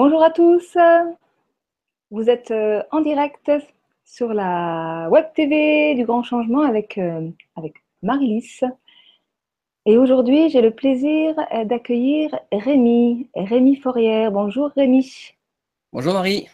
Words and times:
Bonjour 0.00 0.22
à 0.22 0.30
tous. 0.30 0.76
Vous 2.12 2.30
êtes 2.30 2.52
euh, 2.52 2.84
en 2.92 3.00
direct 3.00 3.50
sur 4.04 4.32
la 4.32 5.08
web 5.10 5.24
TV 5.34 5.96
du 5.96 6.04
Grand 6.04 6.22
Changement 6.22 6.60
avec, 6.60 6.98
euh, 6.98 7.28
avec 7.56 7.74
Marie-Lys. 8.04 8.62
Et 9.86 9.98
aujourd'hui, 9.98 10.50
j'ai 10.50 10.60
le 10.60 10.70
plaisir 10.70 11.34
euh, 11.52 11.64
d'accueillir 11.64 12.30
Rémi, 12.52 13.28
Rémi 13.34 13.74
Fourière. 13.74 14.30
Bonjour 14.30 14.70
Rémi. 14.76 15.34
Bonjour 15.92 16.12
Marie. 16.12 16.46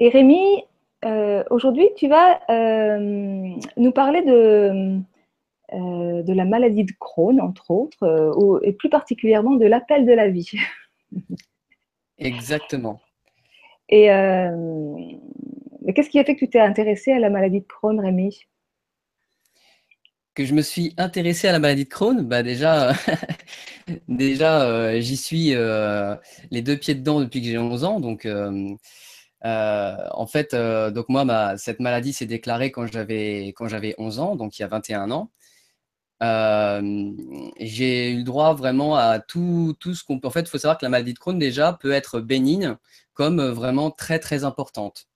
Et 0.00 0.10
Rémi, 0.10 0.62
aujourd'hui, 1.48 1.88
tu 1.96 2.06
vas 2.08 2.38
nous 3.78 3.92
parler 3.92 4.20
de, 4.20 5.00
de 5.72 6.32
la 6.34 6.44
maladie 6.44 6.84
de 6.84 6.92
Crohn, 7.00 7.40
entre 7.40 7.70
autres, 7.70 8.60
et 8.62 8.74
plus 8.74 8.90
particulièrement 8.90 9.54
de 9.54 9.64
l'appel 9.64 10.04
de 10.04 10.12
la 10.12 10.28
vie. 10.28 10.52
Exactement. 12.18 13.00
Et 13.88 14.10
euh, 14.12 14.96
qu'est-ce 15.94 16.10
qui 16.10 16.18
a 16.18 16.24
fait 16.24 16.34
que 16.34 16.40
tu 16.40 16.50
t'es 16.50 16.60
intéressé 16.60 17.12
à 17.12 17.18
la 17.18 17.30
maladie 17.30 17.60
de 17.60 17.66
Crohn, 17.66 17.98
Rémi? 17.98 18.40
Que 20.34 20.44
je 20.44 20.54
me 20.54 20.62
suis 20.62 20.94
intéressé 20.98 21.48
à 21.48 21.52
la 21.52 21.58
maladie 21.58 21.84
de 21.84 21.88
Crohn 21.88 22.22
bah 22.22 22.42
Déjà, 22.42 22.92
déjà 24.08 24.62
euh, 24.62 25.00
j'y 25.00 25.16
suis 25.16 25.54
euh, 25.54 26.14
les 26.50 26.62
deux 26.62 26.76
pieds 26.76 26.94
dedans 26.94 27.20
depuis 27.20 27.40
que 27.40 27.46
j'ai 27.46 27.58
11 27.58 27.84
ans. 27.84 28.00
Donc, 28.00 28.28
en 29.42 30.26
fait, 30.26 30.54
donc 30.54 31.08
moi, 31.08 31.24
ma, 31.24 31.56
cette 31.56 31.80
maladie 31.80 32.12
s'est 32.12 32.26
déclarée 32.26 32.70
quand 32.70 32.86
j'avais 32.86 33.94
11 33.98 34.18
ans, 34.18 34.36
donc 34.36 34.58
il 34.58 34.62
y 34.62 34.64
a 34.64 34.68
21 34.68 35.10
ans. 35.10 35.30
Euh, 36.22 37.12
j'ai 37.60 38.10
eu 38.12 38.18
le 38.18 38.22
droit 38.24 38.54
vraiment 38.54 38.96
à 38.96 39.20
tout, 39.20 39.74
tout 39.78 39.94
ce 39.94 40.04
qu'on 40.04 40.18
peut. 40.18 40.28
En 40.28 40.30
fait, 40.30 40.40
il 40.40 40.48
faut 40.48 40.58
savoir 40.58 40.78
que 40.78 40.84
la 40.84 40.90
maladie 40.90 41.14
de 41.14 41.18
Crohn, 41.18 41.38
déjà, 41.38 41.72
peut 41.72 41.92
être 41.92 42.20
bénigne 42.20 42.76
comme 43.14 43.40
vraiment 43.42 43.90
très, 43.90 44.18
très 44.18 44.44
importante. 44.44 45.06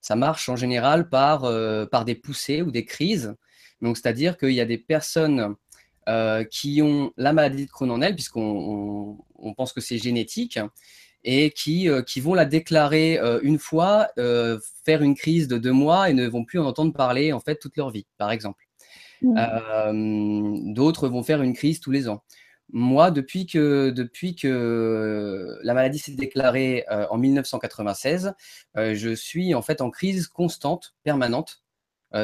Ça 0.00 0.16
marche 0.16 0.48
en 0.48 0.56
général 0.56 1.08
par, 1.08 1.44
euh, 1.44 1.86
par 1.86 2.04
des 2.04 2.14
poussées 2.14 2.62
ou 2.62 2.70
des 2.70 2.84
crises. 2.84 3.34
Donc, 3.82 3.96
c'est-à-dire 3.96 4.36
qu'il 4.36 4.52
y 4.52 4.60
a 4.60 4.64
des 4.64 4.78
personnes 4.78 5.54
euh, 6.08 6.44
qui 6.44 6.82
ont 6.82 7.12
la 7.16 7.32
maladie 7.32 7.66
de 7.66 7.70
Crohn 7.70 7.90
en 7.90 8.00
elles, 8.00 8.14
puisqu'on 8.14 9.18
on, 9.36 9.54
pense 9.54 9.72
que 9.72 9.80
c'est 9.80 9.98
génétique, 9.98 10.58
et 11.24 11.50
qui, 11.50 11.88
qui 12.06 12.20
vont 12.20 12.34
la 12.34 12.44
déclarer 12.44 13.20
une 13.42 13.58
fois, 13.58 14.08
faire 14.84 15.02
une 15.02 15.14
crise 15.14 15.46
de 15.46 15.56
deux 15.56 15.72
mois 15.72 16.10
et 16.10 16.14
ne 16.14 16.26
vont 16.26 16.44
plus 16.44 16.58
en 16.58 16.66
entendre 16.66 16.92
parler 16.92 17.32
en 17.32 17.38
fait 17.38 17.56
toute 17.56 17.76
leur 17.76 17.90
vie, 17.90 18.06
par 18.18 18.32
exemple. 18.32 18.64
Mmh. 19.22 19.36
Euh, 19.38 20.72
d'autres 20.72 21.08
vont 21.08 21.22
faire 21.22 21.42
une 21.42 21.54
crise 21.54 21.80
tous 21.80 21.90
les 21.90 22.08
ans. 22.08 22.22
Moi, 22.72 23.10
depuis 23.10 23.46
que, 23.46 23.90
depuis 23.90 24.34
que 24.34 25.58
la 25.62 25.74
maladie 25.74 25.98
s'est 25.98 26.14
déclarée 26.14 26.84
euh, 26.90 27.06
en 27.10 27.18
1996, 27.18 28.32
euh, 28.76 28.94
je 28.94 29.14
suis 29.14 29.54
en 29.54 29.62
fait 29.62 29.80
en 29.80 29.90
crise 29.90 30.26
constante, 30.28 30.94
permanente, 31.02 31.62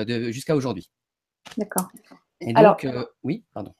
jusqu'à 0.06 0.54
aujourd'hui. 0.54 0.90
D'accord. 1.56 1.88
Alors, 2.54 2.76
oui, 3.22 3.44
pardon. 3.54 3.74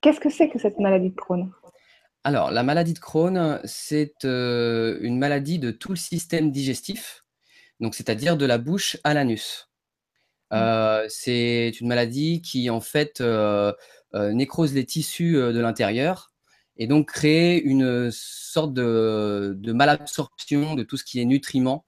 Qu'est-ce 0.00 0.20
que 0.20 0.30
c'est 0.30 0.48
que 0.48 0.58
cette 0.58 0.78
maladie 0.78 1.10
de 1.10 1.14
Crohn? 1.14 1.52
Alors, 2.24 2.50
la 2.50 2.62
maladie 2.62 2.94
de 2.94 2.98
Crohn, 2.98 3.60
c'est 3.64 4.24
une 4.24 5.18
maladie 5.18 5.58
de 5.58 5.70
tout 5.70 5.90
le 5.90 5.96
système 5.96 6.50
digestif, 6.50 7.26
donc 7.78 7.94
c'est-à-dire 7.94 8.38
de 8.38 8.46
la 8.46 8.56
bouche 8.56 8.96
à 9.04 9.12
l'anus. 9.12 9.69
Mmh. 10.50 10.56
Euh, 10.56 11.06
c'est 11.08 11.80
une 11.80 11.88
maladie 11.88 12.42
qui, 12.42 12.70
en 12.70 12.80
fait, 12.80 13.20
euh, 13.20 13.72
euh, 14.14 14.32
nécrose 14.32 14.74
les 14.74 14.84
tissus 14.84 15.34
de 15.34 15.60
l'intérieur 15.60 16.32
et 16.76 16.86
donc 16.86 17.08
crée 17.08 17.58
une 17.58 18.10
sorte 18.10 18.72
de, 18.72 19.56
malabsorption 19.72 20.74
de 20.74 20.82
tout 20.82 20.96
ce 20.96 21.04
qui 21.04 21.20
est 21.20 21.24
nutriments. 21.24 21.84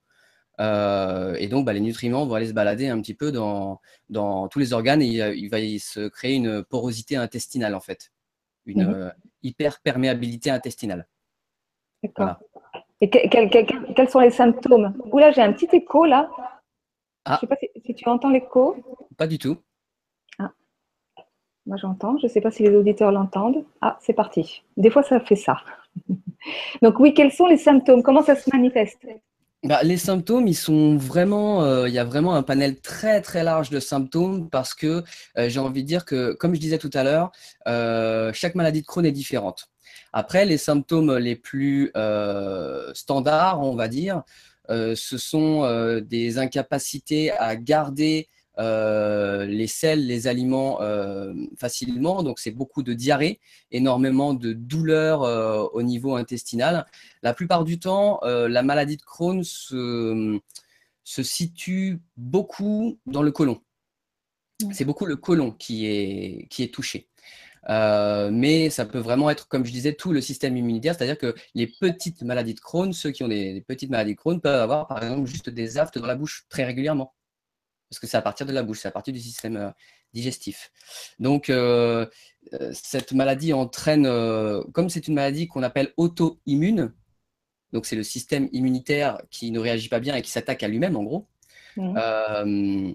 et 0.59 1.47
donc, 1.49 1.65
bah, 1.65 1.73
les 1.73 1.81
nutriments 1.81 2.25
vont 2.25 2.35
aller 2.35 2.47
se 2.47 2.53
balader 2.53 2.87
un 2.87 3.01
petit 3.01 3.15
peu 3.15 3.31
dans, 3.31 3.81
dans 4.09 4.47
tous 4.47 4.59
les 4.59 4.71
organes 4.71 5.01
et 5.01 5.07
il, 5.35 5.49
va 5.49 5.57
se 5.79 6.07
créer 6.07 6.35
une 6.35 6.63
porosité 6.63 7.17
intestinale, 7.17 7.75
en 7.75 7.81
fait, 7.81 8.11
une 8.65 8.85
mmh 8.85 9.13
hyperperméabilité 9.45 10.49
intestinale. 10.49 11.05
D'accord. 12.01 12.37
Et 13.01 13.09
quels 13.09 14.09
sont 14.09 14.21
les 14.21 14.29
symptômes? 14.29 14.93
Oula, 15.11 15.31
j'ai 15.31 15.41
un 15.41 15.51
petit 15.51 15.67
écho 15.73 16.05
là. 16.05 16.29
Ah. 17.25 17.39
Je 17.41 17.45
ne 17.45 17.49
sais 17.49 17.55
pas 17.55 17.81
si, 17.85 17.95
tu 17.95 18.09
entends 18.09 18.29
l'écho. 18.29 18.75
Pas 19.17 19.27
du 19.27 19.37
tout. 19.37 19.57
Ah. 20.39 20.51
Moi, 21.65 21.77
j'entends. 21.77 22.17
Je 22.17 22.27
ne 22.27 22.31
sais 22.31 22.41
pas 22.41 22.51
si 22.51 22.63
les 22.63 22.75
auditeurs 22.75 23.11
l'entendent. 23.11 23.65
Ah, 23.81 23.97
c'est 24.01 24.13
parti. 24.13 24.63
Des 24.77 24.89
fois, 24.89 25.03
ça 25.03 25.19
fait 25.19 25.35
ça. 25.35 25.57
Donc, 26.81 26.99
oui, 26.99 27.13
quels 27.13 27.31
sont 27.31 27.47
les 27.47 27.57
symptômes? 27.57 28.03
Comment 28.03 28.23
ça 28.23 28.35
se 28.35 28.49
manifeste? 28.51 29.05
Bah, 29.63 29.81
les 29.81 29.95
symptômes, 29.95 30.45
ils 30.47 30.55
sont 30.55 30.97
vraiment, 30.97 31.63
euh, 31.63 31.87
il 31.87 31.93
y 31.93 31.99
a 31.99 32.03
vraiment 32.03 32.35
un 32.35 32.43
panel 32.43 32.81
très 32.81 33.21
très 33.21 33.45
large 33.45 33.69
de 33.69 33.79
symptômes 33.79 34.49
parce 34.49 34.73
que 34.73 35.03
euh, 35.37 35.47
j'ai 35.47 35.59
envie 35.61 35.83
de 35.83 35.87
dire 35.87 36.03
que, 36.03 36.33
comme 36.33 36.53
je 36.53 36.59
disais 36.59 36.77
tout 36.77 36.89
à 36.93 37.03
l'heure, 37.03 37.31
euh, 37.67 38.33
chaque 38.33 38.55
maladie 38.55 38.81
de 38.81 38.85
Crohn 38.85 39.05
est 39.05 39.13
différente. 39.13 39.69
Après, 40.11 40.43
les 40.43 40.57
symptômes 40.57 41.15
les 41.15 41.35
plus 41.37 41.91
standards, 42.93 43.61
on 43.61 43.75
va 43.75 43.87
dire, 43.87 44.23
ce 44.69 45.17
sont 45.17 45.63
euh, 45.63 46.01
des 46.01 46.37
incapacités 46.37 47.31
à 47.31 47.55
garder 47.55 48.29
euh, 48.59 49.45
les 49.45 49.67
sels, 49.67 50.05
les 50.05 50.27
aliments 50.27 50.79
facilement. 51.57 52.23
Donc, 52.23 52.39
c'est 52.39 52.51
beaucoup 52.51 52.83
de 52.83 52.93
diarrhée, 52.93 53.39
énormément 53.71 54.33
de 54.33 54.53
douleurs 54.53 55.21
au 55.73 55.81
niveau 55.81 56.15
intestinal. 56.15 56.85
La 57.21 57.33
plupart 57.33 57.63
du 57.63 57.79
temps, 57.79 58.19
la 58.23 58.63
maladie 58.63 58.97
de 58.97 59.01
Crohn 59.01 59.43
se, 59.43 60.39
se, 61.03 61.23
situe 61.23 61.99
beaucoup 62.15 62.99
dans 63.05 63.23
le 63.23 63.31
côlon. 63.31 63.61
C'est 64.71 64.85
beaucoup 64.85 65.05
le 65.05 65.17
côlon 65.17 65.51
qui 65.51 65.87
est, 65.87 66.47
qui 66.49 66.63
est 66.63 66.73
touché. 66.73 67.09
Euh, 67.69 68.29
mais 68.31 68.69
ça 68.69 68.85
peut 68.85 68.99
vraiment 68.99 69.29
être, 69.29 69.47
comme 69.47 69.65
je 69.65 69.71
disais, 69.71 69.93
tout 69.93 70.11
le 70.11 70.21
système 70.21 70.57
immunitaire, 70.57 70.95
c'est-à-dire 70.95 71.17
que 71.17 71.35
les 71.55 71.67
petites 71.67 72.21
maladies 72.23 72.53
de 72.53 72.59
Crohn, 72.59 72.91
ceux 72.93 73.11
qui 73.11 73.23
ont 73.23 73.27
des, 73.27 73.63
petites 73.67 73.89
maladies 73.89 74.13
de 74.13 74.17
Crohn 74.19 74.39
peuvent 74.41 74.61
avoir 74.61 74.87
par 74.87 75.01
exemple 75.01 75.27
juste 75.27 75.49
des 75.49 75.77
aftes 75.77 75.97
dans 75.97 76.07
la 76.07 76.15
bouche 76.15 76.45
très 76.49 76.65
régulièrement. 76.65 77.13
Parce 77.89 77.99
que 77.99 78.07
c'est 78.07 78.17
à 78.17 78.21
partir 78.21 78.45
de 78.45 78.51
la 78.51 78.63
bouche, 78.63 78.79
c'est 78.81 78.87
à 78.87 78.91
partir 78.91 79.13
du 79.13 79.19
système 79.19 79.55
euh, 79.57 79.69
digestif. 80.13 80.71
Donc, 81.19 81.49
euh, 81.49 82.05
cette 82.71 83.13
maladie 83.13 83.53
entraîne, 83.53 84.03
comme 84.73 84.89
c'est 84.89 85.07
une 85.07 85.15
maladie 85.15 85.47
qu'on 85.47 85.63
appelle 85.63 85.93
auto-immune, 85.97 86.93
donc 87.71 87.87
c'est 87.87 87.95
le 87.95 88.03
système 88.03 88.47
immunitaire 88.51 89.19
qui 89.31 89.49
ne 89.49 89.59
réagit 89.59 89.89
pas 89.89 89.99
bien 89.99 90.15
et 90.15 90.21
qui 90.21 90.29
s'attaque 90.29 90.61
à 90.61 90.67
lui-même 90.67 90.95
en 90.95 91.03
gros. 91.03 91.27
Mmh 91.77 92.93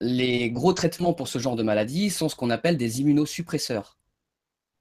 les 0.00 0.50
gros 0.50 0.72
traitements 0.72 1.14
pour 1.14 1.28
ce 1.28 1.38
genre 1.38 1.56
de 1.56 1.62
maladie 1.62 2.10
sont 2.10 2.28
ce 2.28 2.36
qu'on 2.36 2.50
appelle 2.50 2.76
des 2.76 3.00
immunosuppresseurs. 3.00 3.98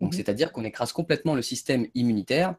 Donc, 0.02 0.12
mhm. 0.12 0.18
c'est-à-dire 0.18 0.52
qu'on 0.52 0.64
écrase 0.64 0.92
complètement 0.92 1.36
le 1.36 1.42
système 1.42 1.88
immunitaire. 1.96 2.56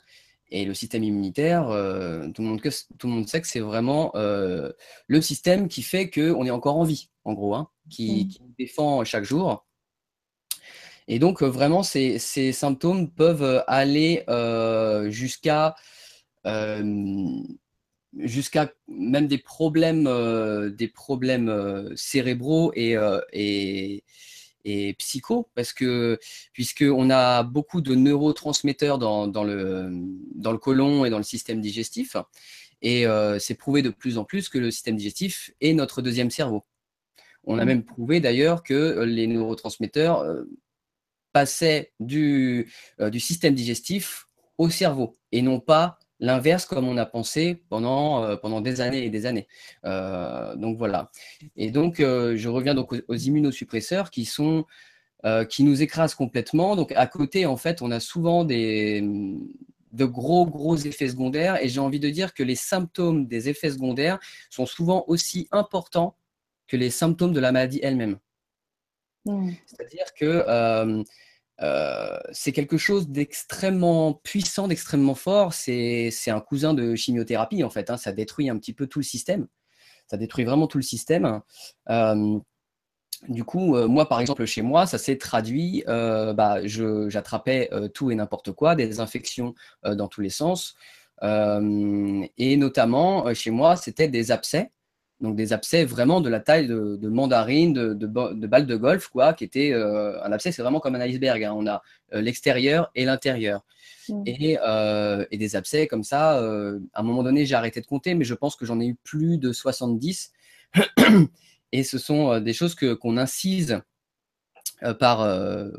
Et 0.48 0.64
le 0.64 0.74
système 0.74 1.02
immunitaire, 1.02 1.68
euh, 1.70 2.28
tout, 2.28 2.42
le 2.42 2.48
monde, 2.48 2.60
tout, 2.60 3.08
le 3.08 3.12
monde, 3.12 3.28
sait 3.28 3.40
que 3.40 3.48
c'est 3.48 3.60
vraiment 3.60 4.12
euh, 4.14 4.70
le 5.08 5.20
système 5.20 5.66
qui 5.66 5.82
fait 5.82 6.08
qu'on 6.08 6.46
est 6.46 6.50
encore 6.50 6.76
en 6.76 6.84
vie, 6.84 7.10
en 7.24 7.32
gros, 7.32 7.56
hein, 7.56 7.68
qui, 7.90 8.38
nous 8.40 8.54
défend 8.56 9.02
chaque 9.02 9.24
jour. 9.24 9.66
Et 11.08 11.18
donc, 11.18 11.42
euh, 11.42 11.46
vraiment, 11.46 11.82
ces, 11.82 12.18
symptômes 12.52 13.10
peuvent 13.10 13.64
aller 13.66 14.24
jusqu'à 15.10 15.74
jusqu'à 18.18 18.72
même 18.88 19.26
des 19.26 19.38
problèmes, 19.38 20.06
euh, 20.06 20.70
des 20.70 20.88
problèmes 20.88 21.48
euh, 21.48 21.94
cérébraux 21.96 22.72
et, 22.74 22.96
euh, 22.96 23.20
et, 23.32 24.04
et, 24.64 24.94
psycho, 24.94 25.48
parce 25.54 25.72
que 25.72 26.18
puisqu'on 26.52 27.10
a 27.10 27.42
beaucoup 27.42 27.80
de 27.80 27.94
neurotransmetteurs 27.94 28.98
dans, 28.98 29.26
dans, 29.26 29.44
le, 29.44 29.90
dans 30.34 30.52
le 30.52 30.58
côlon 30.58 31.04
et 31.04 31.10
dans 31.10 31.18
le 31.18 31.24
système 31.24 31.60
digestif, 31.60 32.16
et 32.82 33.06
c'est 33.38 33.54
prouvé 33.54 33.80
de 33.82 33.88
plus 33.88 34.18
en 34.18 34.24
plus 34.24 34.48
que 34.48 34.58
le 34.58 34.70
système 34.70 34.96
digestif 34.96 35.50
est 35.60 35.72
notre 35.72 36.02
deuxième 36.02 36.30
cerveau. 36.30 36.64
On 37.44 37.58
a 37.58 37.64
mmh. 37.64 37.68
même 37.68 37.84
prouvé 37.84 38.20
d'ailleurs 38.20 38.62
que 38.62 39.02
les 39.02 39.26
neurotransmetteurs 39.26 40.26
passaient 41.32 41.92
du, 42.00 42.70
du 43.00 43.18
système 43.18 43.54
digestif 43.54 44.26
au 44.58 44.68
cerveau 44.68 45.16
et 45.32 45.42
non 45.42 45.58
pas 45.58 45.98
l'inverse 46.20 46.66
comme 46.66 46.88
on 46.88 46.96
a 46.96 47.06
pensé 47.06 47.62
pendant, 47.68 48.24
euh, 48.24 48.36
pendant 48.36 48.60
des 48.60 48.80
années 48.80 49.04
et 49.04 49.10
des 49.10 49.26
années. 49.26 49.46
Euh, 49.84 50.54
donc 50.56 50.78
voilà. 50.78 51.10
Et 51.56 51.70
donc, 51.70 52.00
euh, 52.00 52.36
je 52.36 52.48
reviens 52.48 52.74
donc 52.74 52.92
aux, 52.92 53.14
immunosuppresseurs 53.14 54.10
qui 54.10 54.24
sont 54.24 54.64
qui 55.50 55.64
nous 55.64 55.82
écrasent 55.82 56.14
complètement. 56.14 56.76
Donc 56.76 56.92
à 56.92 57.08
côté, 57.08 57.46
en 57.46 57.56
fait, 57.56 57.82
on 57.82 57.90
a 57.90 57.98
souvent 57.98 58.44
des 58.44 59.02
de 59.92 60.04
gros 60.04 60.46
gros 60.46 60.76
effets 60.76 61.08
secondaires 61.08 61.60
et 61.60 61.68
j'ai 61.68 61.80
envie 61.80 61.98
de 61.98 62.08
dire 62.10 62.32
que 62.32 62.44
les 62.44 62.54
symptômes 62.54 63.26
des 63.26 63.48
effets 63.48 63.70
secondaires 63.70 64.20
sont 64.50 64.66
souvent 64.66 65.04
aussi 65.08 65.48
importants 65.50 66.16
que 66.68 66.76
les 66.76 66.90
symptômes 66.90 67.32
de 67.32 67.40
la 67.40 67.50
maladie 67.50 67.80
elle-même. 67.82 68.20
Mmh. 69.24 69.50
C'est-à-dire 69.66 70.14
que 70.16 71.04
c'est 71.58 72.52
quelque 72.52 72.76
chose 72.76 73.08
d'extrêmement 73.08 74.14
puissant, 74.14 74.68
d'extrêmement 74.68 75.14
fort. 75.14 75.52
C'est 75.52 76.10
un 76.28 76.40
cousin 76.40 76.74
de 76.74 76.94
chimiothérapie, 76.94 77.64
en 77.64 77.70
fait. 77.70 77.90
Hein. 77.90 77.96
Ça 77.96 78.12
détruit 78.12 78.48
un 78.50 78.58
petit 78.58 78.72
peu 78.72 78.86
tout 78.86 78.98
le 78.98 79.04
système. 79.04 79.46
Ça 80.08 80.16
détruit 80.16 80.44
vraiment 80.44 80.66
tout 80.66 80.78
le 80.78 80.82
système. 80.82 81.40
Euh, 81.90 82.38
du 83.28 83.44
coup, 83.44 83.76
euh, 83.76 83.88
moi, 83.88 84.08
par 84.08 84.20
exemple, 84.20 84.44
chez 84.44 84.62
moi, 84.62 84.86
ça 84.86 84.98
s'est 84.98 85.18
traduit, 85.18 85.82
euh, 85.88 86.32
bah, 86.32 86.66
j'attrapais 86.66 87.70
tout 87.94 88.10
et 88.10 88.14
n'importe 88.14 88.52
quoi, 88.52 88.74
des 88.74 89.00
infections 89.00 89.54
dans 89.84 90.08
tous 90.08 90.20
les 90.20 90.30
sens. 90.30 90.76
et 91.22 92.56
notamment, 92.56 93.34
chez 93.34 93.50
moi, 93.50 93.76
c'était 93.76 94.08
des 94.08 94.30
abcès 94.30 94.70
donc 95.20 95.36
des 95.36 95.52
abcès 95.52 95.84
vraiment 95.84 96.20
de 96.20 96.28
la 96.28 96.40
taille 96.40 96.66
de, 96.66 96.96
de 96.96 97.08
mandarine, 97.08 97.72
de, 97.72 97.94
de, 97.94 98.06
de, 98.06 98.46
balle 98.46 98.66
de 98.66 98.76
golf, 98.76 99.08
quoi, 99.08 99.32
qui 99.32 99.44
était 99.44 99.72
euh, 99.72 100.22
un 100.22 100.32
abcès, 100.32 100.52
c'est 100.52 100.62
vraiment 100.62 100.80
comme 100.80 100.94
un 100.94 101.00
iceberg. 101.00 101.42
Hein. 101.42 101.54
On 101.56 101.66
a 101.66 101.82
euh, 102.12 102.20
l'extérieur 102.20 102.90
et 102.94 103.04
l'intérieur. 103.04 103.64
Mm. 104.08 104.22
Et, 104.26 104.58
euh, 104.62 105.24
et, 105.30 105.38
des 105.38 105.56
abcès 105.56 105.86
comme 105.86 106.04
ça, 106.04 106.38
à 106.38 107.00
un 107.00 107.02
moment 107.02 107.22
donné, 107.22 107.46
j'ai 107.46 107.54
arrêté 107.54 107.80
de 107.80 107.86
compter, 107.86 108.14
mais 108.14 108.24
je 108.24 108.34
pense 108.34 108.56
que 108.56 108.66
j'en 108.66 108.78
ai 108.80 108.86
eu 108.86 108.94
plus 109.04 109.38
de 109.38 109.52
70. 109.52 110.32
et 111.72 111.82
ce 111.82 111.98
sont 111.98 112.38
des 112.40 112.52
choses 112.52 112.74
que 112.74 112.92
qu'on 112.92 113.16
incise 113.16 113.80
par, 114.98 115.20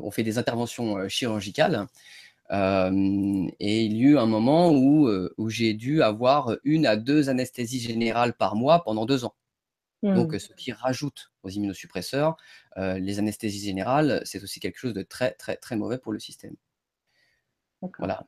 on 0.00 0.10
fait 0.10 0.24
des 0.24 0.38
interventions 0.38 1.08
chirurgicales. 1.08 1.86
Et 2.50 3.84
il 3.84 3.96
y 3.96 4.06
a 4.06 4.08
eu 4.10 4.18
un 4.18 4.26
moment 4.26 4.70
où, 4.70 5.08
où 5.36 5.50
j'ai 5.50 5.74
dû 5.74 6.02
avoir 6.02 6.56
une 6.64 6.86
à 6.86 6.96
deux 6.96 7.28
anesthésies 7.28 7.80
générales 7.80 8.34
par 8.34 8.56
mois 8.56 8.82
pendant 8.84 9.06
deux 9.06 9.24
ans. 9.24 9.34
Donc, 10.02 10.32
mmh. 10.32 10.38
ce 10.38 10.52
qui 10.54 10.72
rajoute 10.72 11.32
aux 11.42 11.48
immunosuppresseurs, 11.48 12.36
les 12.76 13.18
anesthésies 13.18 13.66
générales, 13.66 14.22
c'est 14.24 14.42
aussi 14.42 14.60
quelque 14.60 14.78
chose 14.78 14.94
de 14.94 15.02
très, 15.02 15.32
très, 15.32 15.56
très 15.56 15.76
mauvais 15.76 15.98
pour 15.98 16.12
le 16.12 16.18
système. 16.18 16.54
Voilà. 17.98 18.24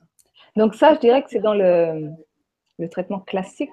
Donc, 0.56 0.74
ça, 0.74 0.94
je 0.94 1.00
dirais 1.00 1.22
que 1.22 1.30
c'est 1.30 1.40
dans 1.40 1.54
le, 1.54 2.10
le, 2.78 2.88
traitement 2.88 3.20
classique? 3.20 3.70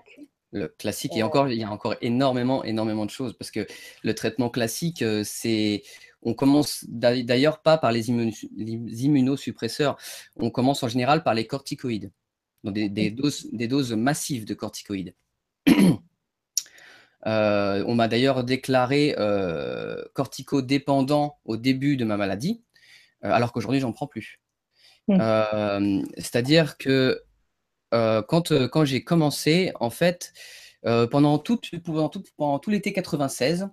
Le 0.51 0.67
classique, 0.67 1.15
et 1.17 1.23
encore, 1.23 1.49
il 1.49 1.59
y 1.59 1.63
a 1.63 1.71
encore 1.71 1.95
énormément, 2.01 2.63
énormément 2.63 3.05
de 3.05 3.09
choses, 3.09 3.33
parce 3.33 3.51
que 3.51 3.65
le 4.03 4.15
traitement 4.15 4.49
classique, 4.49 5.03
c'est 5.23 5.83
on 6.21 6.33
commence 6.33 6.85
d'ailleurs 6.87 7.61
pas 7.61 7.77
par 7.77 7.91
les, 7.91 8.09
immunosuppresseurs, 8.09 9.97
on 10.35 10.49
commence 10.49 10.83
en 10.83 10.87
général 10.87 11.23
par 11.23 11.33
les 11.33 11.47
corticoïdes, 11.47 12.11
donc 12.63 12.73
des, 12.73 13.11
doses, 13.11 13.93
massives 13.93 14.45
de 14.45 14.53
corticoïdes. 14.53 15.15
Euh, 17.25 17.83
on 17.87 17.95
m'a 17.95 18.07
d'ailleurs 18.07 18.45
déclaré 18.45 19.15
euh, 19.17 20.01
corticodépendant 20.13 21.39
au 21.43 21.57
début 21.57 21.97
de 21.97 22.05
ma 22.05 22.15
maladie, 22.15 22.63
euh, 23.25 23.31
alors 23.31 23.51
qu'aujourd'hui, 23.51 23.81
j'en 23.81 23.91
prends 23.91 24.07
plus. 24.07 24.39
Mmh. 25.09 26.03
C'est-à-dire 26.15 26.77
que 26.77 27.21
quand, 27.91 28.85
j'ai 28.85 29.03
commencé, 29.03 29.73
en 29.79 29.89
fait, 29.89 30.31
pendant 30.83 31.37
tout, 31.39 31.59
pendant 31.83 32.59
tout 32.59 32.69
l'été 32.69 32.93
96, 32.93 33.63
euh, 33.63 33.67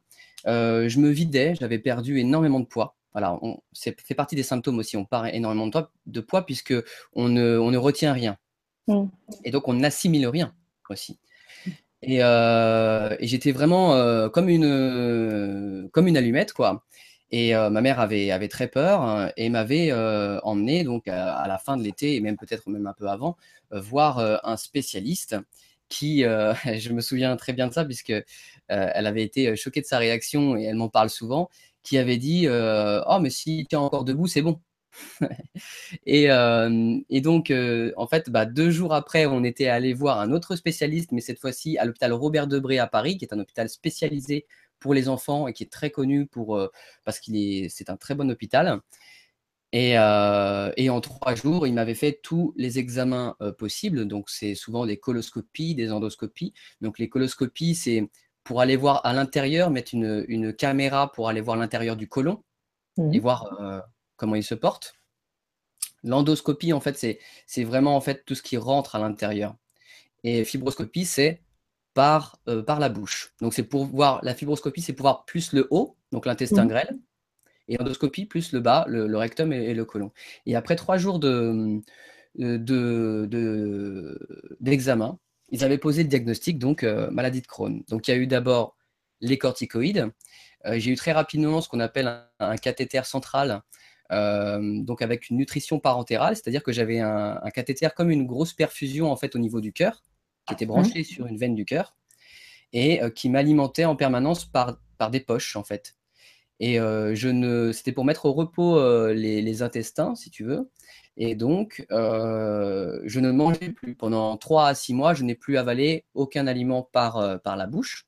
je 0.47 0.99
me 0.99 1.09
vidais, 1.11 1.55
j'avais 1.59 1.79
perdu 1.79 2.19
énormément 2.19 2.61
de 2.61 2.67
poids. 2.67 2.97
Voilà, 3.13 3.39
c'est 3.73 3.99
fait 4.01 4.15
partie 4.15 4.35
des 4.35 4.43
symptômes 4.43 4.79
aussi. 4.79 4.97
On 4.97 5.05
perd 5.05 5.29
énormément 5.33 5.69
de, 5.69 5.81
de 6.07 6.21
poids 6.21 6.45
puisque 6.45 6.75
on 7.13 7.29
ne, 7.29 7.57
on 7.59 7.71
ne 7.71 7.79
retient 7.79 8.13
rien. 8.13 8.37
Mm. 8.89 9.05
Et 9.45 9.51
donc, 9.53 9.69
on 9.69 9.75
n'assimile 9.75 10.27
rien 10.27 10.53
aussi. 10.91 11.19
Et, 12.03 12.23
euh, 12.23 13.17
j'étais 13.21 13.53
vraiment 13.53 13.95
euh, 13.95 14.29
comme, 14.29 14.49
une, 14.49 15.89
comme 15.93 16.09
une 16.09 16.17
allumette, 16.17 16.53
quoi. 16.53 16.85
Et 17.31 17.53
ma 17.55 17.81
mère 17.81 17.99
avait, 17.99 18.31
avait 18.31 18.49
très 18.49 18.69
peur 18.69 19.01
hein, 19.03 19.31
et 19.37 19.49
m'avait 19.49 19.93
emmené 20.45 20.85
donc 20.85 21.09
à, 21.09 21.49
la 21.49 21.59
fin 21.59 21.77
de 21.77 21.83
l'été 21.83 22.15
et 22.15 22.21
même 22.21 22.37
peut-être 22.37 22.69
même 22.69 22.87
un 22.87 22.93
peu 22.93 23.09
avant 23.09 23.37
voir 23.73 24.21
un 24.45 24.57
spécialiste 24.57 25.35
qui, 25.89 26.23
je 26.23 26.93
me 26.93 27.01
souviens 27.01 27.37
très 27.37 27.53
bien 27.53 27.69
de 27.69 27.73
ça 27.73 27.85
puisque 27.85 28.13
euh, 28.71 28.89
elle 28.95 29.07
avait 29.07 29.23
été 29.23 29.49
euh, 29.49 29.57
choquée 29.57 29.81
de 29.81 29.87
sa 29.87 29.99
réaction 29.99 30.57
et 30.57 30.65
elle 30.65 30.77
m'en 30.77 30.89
parle 30.89 31.11
souvent, 31.11 31.51
qui 31.83 31.99
avait 31.99 32.17
dit 32.17 32.47
euh, 32.47 33.03
Oh, 33.07 33.19
mais 33.21 33.31
si 33.31 33.67
tu 33.69 33.77
es 33.77 33.79
encore 33.79 34.05
debout, 34.05 34.27
c'est 34.27 34.43
bon. 34.43 34.61
et, 36.07 36.29
donc, 37.21 37.53
en 37.97 38.07
fait, 38.07 38.31
bah, 38.31 38.47
deux 38.47 38.71
jours 38.71 38.95
après, 38.95 39.27
on 39.27 39.45
était 39.45 39.67
allé 39.69 39.93
voir 39.93 40.21
un 40.21 40.33
autre 40.33 40.57
spécialiste, 40.57 41.13
mais 41.13 41.21
cette 41.21 41.41
fois-ci 41.41 41.79
à 41.79 41.85
l'hôpital 41.85 42.13
Robert 42.13 42.47
Debré 42.47 42.79
à 42.79 42.87
Paris, 42.87 43.19
qui 43.19 43.25
est 43.25 43.35
un 43.35 43.41
hôpital 43.41 43.69
spécialisé 43.69 44.47
pour 44.79 44.95
les 44.95 45.09
enfants 45.09 45.49
et 45.49 45.53
qui 45.53 45.65
est 45.65 45.73
très 45.73 45.91
connu 45.91 46.27
pour, 46.27 46.61
parce 47.05 47.19
qu'il 47.19 47.37
est, 47.37 47.69
c'est 47.71 47.91
un 47.91 47.97
très 47.97 48.15
bon 48.15 48.31
hôpital. 48.31 48.81
Et, 49.77 49.99
en 49.99 51.01
trois 51.01 51.35
jours, 51.35 51.67
il 51.67 51.75
m'avait 51.75 51.95
fait 51.95 52.21
tous 52.23 52.55
les 52.57 52.79
examens 52.79 53.37
possibles. 53.59 54.07
Donc, 54.07 54.31
c'est 54.31 54.55
souvent 54.55 54.87
des 54.87 54.99
coloscopies, 54.99 55.75
des 55.75 55.91
endoscopies. 55.91 56.55
Donc, 56.81 56.99
les 57.01 57.09
coloscopies, 57.09 57.75
c'est 57.75 58.09
pour 58.45 58.61
aller 58.61 58.77
voir 58.77 59.05
à 59.05 59.13
l'intérieur, 59.13 59.71
mettre 59.71 59.95
une, 59.95 60.53
caméra 60.53 61.11
pour 61.11 61.29
aller 61.29 61.41
voir 61.41 61.57
l'intérieur 61.57 61.97
du 61.97 62.09
côlon 62.09 62.45
et 62.99 63.19
mmh. 63.19 63.21
voir 63.21 63.61
euh, 63.61 63.81
comment 64.17 64.37
il 64.37 64.45
se 64.45 64.55
porte. 64.55 64.95
L'endoscopie, 66.05 66.75
en 66.75 66.81
fait, 66.81 67.19
c'est 67.47 67.65
vraiment 67.65 67.97
en 67.97 68.01
fait 68.01 68.25
tout 68.27 68.35
ce 68.35 68.43
qui 68.43 68.59
rentre 68.59 68.95
à 68.95 68.99
l'intérieur. 68.99 69.57
Et 70.23 70.45
fibroscopie, 70.45 71.07
c'est 71.07 71.43
par, 71.95 72.39
euh, 72.49 72.63
par 72.63 72.79
la 72.79 72.91
bouche. 72.91 73.35
Donc, 73.41 73.55
c'est 73.55 73.65
pour 73.65 73.87
voir, 73.87 74.21
la 74.23 74.35
fibroscopie, 74.35 74.83
c'est 74.83 74.93
pour 74.93 75.05
voir 75.05 75.25
plus 75.25 75.53
le 75.53 75.67
haut, 75.71 75.97
donc 76.13 76.27
l'intestin 76.27 76.67
mmh. 76.67 76.69
grêle, 76.69 76.99
et 77.69 77.81
endoscopie, 77.81 78.27
plus 78.27 78.53
le 78.53 78.61
bas, 78.61 78.85
le, 78.89 79.17
rectum 79.17 79.53
et, 79.53 79.75
le 79.75 79.85
côlon. 79.85 80.13
Et 80.47 80.57
après 80.57 80.77
trois 80.77 80.97
jours 80.97 81.19
de, 81.19 81.81
d'examen, 84.61 85.09
de, 85.11 85.19
ils 85.51 85.65
avaient 85.65 85.79
posé 85.79 86.03
le 86.03 86.09
diagnostic, 86.09 86.59
donc 86.59 86.83
euh, 86.83 87.11
maladie 87.11 87.41
de 87.41 87.47
Crohn. 87.47 87.83
Donc 87.89 88.09
il 88.09 88.11
y 88.11 88.15
a 88.15 88.17
eu 88.17 88.27
d'abord 88.27 88.77
les 89.21 89.39
corticoïdes. 89.39 90.11
Euh, 90.67 90.79
j'ai 90.79 90.91
eu 90.91 90.97
très 90.97 91.13
rapidement 91.13 91.61
ce 91.61 91.69
qu'on 91.69 91.81
appelle 91.81 92.23
un, 92.39 92.57
cathéter 92.57 93.05
central, 93.05 93.63
euh, 94.13 94.83
donc 94.83 95.03
avec 95.03 95.31
une 95.31 95.37
nutrition 95.37 95.79
parentérale, 95.79 96.37
c'est-à-dire 96.37 96.63
que 96.63 96.73
j'avais 96.73 97.01
un, 97.01 97.39
cathéter 97.55 97.89
comme 97.95 98.11
une 98.11 98.27
grosse 98.27 98.53
perfusion 98.53 99.11
en 99.11 99.17
fait 99.17 99.37
au 99.37 99.39
niveau 99.39 99.61
du 99.61 99.73
cœur, 99.73 100.03
qui 100.47 100.55
était 100.55 100.67
branché 100.67 101.01
mmh. 101.01 101.05
sur 101.05 101.27
une 101.27 101.39
veine 101.39 101.55
du 101.55 101.65
cœur 101.65 101.97
et 102.73 103.01
qui 103.15 103.29
m'alimentait 103.29 103.85
en 103.85 103.95
permanence 103.95 104.45
par, 104.47 104.81
par 104.99 105.11
des 105.11 105.21
poches 105.21 105.55
en 105.55 105.63
fait. 105.63 105.95
Et 106.61 106.77
je 106.77 107.29
ne, 107.29 107.73
c'était 107.73 107.93
pour 107.93 108.05
mettre 108.05 108.27
au 108.27 108.33
repos 108.33 108.79
les, 109.13 109.43
les, 109.43 109.63
intestins, 109.63 110.15
si 110.15 110.31
tu 110.31 110.45
veux. 110.45 110.71
Et 111.17 111.35
donc, 111.35 111.87
euh, 111.93 113.01
je 113.05 113.21
ne 113.21 113.31
mangeais 113.31 113.71
plus. 113.71 113.95
Pendant 113.95 114.37
3 114.37 114.69
à 114.69 114.75
6 114.75 114.95
mois, 114.95 115.15
je 115.15 115.23
n'ai 115.25 115.35
plus 115.35 115.57
avalé 115.57 116.05
aucun 116.15 116.47
aliment 116.47 116.83
par, 116.83 117.19
euh, 117.19 117.39
par 117.39 117.57
la 117.57 117.67
bouche. 117.67 118.07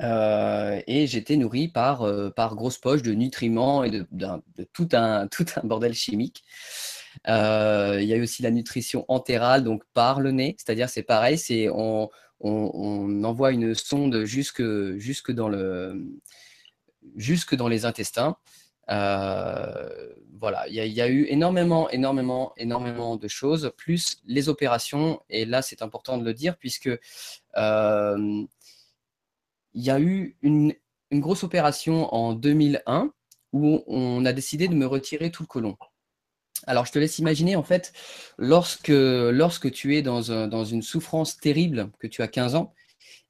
Euh, 0.00 0.80
et 0.86 1.06
j'étais 1.06 1.36
nourri 1.36 1.68
par, 1.68 2.04
par 2.34 2.54
grosses 2.56 2.78
poches 2.78 3.02
de 3.02 3.12
nutriments 3.12 3.84
et 3.84 3.90
de, 3.90 4.06
tout, 4.72 4.88
un, 4.92 5.26
tout 5.30 5.46
un 5.56 5.66
bordel 5.66 5.94
chimique. 5.94 6.42
il 7.26 7.30
y 8.04 8.12
a 8.12 8.16
eu 8.16 8.22
aussi 8.22 8.42
la 8.42 8.50
nutrition 8.50 9.04
entérale, 9.08 9.64
donc 9.64 9.84
par 9.94 10.20
le 10.20 10.32
nez, 10.32 10.56
c'est-à-dire 10.58 10.88
c'est 10.88 11.02
pareil, 11.02 11.38
c'est 11.38 11.68
on, 11.70 12.08
on, 12.40 13.24
envoie 13.24 13.52
une 13.52 13.74
sonde 13.74 14.24
jusque, 14.24 14.62
jusque, 14.96 15.30
dans 15.30 15.48
le, 15.48 16.04
jusque 17.16 17.54
dans 17.54 17.68
les 17.68 17.84
intestins. 17.84 18.36
Euh, 18.90 20.12
voilà, 20.40 20.66
il 20.68 20.74
y, 20.74 21.00
a 21.00 21.08
eu 21.08 21.24
énormément, 21.28 21.88
énormément, 21.90 22.52
énormément 22.56 23.16
de 23.16 23.28
choses, 23.28 23.72
plus 23.76 24.18
les 24.26 24.48
opérations, 24.48 25.22
et 25.30 25.44
là 25.44 25.62
c'est 25.62 25.82
important 25.82 26.18
de 26.18 26.24
le 26.24 26.34
dire, 26.34 26.56
puisque 26.58 26.90
euh, 27.56 28.44
y 29.74 29.90
a 29.90 30.00
eu 30.00 30.36
une, 30.42 30.74
grosse 31.12 31.44
opération 31.44 32.12
en 32.14 32.32
2001 32.32 33.12
où 33.52 33.84
on 33.86 34.24
a 34.24 34.32
décidé 34.32 34.66
de 34.66 34.74
me 34.74 34.86
retirer 34.86 35.30
tout 35.30 35.42
le 35.42 35.46
côlon. 35.46 35.76
Alors 36.66 36.86
je 36.86 36.92
te 36.92 36.98
laisse 36.98 37.18
imaginer, 37.18 37.54
en 37.54 37.62
fait, 37.62 37.92
lorsque, 38.38 38.88
lorsque 38.88 39.70
tu 39.70 39.96
es 39.96 40.02
dans, 40.02 40.22
dans 40.48 40.64
une 40.64 40.82
souffrance 40.82 41.36
terrible, 41.36 41.90
que 41.98 42.06
tu 42.06 42.22
as 42.22 42.28
15 42.28 42.54
ans, 42.54 42.74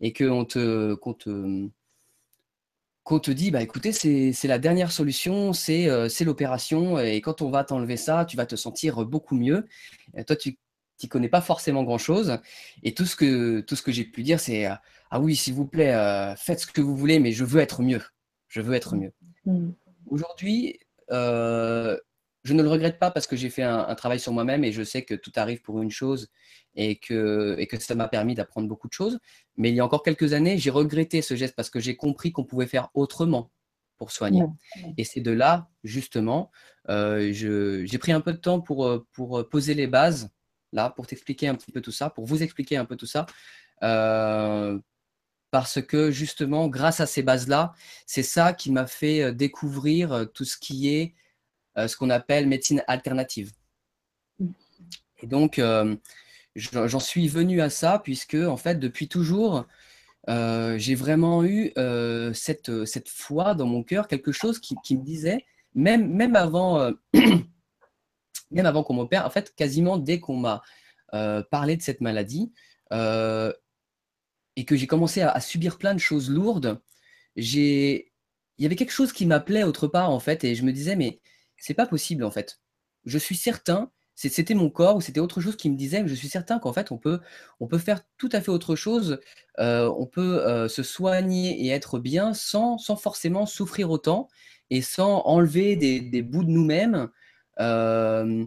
et 0.00 0.12
qu'on 0.12 0.44
te, 0.44 0.94
te 0.94 1.68
qu'on 3.04 3.18
te 3.18 3.30
dit, 3.30 3.50
bah 3.50 3.62
écoutez, 3.62 3.92
c'est 3.92 4.48
la 4.48 4.58
dernière 4.58 4.92
solution, 4.92 5.50
euh, 5.68 6.08
c'est 6.08 6.24
l'opération, 6.24 6.98
et 6.98 7.20
quand 7.20 7.42
on 7.42 7.50
va 7.50 7.64
t'enlever 7.64 7.96
ça, 7.96 8.24
tu 8.24 8.36
vas 8.36 8.46
te 8.46 8.56
sentir 8.56 9.04
beaucoup 9.04 9.36
mieux. 9.36 9.66
toi, 10.26 10.36
tu 10.36 10.58
n'y 11.02 11.08
connais 11.08 11.28
pas 11.28 11.40
forcément 11.40 11.82
grand-chose, 11.82 12.38
et 12.84 12.94
tout 12.94 13.06
ce 13.06 13.16
que, 13.16 13.60
tout 13.60 13.74
ce 13.74 13.82
que 13.82 13.90
j'ai 13.90 14.04
pu 14.04 14.22
dire, 14.22 14.38
c'est, 14.38 14.66
euh, 14.66 14.74
ah 15.10 15.20
oui, 15.20 15.34
s'il 15.34 15.54
vous 15.54 15.66
plaît, 15.66 15.94
euh, 15.94 16.36
faites 16.36 16.60
ce 16.60 16.66
que 16.66 16.80
vous 16.80 16.96
voulez, 16.96 17.18
mais 17.18 17.32
je 17.32 17.44
veux 17.44 17.60
être 17.60 17.82
mieux. 17.82 18.02
Je 18.48 18.60
veux 18.60 18.74
être 18.74 18.94
mieux. 18.94 19.12
Mmh. 19.46 19.70
Aujourd'hui, 20.06 20.78
je 22.44 22.54
ne 22.54 22.62
le 22.62 22.68
regrette 22.68 22.98
pas 22.98 23.10
parce 23.10 23.26
que 23.26 23.36
j'ai 23.36 23.50
fait 23.50 23.62
un, 23.62 23.94
travail 23.94 24.18
sur 24.18 24.32
moi-même 24.32 24.64
et 24.64 24.72
je 24.72 24.82
sais 24.82 25.02
que 25.02 25.14
tout 25.14 25.32
arrive 25.36 25.62
pour 25.62 25.80
une 25.80 25.90
chose 25.90 26.28
et 26.74 26.96
que, 26.96 27.54
et 27.58 27.66
que 27.66 27.80
ça 27.80 27.94
m'a 27.94 28.08
permis 28.08 28.34
d'apprendre 28.34 28.66
beaucoup 28.66 28.88
de 28.88 28.92
choses. 28.92 29.18
Mais 29.56 29.70
il 29.70 29.76
y 29.76 29.80
a 29.80 29.84
encore 29.84 30.02
quelques 30.02 30.32
années, 30.32 30.58
j'ai 30.58 30.70
regretté 30.70 31.22
ce 31.22 31.36
geste 31.36 31.54
parce 31.54 31.70
que 31.70 31.78
j'ai 31.78 31.96
compris 31.96 32.32
qu'on 32.32 32.44
pouvait 32.44 32.66
faire 32.66 32.88
autrement 32.94 33.52
pour 33.96 34.10
soigner. 34.10 34.42
Et 34.96 35.04
c'est 35.04 35.20
de 35.20 35.30
là, 35.30 35.68
justement, 35.84 36.50
j'ai 36.88 37.98
pris 38.00 38.12
un 38.12 38.20
peu 38.20 38.32
de 38.32 38.38
temps 38.38 38.60
pour, 38.60 39.04
pour 39.12 39.48
poser 39.48 39.74
les 39.74 39.86
bases, 39.86 40.30
là, 40.72 40.90
pour 40.90 41.06
t'expliquer 41.06 41.46
un 41.46 41.54
petit 41.54 41.70
peu 41.70 41.80
tout 41.80 41.92
ça, 41.92 42.10
pour 42.10 42.26
vous 42.26 42.42
expliquer 42.42 42.76
un 42.76 42.84
peu 42.84 42.96
tout 42.96 43.06
ça. 43.06 43.26
parce 45.52 45.82
que 45.82 46.10
justement, 46.10 46.66
grâce 46.66 46.98
à 46.98 47.06
ces 47.06 47.22
bases-là, 47.22 47.72
c'est 48.06 48.24
ça 48.24 48.52
qui 48.52 48.72
m'a 48.72 48.88
fait 48.88 49.32
découvrir 49.32 50.26
tout 50.34 50.44
ce 50.44 50.56
qui 50.56 50.88
est 50.88 51.14
ce 51.76 51.96
qu'on 51.96 52.10
appelle 52.10 52.46
médecine 52.46 52.82
alternative. 52.86 53.52
Et 55.22 55.26
donc, 55.26 55.60
j'en 56.56 57.00
suis 57.00 57.28
venu 57.28 57.60
à 57.60 57.70
ça 57.70 58.00
puisque, 58.02 58.34
en 58.34 58.56
fait, 58.56 58.78
depuis 58.78 59.08
toujours, 59.08 59.66
euh, 60.28 60.78
j'ai 60.78 60.94
vraiment 60.94 61.44
eu 61.44 61.72
euh, 61.78 62.32
cette, 62.32 62.84
cette 62.84 63.08
foi 63.08 63.54
dans 63.54 63.66
mon 63.66 63.82
cœur, 63.82 64.06
quelque 64.06 64.32
chose 64.32 64.60
qui, 64.60 64.96
me 64.96 65.02
disait, 65.02 65.44
même, 65.74 66.12
même 66.12 66.36
avant, 66.36 66.78
euh, 66.78 66.92
avant 68.56 68.84
qu'on 68.84 68.94
m'opère, 68.94 69.26
en 69.26 69.30
fait, 69.30 69.54
quasiment 69.54 69.98
dès 69.98 70.20
qu'on 70.20 70.36
m'a 70.36 70.62
parlé 71.50 71.76
de 71.76 71.82
cette 71.82 72.00
maladie 72.00 72.52
et 72.90 74.64
que 74.64 74.76
j'ai 74.76 74.86
commencé 74.86 75.20
à, 75.20 75.30
à, 75.30 75.40
subir 75.40 75.76
plein 75.76 75.94
de 75.94 76.00
choses 76.00 76.30
lourdes, 76.30 76.80
il 77.36 78.04
y 78.58 78.66
avait 78.66 78.76
quelque 78.76 78.92
chose 78.92 79.12
qui 79.12 79.26
m'appelait 79.26 79.64
autre 79.64 79.88
part, 79.88 80.10
en 80.10 80.20
fait, 80.20 80.44
et 80.44 80.54
je 80.54 80.64
me 80.64 80.72
disais, 80.72 80.96
mais 80.96 81.20
c'est 81.62 81.74
pas 81.74 81.86
possible, 81.86 82.24
en 82.24 82.30
fait. 82.30 82.60
Je 83.04 83.18
suis 83.18 83.36
certain 83.36 83.90
c'était 84.14 84.54
mon 84.54 84.70
corps 84.70 84.96
ou 84.96 85.00
c'était 85.00 85.20
autre 85.20 85.40
chose 85.40 85.56
qui 85.56 85.70
me 85.70 85.76
disait, 85.76 86.02
mais 86.02 86.08
je 86.08 86.14
suis 86.14 86.28
certain 86.28 86.58
qu'en 86.58 86.72
fait, 86.72 86.92
on 86.92 86.98
peut, 86.98 87.20
on 87.60 87.66
peut 87.66 87.78
faire 87.78 88.02
tout 88.18 88.28
à 88.32 88.40
fait 88.40 88.50
autre 88.50 88.76
chose. 88.76 89.20
Euh, 89.58 89.92
on 89.98 90.06
peut 90.06 90.46
euh, 90.46 90.68
se 90.68 90.82
soigner 90.82 91.64
et 91.64 91.68
être 91.70 91.98
bien 91.98 92.34
sans, 92.34 92.78
sans 92.78 92.96
forcément 92.96 93.46
souffrir 93.46 93.90
autant 93.90 94.28
et 94.70 94.82
sans 94.82 95.22
enlever 95.22 95.76
des, 95.76 96.22
bouts 96.22 96.44
de 96.44 96.50
nous-mêmes. 96.50 97.08
Euh, 97.60 98.44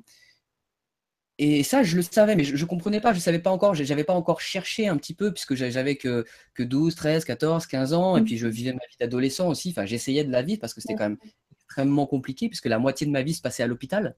et 1.38 1.64
ça, 1.64 1.84
je 1.84 1.98
le 1.98 2.02
savais, 2.02 2.36
mais 2.36 2.46
je 2.46 2.56
ne 2.56 2.68
comprenais 2.68 3.02
pas, 3.02 3.12
je 3.12 3.18
ne 3.18 3.22
savais 3.22 3.40
pas 3.40 3.50
encore, 3.50 3.76
je 3.76 3.84
n'avais 3.84 4.06
pas 4.06 4.14
encore 4.14 4.40
cherché 4.40 4.88
un 4.88 4.96
petit 4.96 5.14
peu, 5.14 5.34
puisque 5.34 5.56
j'avais 5.56 5.98
que, 5.98 6.26
que 6.54 6.64
12, 6.64 6.96
13, 6.96 7.26
14, 7.26 7.66
15 7.68 7.94
ans, 7.94 8.16
et 8.16 8.22
mmh. 8.22 8.24
puis 8.24 8.38
je 8.38 8.48
vivais 8.48 8.72
ma 8.72 8.80
vie 8.90 8.96
d'adolescent 9.00 9.50
aussi. 9.50 9.72
Enfin, 9.72 9.86
j'essayais 9.86 10.24
de 10.24 10.32
la 10.32 10.42
vivre 10.42 10.62
parce 10.62 10.74
que 10.74 10.80
c'était 10.80 10.96
quand 10.96 11.10
même 11.10 11.18
extrêmement 11.66 12.06
compliqué, 12.06 12.48
puisque 12.48 12.68
la 12.68 12.80
moitié 12.80 13.06
de 13.08 13.12
ma 13.12 13.24
vie 13.24 13.34
se 13.34 13.42
passait 13.42 13.64
à 13.64 13.68
l'hôpital. 13.68 14.16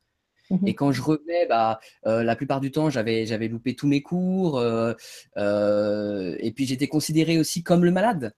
Et 0.49 0.55
mmh 0.55 0.75
quand 0.75 0.91
je 0.91 1.01
revenais, 1.01 1.45
bah, 1.47 1.79
euh, 2.05 2.23
la 2.23 2.35
plupart 2.35 2.61
du 2.61 2.71
temps, 2.71 2.89
j'avais, 2.89 3.25
j'avais 3.25 3.47
loupé 3.47 3.75
tous 3.75 3.87
mes 3.87 4.01
cours. 4.01 4.57
Euh, 4.57 4.93
euh, 5.37 6.35
et 6.39 6.51
puis, 6.51 6.65
j'étais 6.65 6.87
considéré 6.87 7.37
aussi 7.37 7.63
comme 7.63 7.83
le 7.83 7.91
malade. 7.91 8.33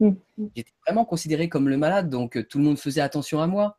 Mmh 0.00 0.12
j'étais 0.56 0.72
vraiment 0.86 1.04
considéré 1.04 1.48
comme 1.48 1.68
le 1.68 1.76
malade. 1.76 2.08
Donc, 2.08 2.46
tout 2.48 2.58
le 2.58 2.64
monde 2.64 2.78
faisait 2.78 3.02
attention 3.02 3.42
à 3.42 3.46
moi. 3.46 3.78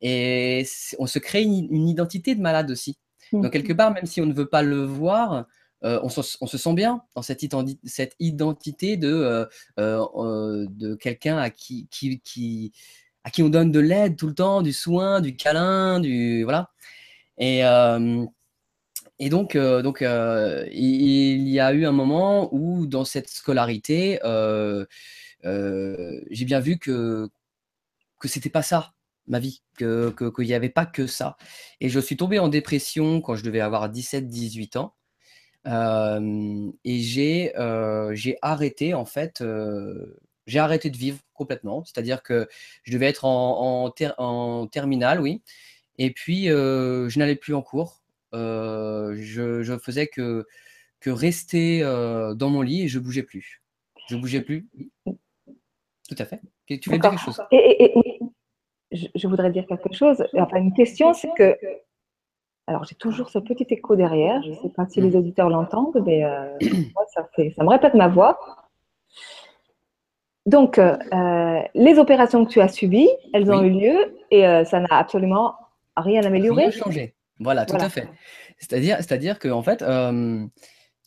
Et 0.00 0.64
on 0.98 1.06
se 1.06 1.18
crée 1.18 1.42
une, 1.42 1.88
identité 1.88 2.34
de 2.34 2.40
malade 2.40 2.70
aussi. 2.70 2.96
Mmh 3.32 3.42
donc, 3.42 3.52
quelque 3.52 3.74
part, 3.74 3.92
même 3.92 4.06
si 4.06 4.20
on 4.22 4.26
ne 4.26 4.32
veut 4.32 4.48
pas 4.48 4.62
le 4.62 4.82
voir, 4.84 5.46
on, 5.82 6.08
se, 6.08 6.36
on, 6.40 6.46
se, 6.46 6.58
sent 6.58 6.74
bien 6.74 7.02
dans 7.14 7.22
cette, 7.22 7.44
cette 7.84 8.16
identité 8.18 8.96
de, 8.96 9.46
de 9.76 10.94
quelqu'un 10.94 11.36
à 11.36 11.50
qui, 11.50 11.88
qui, 11.90 12.20
qui, 12.20 12.72
à 13.24 13.30
qui 13.30 13.42
on 13.42 13.48
donne 13.48 13.70
de 13.72 13.80
l'aide 13.80 14.16
tout 14.16 14.26
le 14.26 14.34
temps, 14.34 14.62
du 14.62 14.72
soin, 14.72 15.20
du 15.20 15.36
câlin, 15.36 16.00
du. 16.00 16.44
Voilà. 16.44 16.70
Et, 17.38 17.64
euh, 17.64 18.26
donc, 19.20 19.56
euh, 19.56 19.82
donc 19.82 20.02
euh, 20.02 20.66
il 20.72 21.48
y 21.48 21.60
a 21.60 21.72
eu 21.72 21.86
un 21.86 21.92
moment 21.92 22.48
où, 22.54 22.86
dans 22.86 23.04
cette 23.04 23.28
scolarité, 23.28 24.18
j'ai 25.42 26.44
bien 26.44 26.60
vu 26.60 26.78
que, 26.78 27.28
que 28.18 28.28
c'était 28.28 28.50
pas 28.50 28.62
ça 28.62 28.92
ma 29.26 29.38
vie, 29.40 29.62
qu'il 29.76 29.86
que, 30.16 30.42
n'y 30.42 30.54
avait 30.54 30.70
pas 30.70 30.86
que 30.86 31.06
ça. 31.06 31.36
Et 31.80 31.90
je 31.90 32.00
suis 32.00 32.16
tombé 32.16 32.38
en 32.38 32.48
dépression 32.48 33.20
quand 33.20 33.34
je 33.36 33.44
devais 33.44 33.60
avoir 33.60 33.90
17-18 33.90 34.78
ans. 34.78 34.94
et 36.84 37.00
j'ai 37.00 37.52
j'ai 38.14 38.38
arrêté, 38.42 38.94
en 38.94 39.04
fait, 39.04 39.42
j'ai 40.48 40.58
arrêté 40.58 40.90
de 40.90 40.96
vivre 40.96 41.18
complètement. 41.34 41.84
C'est-à-dire 41.84 42.22
que 42.22 42.48
je 42.82 42.92
devais 42.92 43.06
être 43.06 43.24
en, 43.24 43.86
en, 43.86 44.24
en 44.24 44.66
terminale, 44.66 45.20
oui. 45.20 45.42
Et 45.98 46.10
puis, 46.10 46.50
euh, 46.50 47.08
je 47.08 47.18
n'allais 47.18 47.36
plus 47.36 47.54
en 47.54 47.62
cours. 47.62 48.02
Euh, 48.34 49.14
je, 49.18 49.62
je, 49.62 49.78
faisais 49.78 50.06
que, 50.06 50.46
que 51.00 51.10
rester 51.10 51.82
euh, 51.82 52.34
dans 52.34 52.50
mon 52.50 52.62
lit 52.62 52.84
et 52.84 52.88
je 52.88 52.98
bougeais 52.98 53.22
plus. 53.22 53.62
Je 54.08 54.16
bougeais 54.16 54.40
plus. 54.40 54.68
Tout 55.04 56.16
à 56.18 56.24
fait. 56.24 56.40
Tu 56.66 56.90
veux 56.90 56.98
dire 56.98 57.10
quelque 57.10 57.20
chose? 57.20 57.42
Et, 57.52 57.94
je, 58.90 59.28
voudrais 59.28 59.50
dire 59.50 59.66
quelque 59.66 59.92
chose. 59.92 60.24
Enfin, 60.34 60.56
une 60.56 60.72
question, 60.72 61.12
c'est 61.12 61.30
que. 61.36 61.56
Alors, 62.66 62.84
j'ai 62.84 62.94
toujours 62.94 63.30
ce 63.30 63.38
petit 63.38 63.66
écho 63.70 63.96
derrière. 63.96 64.42
Je 64.42 64.50
ne 64.50 64.54
sais 64.54 64.68
pas 64.68 64.86
si 64.86 65.00
les 65.00 65.16
auditeurs 65.16 65.48
l'entendent, 65.48 66.02
mais 66.06 66.22
ça, 67.14 67.28
fait, 67.34 67.50
ça 67.50 67.64
me 67.64 67.68
répète 67.68 67.94
ma 67.94 68.08
voix. 68.08 68.38
Donc, 70.48 70.80
les 71.74 71.98
opérations 71.98 72.44
que 72.44 72.50
tu 72.50 72.60
as 72.60 72.68
subies, 72.68 73.10
elles 73.32 73.50
ont 73.50 73.62
eu 73.62 73.70
lieu 73.70 74.16
et 74.30 74.42
ça 74.64 74.80
n'a 74.80 74.88
absolument 74.90 75.54
rien 75.96 76.22
amélioré. 76.24 76.66
Rien 76.66 76.70
changé. 76.70 77.14
Voilà, 77.40 77.66
tout 77.66 77.76
à 77.76 77.88
fait. 77.88 78.08
C'est-à-dire, 78.58 78.96
c'est-à-dire 78.96 79.38
qu'en 79.38 79.62
fait, 79.62 79.82
euh, 79.82 80.46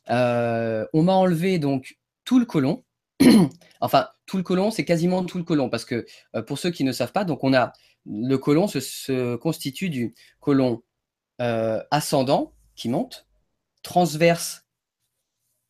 euh, 0.10 0.86
on 0.94 1.04
m'a 1.04 1.14
enlevé 1.14 1.60
donc 1.60 1.98
tout 2.24 2.40
le 2.40 2.46
côlon. 2.46 2.84
enfin, 3.82 4.08
tout 4.26 4.38
le 4.38 4.44
côlon, 4.44 4.72
c'est 4.72 4.86
quasiment 4.86 5.24
tout 5.26 5.38
le 5.38 5.44
côlon 5.44 5.70
parce 5.70 5.86
que 5.86 6.06
euh, 6.36 6.42
pour 6.42 6.58
ceux 6.58 6.72
qui 6.72 6.84
ne 6.84 6.92
savent 6.92 7.12
pas, 7.12 7.26
donc 7.26 7.44
on 7.44 7.54
a 7.54 7.74
le 8.06 8.38
côlon 8.38 8.68
se, 8.68 9.36
constitue 9.36 9.90
du 9.90 10.16
côlon 10.40 10.82
ascendant 11.40 12.54
qui 12.76 12.88
monte, 12.88 13.28
transverse 13.82 14.68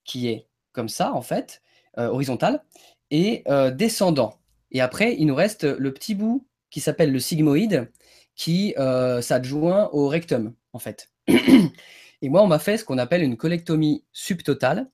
qui 0.03 0.27
est 0.27 0.47
comme 0.73 0.89
ça 0.89 1.13
en 1.13 1.21
fait, 1.21 1.61
horizontal, 1.97 2.63
et 3.11 3.43
descendant. 3.75 4.39
Et 4.71 4.81
après, 4.81 5.15
il 5.17 5.27
nous 5.27 5.35
reste 5.35 5.63
le 5.65 5.93
petit 5.93 6.15
bout 6.15 6.47
qui 6.71 6.79
s'appelle 6.79 7.11
le 7.11 7.19
sigmoïde, 7.19 7.91
qui 8.35 8.73
euh, 8.79 9.21
s'adjoint 9.21 9.89
au 9.91 10.07
rectum, 10.07 10.55
en 10.73 10.79
fait. 10.79 11.11
Et 11.27 12.29
moi, 12.29 12.41
on 12.41 12.47
m'a 12.47 12.59
fait 12.59 12.77
ce 12.77 12.85
qu'on 12.85 12.97
appelle 12.97 13.23
une 13.23 13.37
colectomie 13.37 14.05
subtotale, 14.13 14.89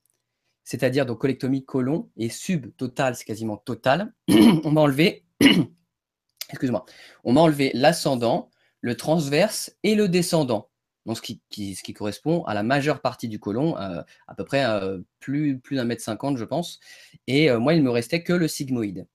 c'est-à-dire 0.63 1.05
donc 1.05 1.19
colectomie 1.19 1.63
colon 1.63 2.09
et 2.17 2.29
subtotale, 2.29 3.15
c'est 3.15 3.25
quasiment 3.25 3.57
total. 3.57 4.13
on 4.29 4.71
m'a 4.71 4.81
enlevé, 4.81 5.25
excuse-moi, 6.49 6.85
on 7.23 7.33
m'a 7.33 7.41
enlevé 7.41 7.71
l'ascendant, 7.73 8.49
le 8.81 8.95
transverse 8.95 9.75
et 9.83 9.95
le 9.95 10.07
descendant. 10.07 10.69
Donc, 11.07 11.17
ce 11.17 11.21
qui, 11.21 11.93
correspond 11.93 12.43
à 12.43 12.53
la 12.53 12.61
majeure 12.61 13.01
partie 13.01 13.27
du 13.27 13.39
côlon, 13.39 13.77
euh, 13.77 14.03
à 14.27 14.35
peu 14.35 14.45
près 14.45 14.65
euh, 14.65 14.99
plus, 15.19 15.57
plus 15.57 15.77
d'un 15.77 15.85
mètre 15.85 16.03
cinquante, 16.03 16.37
je 16.37 16.45
pense. 16.45 16.79
Et 17.25 17.49
moi, 17.51 17.73
il 17.73 17.81
me 17.81 17.89
restait 17.89 18.21
que 18.21 18.33
le 18.33 18.47
sigmoïde. 18.47 19.07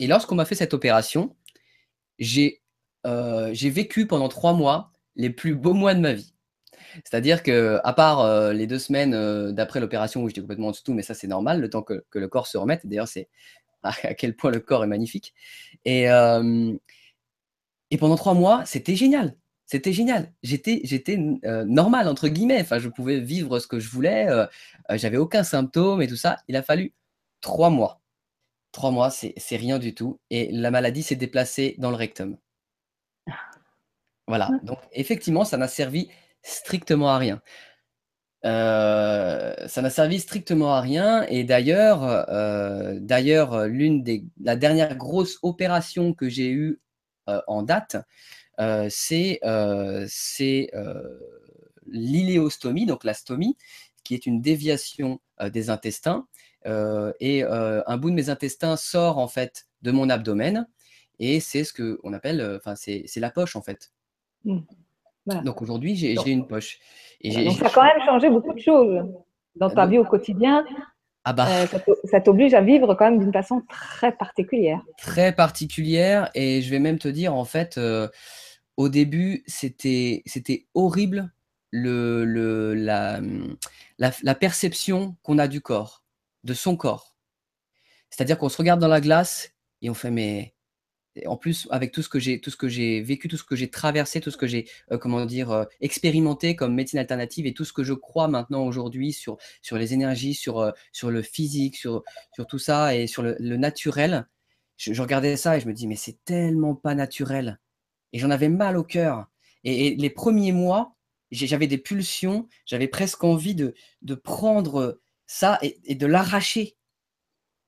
Et 0.00 0.06
lorsqu'on 0.06 0.34
m'a 0.34 0.46
fait 0.46 0.54
cette 0.54 0.74
opération, 0.74 1.36
j'ai 2.18 2.62
euh, 3.06 3.52
vécu 3.54 4.06
pendant 4.06 4.28
trois 4.28 4.52
mois 4.52 4.92
les 5.16 5.30
plus 5.30 5.54
beaux 5.54 5.74
mois 5.74 5.94
de 5.94 6.00
ma 6.00 6.12
vie. 6.14 6.34
C'est-à-dire 7.04 7.42
que, 7.42 7.80
à 7.84 7.92
part 7.92 8.20
euh, 8.20 8.52
les 8.52 8.66
deux 8.66 8.78
semaines 8.78 9.14
euh, 9.14 9.52
d'après 9.52 9.80
l'opération 9.80 10.22
où 10.22 10.28
j'étais 10.28 10.40
complètement 10.40 10.68
en 10.68 10.70
dessous, 10.72 10.92
mais 10.92 11.02
ça 11.02 11.14
c'est 11.14 11.26
normal, 11.26 11.60
le 11.60 11.70
temps 11.70 11.82
que, 11.82 12.04
le 12.12 12.28
corps 12.28 12.46
se 12.46 12.58
remette. 12.58 12.86
D'ailleurs, 12.86 13.08
c'est 13.08 13.28
à, 13.82 13.92
quel 14.14 14.36
point 14.36 14.50
le 14.50 14.60
corps 14.60 14.84
est 14.84 14.88
magnifique. 14.88 15.34
Et, 15.84 16.04
et 17.90 17.98
pendant 17.98 18.16
trois 18.16 18.34
mois, 18.34 18.64
c'était 18.66 18.96
génial. 18.96 19.36
C'était 19.70 19.92
génial. 19.92 20.32
J'étais, 20.42 20.80
j'étais 20.82 21.16
normal 21.16 22.08
entre 22.08 22.26
guillemets. 22.26 22.60
Enfin, 22.60 22.80
je 22.80 22.88
pouvais 22.88 23.20
vivre 23.20 23.60
ce 23.60 23.68
que 23.68 23.78
je 23.78 23.88
voulais. 23.88 24.26
j'avais 24.90 25.16
aucun 25.16 25.44
symptôme 25.44 26.02
et 26.02 26.08
tout 26.08 26.16
ça. 26.16 26.38
Il 26.48 26.56
a 26.56 26.62
fallu 26.62 26.92
trois 27.40 27.70
mois. 27.70 28.00
Trois 28.72 28.90
mois, 28.90 29.10
c'est 29.10 29.56
rien 29.56 29.78
du 29.78 29.94
tout. 29.94 30.18
Et 30.30 30.50
la 30.50 30.72
maladie 30.72 31.04
s'est 31.04 31.14
déplacée 31.14 31.76
dans 31.78 31.90
le 31.90 31.96
rectum. 31.96 32.36
Voilà, 34.26 34.50
donc 34.62 34.78
effectivement, 34.92 35.44
ça 35.44 35.56
n'a 35.56 35.68
servi 35.68 36.08
strictement 36.42 37.10
à 37.10 37.18
rien. 37.18 37.40
Euh, 38.44 39.54
ça 39.68 39.82
n'a 39.82 39.90
servi 39.90 40.18
strictement 40.18 40.72
à 40.74 40.80
rien. 40.80 41.22
Et 41.28 41.44
d'ailleurs, 41.44 42.02
euh, 42.04 42.98
d'ailleurs, 43.00 43.66
l'une 43.66 44.02
des 44.02 44.24
la 44.40 44.56
dernière 44.56 44.96
grosse 44.96 45.38
opération 45.42 46.14
que 46.14 46.28
j'ai 46.28 46.50
eue 46.50 46.80
euh, 47.28 47.40
en 47.48 47.62
date, 47.62 47.96
c'est 48.88 49.40
c'est 50.08 50.70
l'iléostomie, 51.86 52.86
donc 52.86 53.04
la 53.04 53.14
stomie, 53.14 53.56
qui 54.04 54.14
est 54.14 54.26
une 54.26 54.40
déviation 54.40 55.20
des 55.52 55.70
intestins. 55.70 56.26
et 56.66 57.42
un 57.42 57.96
bout 57.96 58.10
de 58.10 58.14
mes 58.14 58.28
intestins 58.30 58.76
sort 58.76 59.18
en 59.18 59.28
fait 59.28 59.66
de 59.82 59.90
mon 59.90 60.10
abdomen. 60.10 60.66
Et 61.18 61.40
c'est 61.40 61.64
ce 61.64 61.72
qu'on 61.74 62.12
appelle, 62.12 62.56
enfin, 62.56 62.74
c'est 62.76 63.16
la 63.16 63.30
poche 63.30 63.56
en 63.56 63.62
fait. 63.62 63.92
Mmh. 64.44 64.60
Donc 65.44 65.62
aujourd'hui, 65.62 65.96
j'ai 65.96 66.30
une 66.30 66.46
poche. 66.46 66.78
Et 67.20 67.44
donc 67.44 67.58
ça 67.58 67.66
a 67.66 67.70
quand 67.70 67.84
même 67.84 68.00
changé 68.06 68.30
beaucoup 68.30 68.54
de 68.54 68.60
choses 68.60 69.06
dans 69.56 69.70
ta 69.70 69.86
vie 69.86 69.98
au 69.98 70.04
quotidien. 70.04 70.64
ah 71.24 71.32
bah. 71.32 71.46
ça 72.04 72.20
t'oblige 72.20 72.54
à 72.54 72.62
vivre 72.62 72.94
quand 72.94 73.10
même 73.10 73.20
d'une 73.20 73.32
façon 73.32 73.62
très 73.68 74.12
particulière. 74.12 74.80
Très 74.96 75.32
particulière, 75.32 76.30
et 76.34 76.62
je 76.62 76.70
vais 76.70 76.78
même 76.78 76.98
te 76.98 77.08
dire, 77.08 77.34
en 77.34 77.44
fait, 77.44 77.78
au 78.76 78.88
début, 78.88 79.44
c'était 79.46 80.66
horrible 80.74 81.32
le, 81.70 82.24
le, 82.24 82.74
la, 82.74 84.34
perception 84.34 85.16
qu'on 85.22 85.38
a 85.38 85.48
du 85.48 85.60
corps, 85.60 86.04
de 86.44 86.54
son 86.54 86.76
corps. 86.76 87.16
C'est-à-dire 88.10 88.38
qu'on 88.38 88.48
se 88.48 88.56
regarde 88.56 88.80
dans 88.80 88.88
la 88.88 89.00
glace 89.00 89.52
et 89.82 89.90
on 89.90 89.94
fait, 89.94 90.10
mais 90.10 90.54
en 91.26 91.36
plus, 91.36 91.66
avec 91.70 91.92
tout 91.92 92.02
ce 92.02 92.08
que 92.08 92.18
j'ai, 92.18 92.40
tout 92.40 92.50
ce 92.50 92.56
que 92.56 92.68
j'ai 92.68 93.00
vécu, 93.00 93.28
tout 93.28 93.36
ce 93.36 93.44
que 93.44 93.56
j'ai 93.56 93.68
traversé, 93.68 94.20
tout 94.20 94.30
ce 94.30 94.36
que 94.36 94.46
j'ai, 94.46 94.68
euh, 94.92 94.98
comment 94.98 95.24
dire, 95.26 95.50
euh, 95.50 95.64
expérimenté 95.80 96.56
comme 96.56 96.74
médecine 96.74 96.98
alternative 96.98 97.46
et 97.46 97.54
tout 97.54 97.64
ce 97.64 97.72
que 97.72 97.82
je 97.82 97.94
crois 97.94 98.28
maintenant 98.28 98.64
aujourd'hui 98.64 99.12
sur, 99.12 99.36
sur 99.62 99.76
les 99.76 99.92
énergies, 99.92 100.34
sur, 100.34 100.58
euh, 100.58 100.70
sur 100.92 101.10
le 101.10 101.22
physique, 101.22 101.76
sur, 101.76 102.02
sur 102.32 102.46
tout 102.46 102.58
ça 102.58 102.94
et 102.94 103.06
sur 103.06 103.22
le, 103.22 103.36
naturel, 103.56 104.26
je, 104.76 105.02
regardais 105.02 105.36
ça 105.36 105.56
et 105.56 105.60
je 105.60 105.66
me 105.66 105.74
dis, 105.74 105.86
mais 105.86 105.96
c'est 105.96 106.24
tellement 106.24 106.74
pas 106.74 106.94
naturel. 106.94 107.58
Et 108.12 108.18
j'en 108.18 108.30
avais 108.30 108.48
mal 108.48 108.76
au 108.76 108.84
cœur. 108.84 109.28
Et, 109.64 109.94
les 109.96 110.10
premiers 110.10 110.52
mois, 110.52 110.96
j'avais 111.30 111.66
des 111.66 111.78
pulsions, 111.78 112.48
j'avais 112.66 112.88
presque 112.88 113.24
envie 113.24 113.54
de, 113.54 113.74
prendre 114.14 115.00
ça 115.26 115.58
et, 115.62 115.94
de 115.94 116.06
l'arracher. 116.06 116.76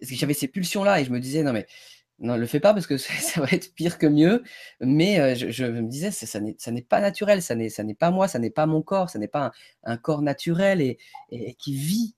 Parce 0.00 0.11
que 0.11 0.16
j'avais 0.16 0.34
ces 0.34 0.49
pulsions-là 0.49 1.00
et 1.00 1.04
je 1.04 1.11
me 1.11 1.20
disais, 1.20 1.42
non 1.42 1.52
mais 1.52 1.66
non, 2.22 2.37
le 2.37 2.46
fais 2.46 2.61
pas 2.61 2.72
parce 2.72 2.87
que 2.87 2.96
ça 2.99 3.40
va 3.40 3.49
être 3.50 3.75
pire 3.75 3.99
que 3.99 4.06
mieux. 4.06 4.42
Mais 4.80 5.20
euh, 5.20 5.34
je, 5.34 5.64
me 5.64 5.88
disais, 5.88 6.11
ça 6.11 6.40
n'est 6.40 6.82
pas 6.82 7.00
naturel, 7.00 7.42
ça 7.42 7.54
n'est 7.54 7.94
pas 7.94 8.11
moi, 8.11 8.28
ça 8.28 8.38
n'est 8.38 8.50
pas 8.50 8.66
mon 8.66 8.80
corps, 8.80 9.11
ça 9.11 9.18
n'est 9.18 9.28
pas 9.28 9.52
un, 9.84 9.96
corps 9.96 10.22
naturel 10.22 10.80
et, 10.80 11.54
qui 11.54 11.75
vit. 11.75 12.14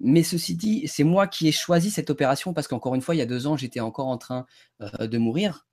Mais 0.00 0.22
ceci 0.22 0.54
dit, 0.54 0.86
c'est 0.86 1.04
moi 1.04 1.26
qui 1.26 1.48
ai 1.48 1.52
choisi 1.52 1.90
cette 1.90 2.08
opération 2.10 2.54
parce 2.54 2.68
qu'encore 2.68 2.94
une 2.94 3.02
fois, 3.02 3.14
il 3.14 3.18
y 3.18 3.22
a 3.22 3.26
deux 3.26 3.46
ans, 3.46 3.56
j'étais 3.56 3.80
encore 3.80 4.06
en 4.06 4.18
train 4.18 4.46
euh, 4.80 5.06
de 5.06 5.18
mourir. 5.18 5.67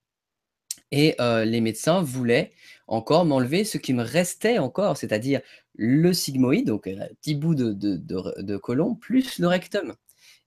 Et 0.91 1.15
euh, 1.19 1.45
les 1.45 1.61
médecins 1.61 2.01
voulaient 2.01 2.51
encore 2.87 3.25
m'enlever 3.25 3.63
ce 3.63 3.77
qui 3.77 3.93
me 3.93 4.03
restait 4.03 4.59
encore, 4.59 4.97
c'est-à-dire 4.97 5.41
le 5.75 6.13
sigmoïde, 6.13 6.67
donc 6.67 6.87
un 6.87 7.07
petit 7.21 7.35
bout 7.35 7.55
de, 7.55 7.73
de, 7.73 8.57
colon, 8.57 8.95
plus 8.95 9.39
le 9.39 9.47
rectum. 9.47 9.93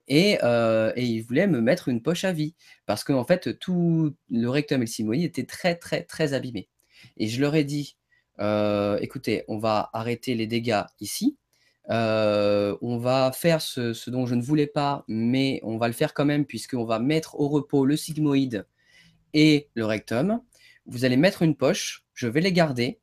Et, 0.09 0.39
euh, 0.43 0.93
et, 0.97 1.05
il 1.05 1.21
voulait 1.23 1.47
me 1.47 1.61
mettre 1.61 1.89
une 1.89 2.03
poche 2.03 2.25
à 2.25 2.33
vie 2.33 2.55
parce 2.87 3.05
qu'en 3.05 3.25
fait, 3.25 3.59
tout 3.59 4.15
le 4.31 4.49
rectum 4.49 4.81
et 4.81 4.87
le 4.87 4.91
sigmoïde 4.91 5.25
étaient 5.25 5.45
très, 5.45 5.75
très, 5.77 6.05
très 6.05 6.33
abîmés. 6.33 6.69
Et 7.19 7.29
je 7.29 7.41
leur 7.41 7.55
ai 7.55 7.65
dit 7.65 7.97
euh, 8.41 8.99
écoutez, 9.01 9.45
on 9.49 9.59
va 9.59 9.91
arrêter 9.93 10.35
les 10.35 10.47
dégâts 10.47 10.83
ici. 11.01 11.37
on 11.89 12.99
va 12.99 13.33
faire 13.33 13.61
ce, 13.61 14.11
dont 14.11 14.27
je 14.27 14.35
ne 14.35 14.43
voulais 14.43 14.67
pas, 14.67 15.05
mais 15.09 15.61
on 15.65 15.79
va 15.79 15.89
le 15.89 15.95
faire 15.95 16.15
quand 16.15 16.25
même, 16.25 16.47
puisqu'on 16.47 16.85
va 16.85 16.99
mettre 17.01 17.39
au 17.41 17.49
repos 17.49 17.85
le 17.85 17.97
sigmoïde 17.97 18.67
et 19.35 19.69
le 19.75 19.85
rectum. 19.85 20.41
Vous 20.87 21.05
allez 21.05 21.17
mettre 21.17 21.43
une 21.43 21.55
poche, 21.57 22.05
je 22.15 22.29
vais 22.29 22.41
les 22.41 22.53
garder 22.53 23.01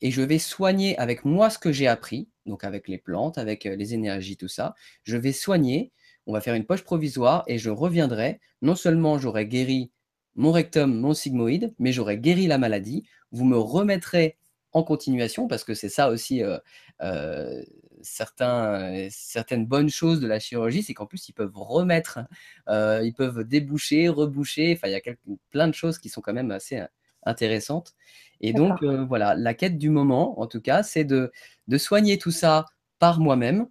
et 0.00 0.10
je 0.10 0.22
vais 0.22 0.38
soigner 0.38 0.98
avec 0.98 1.24
moi 1.24 1.50
ce 1.50 1.58
que 1.58 1.72
j'ai 1.72 1.86
appris, 1.86 2.28
donc 2.46 2.64
avec 2.64 2.88
les 2.88 2.98
plantes, 2.98 3.38
avec 3.38 3.66
euh, 3.66 3.76
les 3.76 3.94
énergies, 3.94 4.36
tout 4.36 4.48
ça. 4.48 4.74
Je 5.04 5.16
vais 5.16 5.32
soigner, 5.32 5.92
on 6.26 6.32
va 6.32 6.40
faire 6.40 6.54
une 6.54 6.66
poche 6.66 6.84
provisoire 6.84 7.44
et 7.46 7.58
je 7.58 7.70
reviendrai. 7.70 8.40
Non 8.62 8.74
seulement 8.74 9.18
j'aurai 9.18 9.46
guéri 9.46 9.90
mon 10.36 10.52
rectum, 10.52 10.94
mon 10.94 11.14
sigmoïde, 11.14 11.74
mais 11.78 11.92
j'aurai 11.92 12.18
guéri 12.18 12.46
la 12.46 12.58
maladie. 12.58 13.06
Vous 13.30 13.44
me 13.44 13.56
remettrez 13.56 14.36
en 14.72 14.82
continuation, 14.82 15.46
parce 15.46 15.64
que 15.64 15.74
c'est 15.74 15.88
ça 15.88 16.10
aussi 16.10 16.42
euh, 16.42 16.58
euh, 17.02 17.62
certains, 18.04 19.08
certaines 19.10 19.66
bonnes 19.66 19.90
choses 19.90 20.20
de 20.20 20.28
la 20.28 20.38
chirurgie, 20.38 20.82
c'est 20.82 20.94
qu'en 20.94 21.06
plus 21.06 21.28
ils 21.28 21.32
peuvent 21.32 21.56
remettre, 21.56 22.20
euh, 22.68 23.00
ils 23.04 23.14
peuvent 23.14 23.42
déboucher, 23.44 24.08
reboucher, 24.08 24.74
enfin 24.76 24.88
il 24.88 24.92
y 24.92 25.10
a 25.10 25.14
plein 25.50 25.68
de 25.68 25.74
choses 25.74 25.98
qui 25.98 26.08
sont 26.08 26.20
quand 26.20 26.32
même 26.32 26.50
assez 26.52 26.80
intéressantes. 27.24 27.94
Et 28.40 28.52
donc 28.52 28.84
voilà, 28.84 29.34
la 29.34 29.54
quête 29.54 29.78
du 29.78 29.90
moment, 29.90 30.40
en 30.40 30.46
tout 30.46 30.60
cas, 30.60 30.82
c'est 30.82 31.04
de, 31.04 31.32
de 31.68 31.78
soigner 31.78 32.18
tout 32.18 32.30
ça 32.30 32.66
par 32.98 33.18
moi-même 33.18 33.68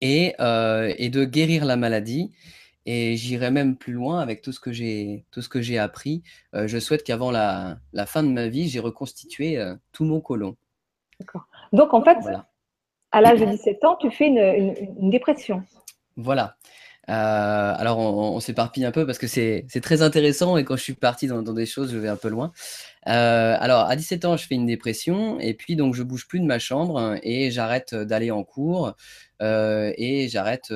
et, 0.00 0.34
et 0.38 1.08
de 1.10 1.24
guérir 1.24 1.64
la 1.64 1.76
maladie. 1.76 2.32
Et 2.86 3.16
j'irai 3.16 3.50
même 3.50 3.76
plus 3.76 3.94
loin 3.94 4.20
avec 4.20 4.42
tout 4.42 4.52
ce 4.52 4.60
que 4.60 4.72
j'ai, 4.72 5.24
tout 5.30 5.40
ce 5.40 5.48
que 5.48 5.62
j'ai 5.62 5.78
appris. 5.78 6.22
Euh, 6.54 6.68
je 6.68 6.78
souhaite 6.78 7.02
qu'avant 7.02 7.30
la, 7.30 7.78
la, 7.92 8.04
fin 8.04 8.22
de 8.22 8.28
ma 8.28 8.48
vie, 8.48 8.68
j'ai 8.68 8.80
reconstitué 8.80 9.58
euh, 9.58 9.74
tout 9.92 10.04
mon 10.04 10.20
colon. 10.20 10.56
D'accord. 11.18 11.46
Donc 11.72 11.94
en 11.94 12.04
fait, 12.04 12.18
à 13.14 13.20
l'âge 13.20 13.40
de 13.40 13.46
17 13.46 13.84
ans, 13.84 13.96
tu 14.00 14.10
fais 14.10 14.26
une, 14.26 14.74
une, 15.00 15.10
dépression. 15.10 15.62
Voilà. 16.16 16.56
Euh, 17.10 17.12
alors 17.76 17.98
on, 17.98 18.40
s'éparpille 18.40 18.84
un 18.84 18.90
peu 18.90 19.04
parce 19.04 19.18
que 19.18 19.26
c'est, 19.26 19.66
très 19.82 20.00
intéressant 20.00 20.56
et 20.56 20.64
quand 20.64 20.76
je 20.76 20.82
suis 20.82 20.94
parti 20.94 21.26
dans, 21.26 21.42
dans, 21.42 21.52
des 21.52 21.66
choses, 21.66 21.92
je 21.92 21.98
vais 21.98 22.08
un 22.08 22.16
peu 22.16 22.28
loin. 22.28 22.52
alors 23.04 23.80
à 23.80 23.94
17 23.94 24.24
ans, 24.24 24.36
je 24.38 24.46
fais 24.46 24.54
une 24.54 24.66
dépression 24.66 25.38
et 25.38 25.52
puis 25.52 25.76
donc 25.76 25.94
je 25.94 26.02
bouge 26.02 26.26
plus 26.26 26.40
de 26.40 26.46
ma 26.46 26.58
chambre 26.58 27.16
et 27.22 27.50
j'arrête 27.50 27.94
d'aller 27.94 28.30
en 28.30 28.42
cours 28.42 28.94
et 29.40 30.28
j'arrête 30.30 30.72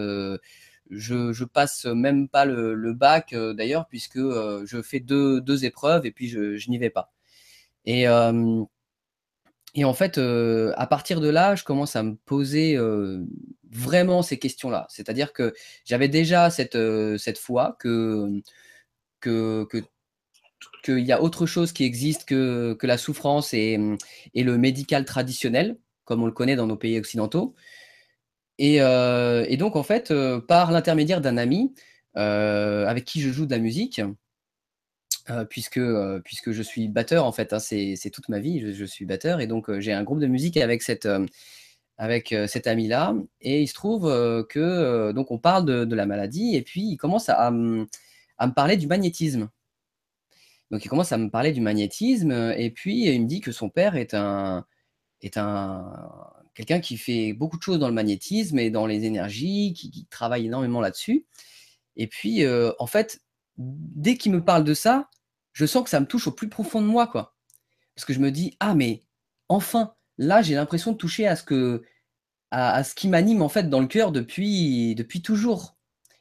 je, 0.90 1.32
je 1.32 1.44
passe 1.44 1.84
même 1.86 2.28
pas 2.28 2.44
le, 2.44 2.92
bac 2.92 3.32
euh, 3.32 3.52
d'ailleurs, 3.54 3.86
puisque 3.88 4.16
euh, 4.16 4.64
je 4.66 4.82
fais 4.82 5.00
deux, 5.00 5.40
deux, 5.40 5.64
épreuves 5.64 6.06
et 6.06 6.12
puis 6.12 6.28
je, 6.28 6.56
je 6.56 6.70
n'y 6.70 6.78
vais 6.78 6.90
pas. 6.90 7.12
Et, 7.84 8.08
euh, 8.08 8.64
et 9.78 9.84
en 9.84 9.94
fait, 9.94 10.18
à 10.18 10.86
partir 10.86 11.20
de 11.20 11.28
là, 11.28 11.54
je 11.54 11.64
commence 11.64 11.96
à 11.96 12.02
me 12.02 12.16
poser 12.16 12.76
vraiment 13.70 14.22
ces 14.22 14.38
questions-là. 14.38 14.86
C'est-à-dire 14.88 15.32
que 15.32 15.54
j'avais 15.84 16.08
déjà 16.08 16.50
cette, 16.50 16.78
cette 17.18 17.38
foi 17.38 17.76
que, 17.78 18.40
que, 19.20 19.64
que 19.70 19.82
qu'il 20.84 21.00
y 21.00 21.12
a 21.12 21.22
autre 21.22 21.46
chose 21.46 21.72
qui 21.72 21.84
existe 21.84 22.24
que, 22.24 22.74
que 22.74 22.86
la 22.86 22.98
souffrance 22.98 23.54
et, 23.54 23.78
et, 24.34 24.42
le 24.42 24.58
médical 24.58 25.04
traditionnel, 25.04 25.76
comme 26.04 26.22
on 26.22 26.26
le 26.26 26.32
connaît 26.32 26.56
dans 26.56 26.66
nos 26.66 26.76
pays 26.76 26.98
occidentaux. 26.98 27.54
Euh, 28.60 29.44
et, 29.48 29.56
donc, 29.56 29.76
en 29.76 29.82
fait, 29.82 30.10
euh, 30.10 30.40
par 30.40 30.72
l'intermédiaire 30.72 31.20
d'un 31.20 31.36
ami 31.36 31.74
euh, 32.16 32.86
avec 32.86 33.04
qui 33.04 33.20
je 33.20 33.30
joue 33.30 33.46
de 33.46 33.50
la 33.50 33.58
musique, 33.58 34.00
puisque, 35.48 35.80
puisque 36.24 36.52
je 36.52 36.62
suis 36.62 36.88
batteur, 36.88 37.24
en 37.24 37.32
fait, 37.32 37.52
hein, 37.52 37.58
c'est 37.58 38.10
toute 38.12 38.28
ma 38.28 38.38
vie, 38.38 38.72
je, 38.72 38.84
suis 38.84 39.04
batteur, 39.04 39.40
et 39.40 39.46
donc 39.46 39.70
j'ai 39.78 39.92
un 39.92 40.04
groupe 40.04 40.20
de 40.20 40.26
musique 40.26 40.56
avec 40.56 40.82
cette 40.82 41.08
avec 41.98 42.34
cet 42.46 42.66
ami-là, 42.68 43.14
et 43.40 43.62
il 43.62 43.66
se 43.68 43.74
trouve 43.74 44.04
que 44.48 45.12
donc 45.12 45.30
on 45.30 45.38
parle 45.38 45.64
de, 45.86 45.94
la 45.94 46.06
maladie, 46.06 46.54
et 46.56 46.62
puis 46.62 46.82
il 46.82 46.96
commence 46.96 47.28
à, 47.28 47.50
me 47.50 47.86
parler 48.54 48.76
du 48.76 48.86
magnétisme. 48.86 49.48
Donc 50.70 50.84
il 50.84 50.88
commence 50.88 51.12
à 51.12 51.18
me 51.18 51.30
parler 51.30 51.52
du 51.52 51.60
magnétisme, 51.60 52.52
et 52.56 52.70
puis 52.70 53.06
il 53.06 53.22
me 53.22 53.26
dit 53.26 53.40
que 53.40 53.52
son 53.52 53.70
père 53.70 53.96
est 53.96 54.14
un 54.14 54.64
est 55.22 55.36
un 55.36 55.84
quelqu'un 56.58 56.80
qui 56.80 56.96
fait 56.96 57.32
beaucoup 57.34 57.56
de 57.56 57.62
choses 57.62 57.78
dans 57.78 57.86
le 57.86 57.94
magnétisme 57.94 58.58
et 58.58 58.68
dans 58.68 58.86
les 58.86 59.04
énergies, 59.04 59.74
qui, 59.74 60.06
travaille 60.10 60.46
énormément 60.46 60.80
là-dessus. 60.80 61.24
Et 61.96 62.08
puis, 62.08 62.44
euh, 62.44 62.72
en 62.80 62.88
fait, 62.88 63.20
dès 63.58 64.16
qu'il 64.16 64.32
me 64.32 64.42
parle 64.42 64.64
de 64.64 64.74
ça, 64.74 65.08
je 65.58 65.66
sens 65.66 65.82
que 65.82 65.90
ça 65.90 65.98
me 65.98 66.06
touche 66.06 66.28
au 66.28 66.30
plus 66.30 66.48
profond 66.48 66.80
de 66.80 66.86
moi, 66.86 67.08
quoi. 67.08 67.34
Parce 67.96 68.04
que 68.04 68.12
je 68.12 68.20
me 68.20 68.30
dis, 68.30 68.56
ah, 68.60 68.76
mais 68.76 69.02
enfin, 69.48 69.92
là, 70.16 70.40
j'ai 70.40 70.54
l'impression 70.54 70.92
de 70.92 70.96
toucher 70.96 71.26
à 71.26 71.34
ce 71.34 71.42
que, 71.42 71.82
à, 72.52 72.84
ce 72.84 72.94
qui 72.94 73.08
m'anime 73.08 73.42
en 73.42 73.48
fait 73.48 73.68
dans 73.68 73.80
le 73.80 73.88
cœur 73.88 74.12
depuis, 74.12 74.94
depuis 74.94 75.20
toujours. 75.20 75.76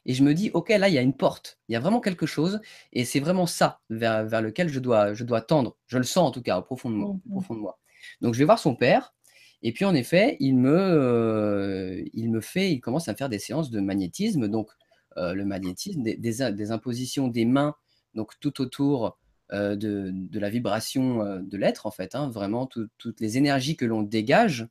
Et 0.06 0.14
je 0.14 0.24
me 0.24 0.34
dis, 0.34 0.50
ok, 0.54 0.70
là, 0.70 0.88
il 0.88 0.94
y 0.94 0.98
a 0.98 1.02
une 1.02 1.14
porte, 1.16 1.60
il 1.68 1.74
y 1.74 1.76
a 1.76 1.80
vraiment 1.80 2.00
quelque 2.00 2.26
chose, 2.26 2.60
et 2.92 3.04
c'est 3.04 3.20
vraiment 3.20 3.46
ça 3.46 3.80
vers, 3.90 4.26
vers, 4.26 4.42
lequel 4.42 4.70
je 4.70 4.80
dois, 4.80 5.14
je 5.14 5.22
dois 5.22 5.40
tendre. 5.40 5.76
Je 5.86 5.98
le 5.98 6.04
sens 6.04 6.28
en 6.28 6.32
tout 6.32 6.42
cas 6.42 6.58
au 6.58 6.62
profond 6.62 6.90
de 6.90 6.96
moi. 6.96 7.10
Au 7.10 7.30
profond 7.30 7.54
de 7.54 7.60
moi. 7.60 7.78
Donc, 8.20 8.34
je 8.34 8.40
vais 8.40 8.44
voir 8.44 8.58
son 8.58 8.74
père, 8.74 9.14
et 9.62 9.72
puis 9.72 9.84
en 9.84 9.94
effet, 9.94 10.36
il 10.40 10.56
me, 10.56 10.76
euh, 10.76 12.02
il 12.12 12.32
me 12.32 12.40
fait, 12.40 12.72
il 12.72 12.80
commence 12.80 13.06
à 13.08 13.14
faire 13.14 13.28
des 13.28 13.38
séances 13.38 13.70
de 13.70 13.78
magnétisme. 13.78 14.48
Donc 14.48 14.68
euh, 15.16 15.32
le 15.32 15.44
magnétisme, 15.44 16.02
des, 16.02 16.16
des, 16.16 16.70
impositions 16.72 17.28
des 17.28 17.44
mains, 17.44 17.76
donc 18.14 18.32
tout 18.40 18.60
autour 18.60 19.16
de, 19.52 20.10
de, 20.12 20.38
la 20.38 20.50
vibration 20.50 21.40
de 21.40 21.56
l'être, 21.56 21.86
en 21.86 21.90
fait, 21.90 22.14
hein, 22.14 22.28
vraiment 22.28 22.66
toutes 22.66 23.20
les 23.20 23.38
énergies 23.38 23.76
que 23.76 23.84
l'on 23.84 24.02
dégage. 24.02 24.68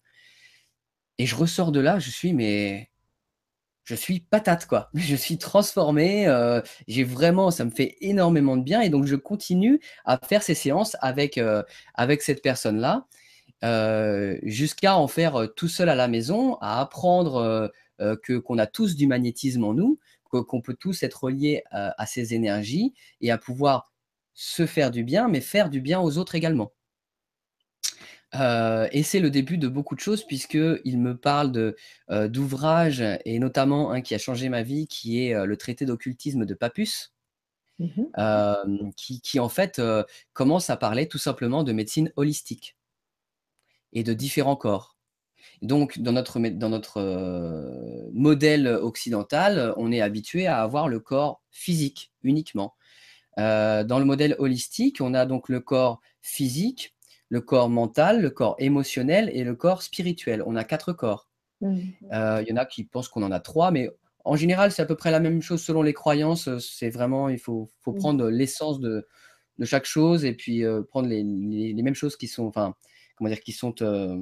Et 1.18 1.26
je 1.26 1.36
ressors 1.36 1.72
de 1.72 1.80
là, 1.80 2.00
je 2.00 2.12
suis, 2.12 2.34
mais 2.34 2.90
je 3.84 3.96
suis 3.96 4.20
patate, 4.20 4.68
quoi. 4.68 4.90
Je 4.96 5.16
suis 5.16 5.38
transformé. 5.38 6.28
j'ai 6.88 7.04
vraiment, 7.04 7.52
ça 7.52 7.66
me 7.66 7.72
fait 7.72 7.98
énormément 8.02 8.58
de 8.58 8.64
bien. 8.64 8.82
Et 8.82 8.90
donc, 8.90 9.06
je 9.06 9.16
continue 9.16 9.80
à 10.06 10.20
faire 10.20 10.44
ces 10.44 10.56
séances 10.56 10.96
avec, 11.02 11.40
avec 11.96 12.22
cette 12.22 12.42
personne-là. 12.42 13.08
Euh, 13.64 14.38
jusqu'à 14.44 14.98
en 14.98 15.08
faire 15.08 15.36
euh, 15.36 15.48
tout 15.48 15.68
seul 15.68 15.90
à 15.90 15.96
la 15.96 16.08
maison, 16.08 16.58
à 16.62 16.80
apprendre 16.80 17.72
euh, 18.00 18.16
que 18.22 18.38
qu'on 18.38 18.60
a 18.60 18.68
tous 18.68 18.96
du 18.96 19.08
magnétisme 19.08 19.64
en 19.64 19.74
nous, 19.74 20.00
qu'on 20.26 20.62
peut 20.62 20.76
tous 20.76 21.02
être 21.04 21.24
reliés 21.24 21.64
à, 21.72 22.06
ces 22.06 22.34
énergies 22.34 22.94
et 23.22 23.32
à 23.32 23.38
pouvoir 23.38 23.94
se 24.40 24.68
faire 24.68 24.92
du 24.92 25.04
bien, 25.04 25.28
mais 25.28 25.42
faire 25.42 25.72
du 25.72 25.82
bien 25.82 26.00
aux 26.00 26.20
autres 26.20 26.36
également. 26.36 26.72
Euh, 28.36 28.88
et 28.92 29.02
c'est 29.02 29.20
le 29.20 29.32
début 29.32 29.58
de 29.58 29.68
beaucoup 29.68 29.96
de 29.96 30.00
choses 30.00 30.24
puisqu'il 30.24 31.00
me 31.00 31.18
parle 31.18 31.74
euh, 32.12 32.28
d'ouvrages 32.28 33.04
et 33.26 33.40
notamment 33.40 33.92
un 33.92 34.02
qui 34.02 34.14
a 34.14 34.20
changé 34.20 34.50
ma 34.50 34.62
vie 34.62 34.86
qui 34.86 35.24
est 35.24 35.34
euh, 35.34 35.46
le 35.46 35.58
traité 35.58 35.86
d'occultisme 35.86 36.46
de 36.46 36.54
Papus. 36.54 37.14
Mmh 37.80 38.06
qui, 38.96 39.22
qui, 39.22 39.40
en 39.40 39.50
fait 39.50 39.80
commence 40.34 40.72
à 40.72 40.78
parler 40.78 41.08
tout 41.08 41.20
simplement 41.20 41.64
de 41.64 41.74
médecine 41.74 42.12
holistique 42.16 42.76
et 43.94 44.04
de 44.04 44.14
différents 44.14 44.56
corps. 44.56 44.98
Donc, 45.62 46.00
dans 46.00 46.12
notre, 46.12 46.40
dans 46.40 46.70
notre 46.70 48.10
modèle 48.14 48.68
occidental, 48.68 49.76
on 49.78 49.92
est 49.92 50.02
habitué 50.02 50.48
à 50.48 50.64
avoir 50.64 50.88
le 50.88 51.00
corps 51.00 51.44
physique 51.52 52.12
uniquement. 52.24 52.74
Dans 53.38 54.00
le 54.00 54.06
modèle 54.06 54.36
holistique, 54.40 55.00
on 55.00 55.14
a 55.14 55.26
donc 55.26 55.50
le 55.50 55.60
corps 55.60 56.02
physique, 56.22 56.96
le 57.30 57.42
corps 57.42 57.70
mental, 57.70 58.22
le 58.22 58.30
corps 58.30 58.56
émotionnel 58.60 59.30
et 59.34 59.44
le 59.44 59.56
corps 59.56 59.82
spirituel. 59.82 60.44
On 60.46 60.56
a 60.56 60.64
quatre 60.64 60.94
corps. 60.94 61.30
Mmh. 61.62 61.80
Euh, 62.14 62.44
il 62.44 62.50
y 62.50 62.54
en 62.54 62.58
a 62.58 62.66
qui 62.66 62.84
pensent 62.84 63.08
qu'on 63.08 63.24
en 63.24 63.32
a 63.32 63.40
trois, 63.40 63.72
mais 63.72 63.90
en 64.24 64.36
général, 64.36 64.72
c'est 64.72 64.82
à 64.82 64.86
peu 64.86 64.96
près 64.96 65.12
la 65.12 65.20
même 65.20 65.42
chose 65.42 65.62
selon 65.62 65.82
les 65.82 65.94
croyances. 65.94 66.50
C'est 66.60 66.90
vraiment, 66.90 67.30
il 67.30 67.40
faut, 67.40 67.70
faut 67.82 67.94
mmh. 67.94 67.98
prendre 67.98 68.30
l'essence 68.30 68.80
de, 68.80 69.08
de, 69.58 69.66
chaque 69.66 69.86
chose 69.86 70.26
et 70.26 70.34
puis 70.34 70.64
euh, 70.64 70.84
prendre 70.84 71.08
les, 71.08 71.24
les, 71.24 71.84
mêmes 71.84 71.96
choses 71.96 72.18
qui 72.18 72.28
sont, 72.28 72.46
enfin, 72.46 72.76
comment 73.16 73.30
dire, 73.30 73.42
qui 73.42 73.54
sont 73.54 73.76
euh, 73.82 74.18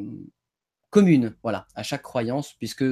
communes, 0.90 1.36
voilà, 1.44 1.68
à 1.76 1.84
chaque 1.84 2.04
croyance, 2.04 2.54
puisque 2.54 2.86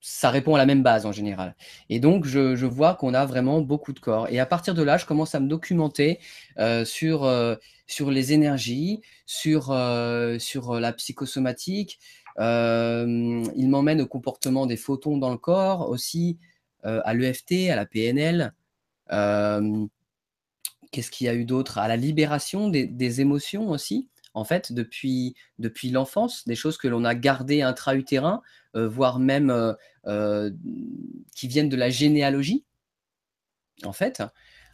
ça 0.00 0.30
répond 0.30 0.54
à 0.54 0.58
la 0.58 0.66
même 0.66 0.82
base 0.82 1.04
en 1.06 1.12
général. 1.12 1.54
Et 1.88 2.00
donc, 2.00 2.24
je, 2.24 2.66
vois 2.66 2.94
qu'on 2.94 3.14
a 3.14 3.26
vraiment 3.26 3.60
beaucoup 3.60 3.92
de 3.92 4.00
corps. 4.00 4.28
Et 4.30 4.40
à 4.40 4.46
partir 4.46 4.74
de 4.74 4.82
là, 4.82 4.96
je 4.96 5.06
commence 5.06 5.34
à 5.34 5.40
me 5.40 5.48
documenter 5.48 6.18
euh, 6.58 6.84
sur, 6.84 7.24
euh, 7.24 7.56
sur 7.86 8.10
les 8.10 8.32
énergies, 8.32 9.02
sur, 9.26 9.70
euh, 9.70 10.38
la 10.80 10.92
psychosomatique. 10.92 11.98
il 12.38 13.68
m'emmène 13.68 14.00
au 14.00 14.06
comportement 14.06 14.66
des 14.66 14.76
photons 14.76 15.18
dans 15.18 15.30
le 15.30 15.38
corps, 15.38 15.88
aussi 15.90 16.38
à 16.82 17.12
l'EFT, 17.12 17.70
à 17.70 17.76
la 17.76 17.84
PNL. 17.84 18.54
Qu'est-ce 20.92 21.10
qu'il 21.10 21.26
y 21.26 21.30
a 21.30 21.34
eu 21.34 21.44
d'autre? 21.44 21.78
À 21.78 21.88
la 21.88 21.96
libération 21.96 22.68
des 22.68 23.20
émotions 23.20 23.70
aussi 23.70 24.08
en 24.34 24.44
fait, 24.44 24.72
depuis, 24.72 25.34
l'enfance, 25.90 26.46
des 26.46 26.54
choses 26.54 26.78
que 26.78 26.88
l'on 26.88 27.04
a 27.04 27.14
gardées 27.14 27.62
intra-utérin, 27.62 28.42
euh, 28.76 28.88
voire 28.88 29.18
même 29.18 29.50
euh, 29.50 29.72
euh, 30.06 30.50
qui 31.34 31.48
viennent 31.48 31.68
de 31.68 31.76
la 31.76 31.90
généalogie, 31.90 32.64
en 33.84 33.92
fait. 33.92 34.22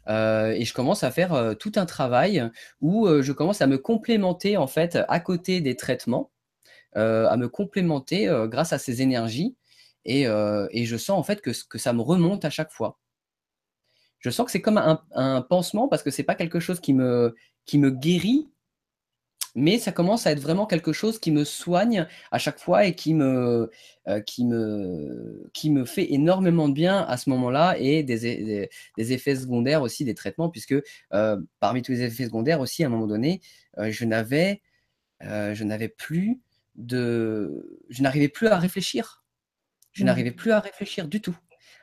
et 0.09 0.65
je 0.65 0.73
commence 0.75 1.05
à 1.05 1.11
faire 1.11 1.55
tout 1.59 1.73
un 1.77 1.87
travail 1.87 2.49
où 2.81 3.09
je 3.23 3.33
commence 3.33 3.63
à 3.63 3.67
me 3.67 3.79
complémenter, 3.79 4.57
en 4.57 4.67
fait, 4.67 4.99
à 5.09 5.21
côté 5.21 5.61
des 5.61 5.77
traitements, 5.77 6.31
à 6.95 7.37
me 7.37 7.49
complémenter 7.49 8.29
grâce 8.49 8.73
à 8.73 8.79
ces 8.79 9.03
énergies. 9.03 9.57
Et, 10.05 10.25
je 10.25 10.97
sens, 10.97 11.19
en 11.19 11.23
fait, 11.23 11.41
que, 11.41 11.79
ça 11.79 11.93
me 11.93 12.03
remonte 12.03 12.45
à 12.45 12.51
chaque 12.51 12.73
fois 12.73 12.99
je 14.19 14.31
sens 14.31 14.47
que 14.47 14.51
c'est 14.51 14.63
comme 14.63 14.79
un, 14.79 15.43
pansement 15.43 15.87
parce 15.87 16.03
que 16.03 16.11
c'est 16.11 16.25
pas 16.25 16.35
quelque 16.35 16.59
chose 16.59 16.81
qui 16.81 16.95
me 16.95 17.35
guérit, 17.91 18.49
mais 19.57 19.79
ça 19.79 19.91
commence 19.91 20.27
à 20.27 20.33
être 20.33 20.41
vraiment 20.41 20.67
quelque 20.67 20.93
chose 20.93 21.19
qui 21.19 21.33
me 21.33 21.43
soigne 21.43 22.07
à 22.31 22.39
chaque 22.39 22.59
fois 22.59 22.85
et 22.85 22.95
qui 22.95 23.15
me, 23.15 23.71
euh, 24.07 24.21
qui 24.21 24.45
me, 24.45 25.49
qui 25.55 25.71
me 25.71 25.87
fait 25.87 26.13
énormément 26.13 26.69
de 26.69 26.75
bien 26.75 26.99
à 26.99 27.17
ce 27.17 27.31
moment-là 27.31 27.75
et 27.79 28.03
des, 28.03 28.69
des, 28.99 29.13
effets 29.13 29.35
secondaires 29.35 29.81
aussi 29.81 30.05
des 30.05 30.15
traitements, 30.15 30.51
puisque 30.51 30.75
euh, 31.15 31.41
parmi 31.59 31.81
tous 31.81 31.93
les 31.93 32.03
effets 32.03 32.27
secondaires 32.27 32.61
aussi, 32.61 32.85
à 32.85 32.89
un 32.89 32.91
moment 32.91 33.07
donné, 33.07 33.41
euh, 33.79 33.91
je 33.91 34.05
n'avais 34.05 34.63
je 35.23 35.65
n'avais 35.65 35.89
plus 35.89 36.43
de... 36.75 37.81
Je 37.89 38.03
n'arrivais 38.03 38.29
plus 38.29 38.49
à 38.49 38.59
réfléchir. 38.59 39.25
Je 39.93 40.03
mmh. 40.03 40.07
n'arrivais 40.07 40.31
plus 40.31 40.53
à 40.53 40.61
réfléchir 40.61 41.09
du 41.09 41.23
tout. 41.23 41.37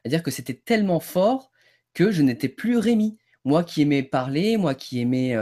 C'est-à-dire 0.04 0.22
que 0.22 0.30
c'était 0.30 0.54
tellement 0.54 1.00
fort 1.00 1.52
que 1.96 2.12
je 2.12 2.22
n'étais 2.22 2.50
plus 2.50 2.78
Rémi. 2.78 3.18
Moi 3.44 3.64
qui 3.64 3.82
aimais 3.82 4.04
parler, 4.04 4.58
moi 4.58 4.76
qui 4.76 5.02
aimais 5.02 5.36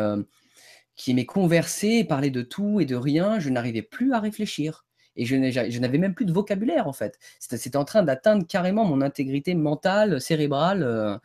qui 1.02 1.10
aimait 1.10 1.26
converser, 1.26 2.04
parler 2.04 2.30
de 2.30 2.44
tout 2.44 2.80
et 2.80 2.86
de 2.86 2.96
rien, 2.96 3.40
je 3.40 3.50
n'arrivais 3.50 3.82
plus 3.82 4.14
à 4.14 4.20
réfléchir. 4.20 4.86
Et 5.16 5.26
je 5.26 5.36
n'avais 5.80 5.98
même 5.98 6.14
plus 6.14 6.26
de 6.26 6.32
vocabulaire, 6.32 6.88
en 6.88 6.94
fait. 6.94 7.18
C'était 7.40 7.76
en 7.76 7.86
train 7.86 8.04
d'atteindre 8.04 8.46
carrément 8.46 8.86
mon 8.86 9.02
intégrité 9.02 9.56
mentale, 9.56 10.22
cérébrale. 10.22 10.84
Euh, 10.84 11.18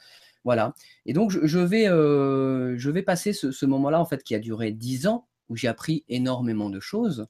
voilà. 0.45 0.73
Et 1.05 1.13
donc, 1.13 1.31
je, 1.31 1.59
vais, 1.59 1.89
euh, 1.89 2.75
je 2.79 2.91
vais 2.91 3.03
passer 3.03 3.35
ce, 3.35 3.67
moment-là, 3.67 4.01
en 4.01 4.07
fait, 4.07 4.23
qui 4.25 4.35
a 4.35 4.39
duré 4.39 4.73
dix 4.73 5.07
ans, 5.07 5.29
où 5.51 5.57
j'ai 5.57 5.69
appris 5.69 6.05
énormément 6.09 6.71
de 6.71 6.81
choses, 6.81 7.27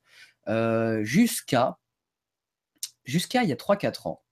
euh, 0.46 1.02
jusqu'à 1.02 1.78
jusqu'à 3.04 3.42
il 3.42 3.48
y 3.48 3.52
a 3.52 3.56
3-4 3.56 4.06
ans, 4.06 4.22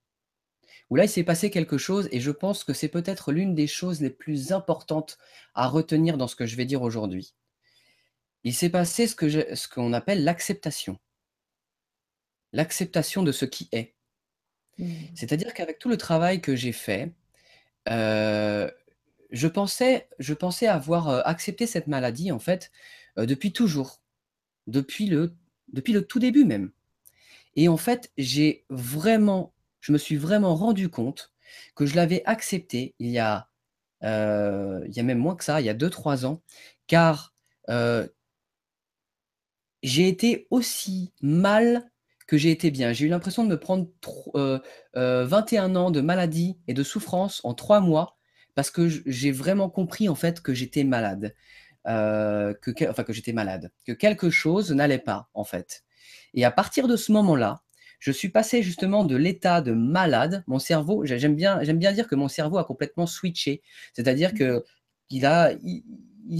où 0.88 0.94
là, 0.94 1.04
il 1.04 1.08
s'est 1.08 1.24
passé 1.24 1.50
quelque 1.50 1.78
chose, 1.78 2.08
et 2.12 2.20
je 2.20 2.30
pense 2.30 2.62
que 2.62 2.74
c'est 2.74 2.88
peut-être 2.88 3.32
l'une 3.32 3.56
des 3.56 3.66
choses 3.66 4.00
les 4.00 4.10
plus 4.10 4.52
importantes 4.52 5.18
à 5.54 5.66
retenir 5.66 6.16
dans 6.16 6.28
ce 6.28 6.36
que 6.36 6.46
je 6.46 6.54
vais 6.56 6.64
dire 6.64 6.82
aujourd'hui 6.82 7.34
il 8.44 8.54
s'est 8.54 8.68
passé 8.68 9.06
ce 9.06 9.16
qu'on 9.16 9.28
ce 9.30 9.92
appelle 9.94 10.22
l'acceptation. 10.22 10.98
L'acceptation 12.52 13.22
de 13.22 13.32
ce 13.32 13.46
qui 13.46 13.68
est. 13.72 13.94
Mmh. 14.78 14.92
C'est-à-dire 15.14 15.54
qu'avec 15.54 15.78
tout 15.78 15.88
le 15.88 15.96
travail 15.96 16.40
que 16.40 16.54
j'ai 16.54 16.72
fait, 16.72 17.12
euh, 17.88 18.70
je, 19.30 19.48
pensais, 19.48 20.08
je 20.18 20.34
pensais 20.34 20.66
avoir 20.66 21.08
euh, 21.08 21.20
accepté 21.24 21.66
cette 21.66 21.86
maladie, 21.86 22.32
en 22.32 22.38
fait, 22.38 22.70
euh, 23.18 23.26
depuis 23.26 23.52
toujours, 23.52 24.00
depuis 24.66 25.06
le, 25.06 25.34
depuis 25.72 25.92
le 25.92 26.06
tout 26.06 26.18
début 26.18 26.44
même. 26.44 26.70
Et 27.56 27.68
en 27.68 27.76
fait, 27.76 28.12
j'ai 28.18 28.64
vraiment, 28.68 29.54
je 29.80 29.92
me 29.92 29.98
suis 29.98 30.16
vraiment 30.16 30.54
rendu 30.54 30.88
compte 30.88 31.32
que 31.76 31.86
je 31.86 31.96
l'avais 31.96 32.22
accepté 32.26 32.94
il 32.98 33.10
y 33.10 33.18
a, 33.18 33.48
il 34.02 34.92
y 34.92 35.00
a 35.00 35.02
même 35.02 35.18
moins 35.18 35.34
que 35.34 35.44
ça, 35.44 35.62
il 35.62 35.64
y 35.64 35.70
a 35.70 35.74
2-3 35.74 36.26
ans, 36.26 36.42
car 36.88 37.34
j'ai 39.84 40.08
été 40.08 40.46
aussi 40.50 41.12
mal 41.20 41.84
que 42.26 42.38
j'ai 42.38 42.50
été 42.50 42.70
bien. 42.70 42.94
J'ai 42.94 43.04
eu 43.04 43.08
l'impression 43.08 43.44
de 43.44 43.50
me 43.50 43.60
prendre 43.60 43.86
21 44.02 44.40
euh, 44.40 44.60
euh, 44.96 45.74
ans 45.76 45.90
de 45.90 46.00
maladie 46.00 46.58
et 46.66 46.72
de 46.72 46.82
souffrance 46.82 47.42
en 47.44 47.52
trois 47.52 47.80
mois 47.80 48.16
parce 48.54 48.70
que 48.70 48.88
j'ai 48.88 49.30
vraiment 49.30 49.68
compris 49.68 50.08
en 50.08 50.14
fait 50.14 50.40
que 50.40 50.54
j'étais 50.54 50.84
malade, 50.84 51.34
euh, 51.86 52.54
que, 52.54 52.70
enfin 52.88 53.04
que 53.04 53.12
j'étais 53.12 53.34
malade, 53.34 53.70
que 53.86 53.92
quelque 53.92 54.30
chose 54.30 54.72
n'allait 54.72 54.98
pas 54.98 55.28
en 55.34 55.44
fait. 55.44 55.84
Et 56.32 56.46
à 56.46 56.50
partir 56.50 56.88
de 56.88 56.96
ce 56.96 57.12
moment-là, 57.12 57.60
je 57.98 58.10
suis 58.10 58.30
passé 58.30 58.62
justement 58.62 59.04
de 59.04 59.16
l'état 59.16 59.60
de 59.60 59.72
malade. 59.72 60.44
Mon 60.46 60.58
cerveau, 60.58 61.04
j'aime 61.04 61.36
bien, 61.36 61.62
j'aime 61.62 61.78
bien 61.78 61.92
dire 61.92 62.08
que 62.08 62.14
mon 62.14 62.28
cerveau 62.28 62.56
a 62.56 62.64
complètement 62.64 63.06
switché, 63.06 63.60
c'est-à-dire 63.92 64.32
mmh. 64.32 64.38
que 64.38 64.64
il 65.10 65.26
a, 65.26 65.52
il 65.62 65.84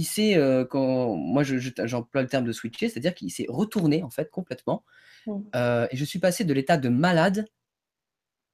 s'est, 0.03 0.35
euh, 0.35 0.65
quand 0.65 1.15
moi 1.15 1.43
j'emploie 1.43 2.21
le 2.21 2.27
terme 2.27 2.45
de 2.45 2.51
switcher, 2.51 2.89
c'est-à-dire 2.89 3.13
qu'il 3.13 3.31
s'est 3.31 3.45
retourné 3.49 4.03
en 4.03 4.09
fait 4.09 4.29
complètement. 4.29 4.83
Mmh. 5.27 5.39
Euh, 5.55 5.87
et 5.91 5.97
je 5.97 6.05
suis 6.05 6.19
passé 6.19 6.43
de 6.43 6.53
l'état 6.53 6.77
de 6.77 6.89
malade 6.89 7.47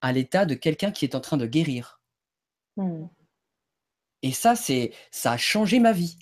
à 0.02 0.12
l'état 0.12 0.46
de 0.46 0.56
quelqu'un 0.56 0.92
qui 0.92 1.06
est 1.06 1.16
en 1.16 1.20
train 1.20 1.38
de 1.38 1.46
guérir. 1.46 2.02
Mmh. 2.78 3.06
Et 4.24 4.32
ça, 4.32 4.56
c'est, 4.56 4.92
ça 5.10 5.34
a 5.34 5.38
changé 5.38 5.80
ma 5.80 5.94
vie. 5.94 6.18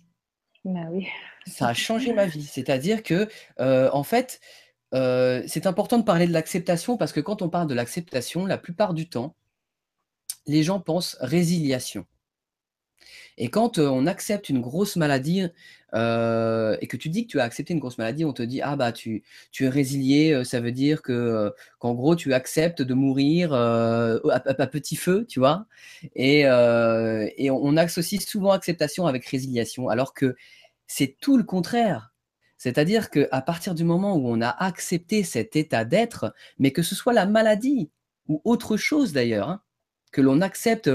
Bah 0.65 0.87
oui. 0.91 1.07
ça 1.47 1.69
a 1.69 1.73
changé 1.73 2.13
ma 2.13 2.25
vie. 2.25 2.43
C'est-à-dire 2.43 3.03
que, 3.03 3.27
euh, 3.59 3.89
en 3.93 4.03
fait, 4.03 4.41
c'est 4.91 5.67
important 5.67 5.97
de 5.97 6.03
parler 6.03 6.27
de 6.27 6.33
l'acceptation 6.33 6.97
parce 6.97 7.11
que 7.13 7.19
quand 7.19 7.41
on 7.41 7.49
parle 7.49 7.67
de 7.67 7.73
l'acceptation, 7.73 8.45
la 8.45 8.57
plupart 8.57 8.93
du 8.93 9.07
temps, 9.07 9.35
les 10.47 10.63
gens 10.63 10.79
pensent 10.79 11.17
résiliation. 11.19 12.05
Et 13.39 13.49
quand 13.49 13.79
on 13.79 14.05
accepte 14.05 14.49
une 14.49 14.61
grosse 14.61 14.95
maladie 14.97 15.41
et 15.93 16.87
que 16.87 16.97
tu 16.97 17.09
dis 17.09 17.25
que 17.25 17.31
tu 17.31 17.39
as 17.39 17.43
accepté 17.43 17.73
une 17.73 17.79
grosse 17.79 17.97
maladie, 17.97 18.25
on 18.25 18.33
te 18.33 18.43
dit 18.43 18.61
ah 18.61 18.75
bah 18.75 18.91
tu, 18.91 19.23
es 19.59 19.69
résilié, 19.69 20.43
ça 20.43 20.59
veut 20.59 20.71
dire 20.71 21.01
que 21.01 21.51
qu'en 21.79 21.93
gros 21.95 22.15
tu 22.15 22.33
acceptes 22.33 22.81
de 22.81 22.93
mourir 22.93 23.53
à, 23.53 24.67
petit 24.67 24.97
feu, 24.97 25.25
tu 25.27 25.39
vois. 25.39 25.65
Et, 26.15 26.41
et 26.41 27.49
on 27.49 27.77
associe 27.77 28.21
souvent 28.21 28.51
acceptation 28.51 29.07
avec 29.07 29.25
résiliation, 29.25 29.89
alors 29.89 30.13
que 30.13 30.35
c'est 30.85 31.15
tout 31.19 31.37
le 31.37 31.43
contraire. 31.43 32.13
C'est-à-dire 32.57 33.09
qu'à 33.09 33.41
partir 33.41 33.73
du 33.73 33.85
moment 33.85 34.17
où 34.17 34.27
on 34.27 34.41
a 34.41 34.49
accepté 34.49 35.23
cet 35.23 35.55
état 35.55 35.85
d'être, 35.85 36.33
mais 36.59 36.71
que 36.71 36.83
ce 36.83 36.93
soit 36.93 37.13
la 37.13 37.25
maladie 37.25 37.89
ou 38.27 38.41
autre 38.43 38.75
chose 38.75 39.13
d'ailleurs, 39.13 39.49
hein, 39.49 39.61
que 40.11 40.21
l'on 40.21 40.41
accepte 40.41 40.89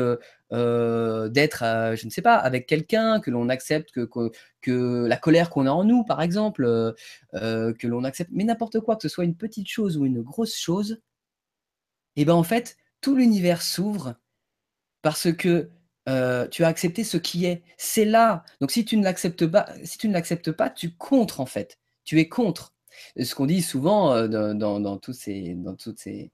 euh, 0.55 1.29
d'être, 1.31 1.65
je 1.97 2.05
ne 2.07 2.11
sais 2.11 2.23
pas, 2.23 2.37
avec 2.37 2.67
quelqu'un, 2.67 3.21
que 3.21 3.31
l'on 3.31 3.49
accepte 3.49 3.91
que, 3.93 5.07
la 5.07 5.17
colère 5.17 5.51
qu'on 5.51 5.67
a 5.67 5.71
en 5.71 5.85
nous, 5.85 6.05
par 6.05 6.23
exemple, 6.23 6.65
euh, 6.65 6.93
euh, 7.35 7.73
que 7.73 7.89
l'on 7.89 8.05
accepte, 8.05 8.31
mais 8.33 8.45
n'importe 8.45 8.81
quoi, 8.81 8.97
que 8.97 9.03
ce 9.03 9.09
soit 9.09 9.25
une 9.25 9.37
petite 9.37 9.69
chose 9.69 9.97
ou 9.97 10.07
une 10.07 10.23
grosse 10.23 10.57
chose, 10.57 11.01
et 12.17 12.23
eh 12.23 12.25
ben 12.25 12.35
en 12.35 12.45
fait, 12.45 12.77
tout 13.01 13.17
l'univers 13.17 13.61
s'ouvre 13.63 14.15
parce 15.03 15.33
que 15.33 15.71
tu 16.07 16.65
as 16.65 16.69
accepté 16.69 17.03
ce 17.03 17.17
qui 17.17 17.45
est. 17.47 17.65
C'est 17.77 18.05
là. 18.05 18.45
Donc 18.61 18.71
si 18.71 18.85
tu 18.85 18.97
ne 18.97 19.03
l'acceptes 19.03 19.47
pas, 19.47 19.67
si 19.83 19.99
tu 19.99 20.09
ne 20.09 20.13
l'acceptes 20.13 20.53
pas, 20.53 20.71
tu 20.71 20.95
contres 20.95 21.41
en 21.41 21.47
fait. 21.47 21.81
Tu 22.05 22.21
es 22.21 22.29
contre. 22.29 22.73
Ce 23.21 23.35
qu'on 23.35 23.47
dit 23.47 23.63
souvent 23.63 24.29
dans, 24.29 24.55
dans, 24.81 24.99
tous 24.99 25.13
ces, 25.13 25.55
dans 25.55 25.75
toutes 25.75 25.99
ces 25.99 26.31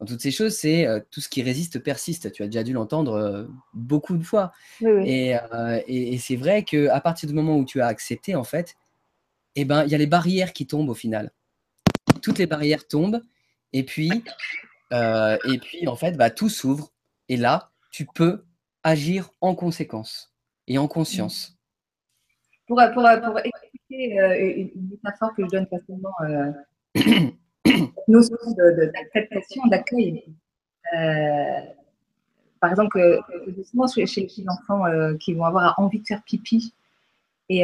dans 0.00 0.06
toutes 0.06 0.22
ces 0.22 0.30
choses, 0.30 0.54
c'est 0.54 0.86
tout 1.10 1.20
ce 1.20 1.28
qui 1.28 1.42
résiste 1.42 1.78
persiste. 1.78 2.32
Tu 2.32 2.42
as 2.42 2.46
déjà 2.46 2.62
dû 2.62 2.72
l'entendre 2.72 3.48
beaucoup 3.74 4.16
de 4.16 4.22
fois. 4.22 4.50
Et, 4.82 5.34
et, 5.86 6.18
c'est 6.18 6.36
vrai 6.36 6.64
qu'à 6.64 7.00
partir 7.02 7.28
du 7.28 7.34
moment 7.34 7.58
où 7.58 7.66
tu 7.66 7.82
as 7.82 7.86
accepté, 7.86 8.34
en 8.34 8.44
fait, 8.44 8.76
eh 9.56 9.66
ben, 9.66 9.84
il 9.84 9.90
y 9.90 9.94
a 9.94 9.98
les 9.98 10.06
barrières 10.06 10.54
qui 10.54 10.66
tombent 10.66 10.88
au 10.88 10.94
final. 10.94 11.32
Toutes 12.22 12.38
les 12.38 12.46
barrières 12.46 12.88
tombent, 12.88 13.22
et 13.74 13.82
puis, 13.82 14.10
et 14.90 15.58
puis 15.60 15.86
en 15.86 15.96
fait, 15.96 16.12
bah, 16.16 16.30
tout 16.30 16.48
s'ouvre. 16.48 16.92
Et 17.28 17.36
là, 17.36 17.70
tu 17.92 18.06
peux 18.06 18.44
agir 18.82 19.30
en 19.42 19.54
conséquence 19.54 20.34
et 20.66 20.78
en 20.78 20.88
conscience. 20.88 21.58
Pour, 22.66 22.80
pour, 22.94 23.02
pour 23.22 23.38
expliquer 23.38 24.70
une 24.74 24.88
métaphore 24.90 25.34
que 25.34 25.42
je 25.44 25.48
donne 25.48 25.66
facilement 25.66 26.14
notion 28.10 28.36
d'acceptation, 28.56 29.66
d'accueil. 29.66 30.24
Euh, 30.94 31.60
par 32.60 32.70
exemple, 32.70 32.98
euh, 32.98 33.20
souvent 33.64 33.86
chez, 33.86 34.04
les 34.04 34.48
enfants 34.48 34.86
euh, 34.86 35.16
qui 35.16 35.32
vont 35.34 35.44
avoir 35.44 35.78
envie 35.78 36.00
de 36.00 36.06
faire 36.06 36.22
pipi 36.22 36.74
et, 37.48 37.62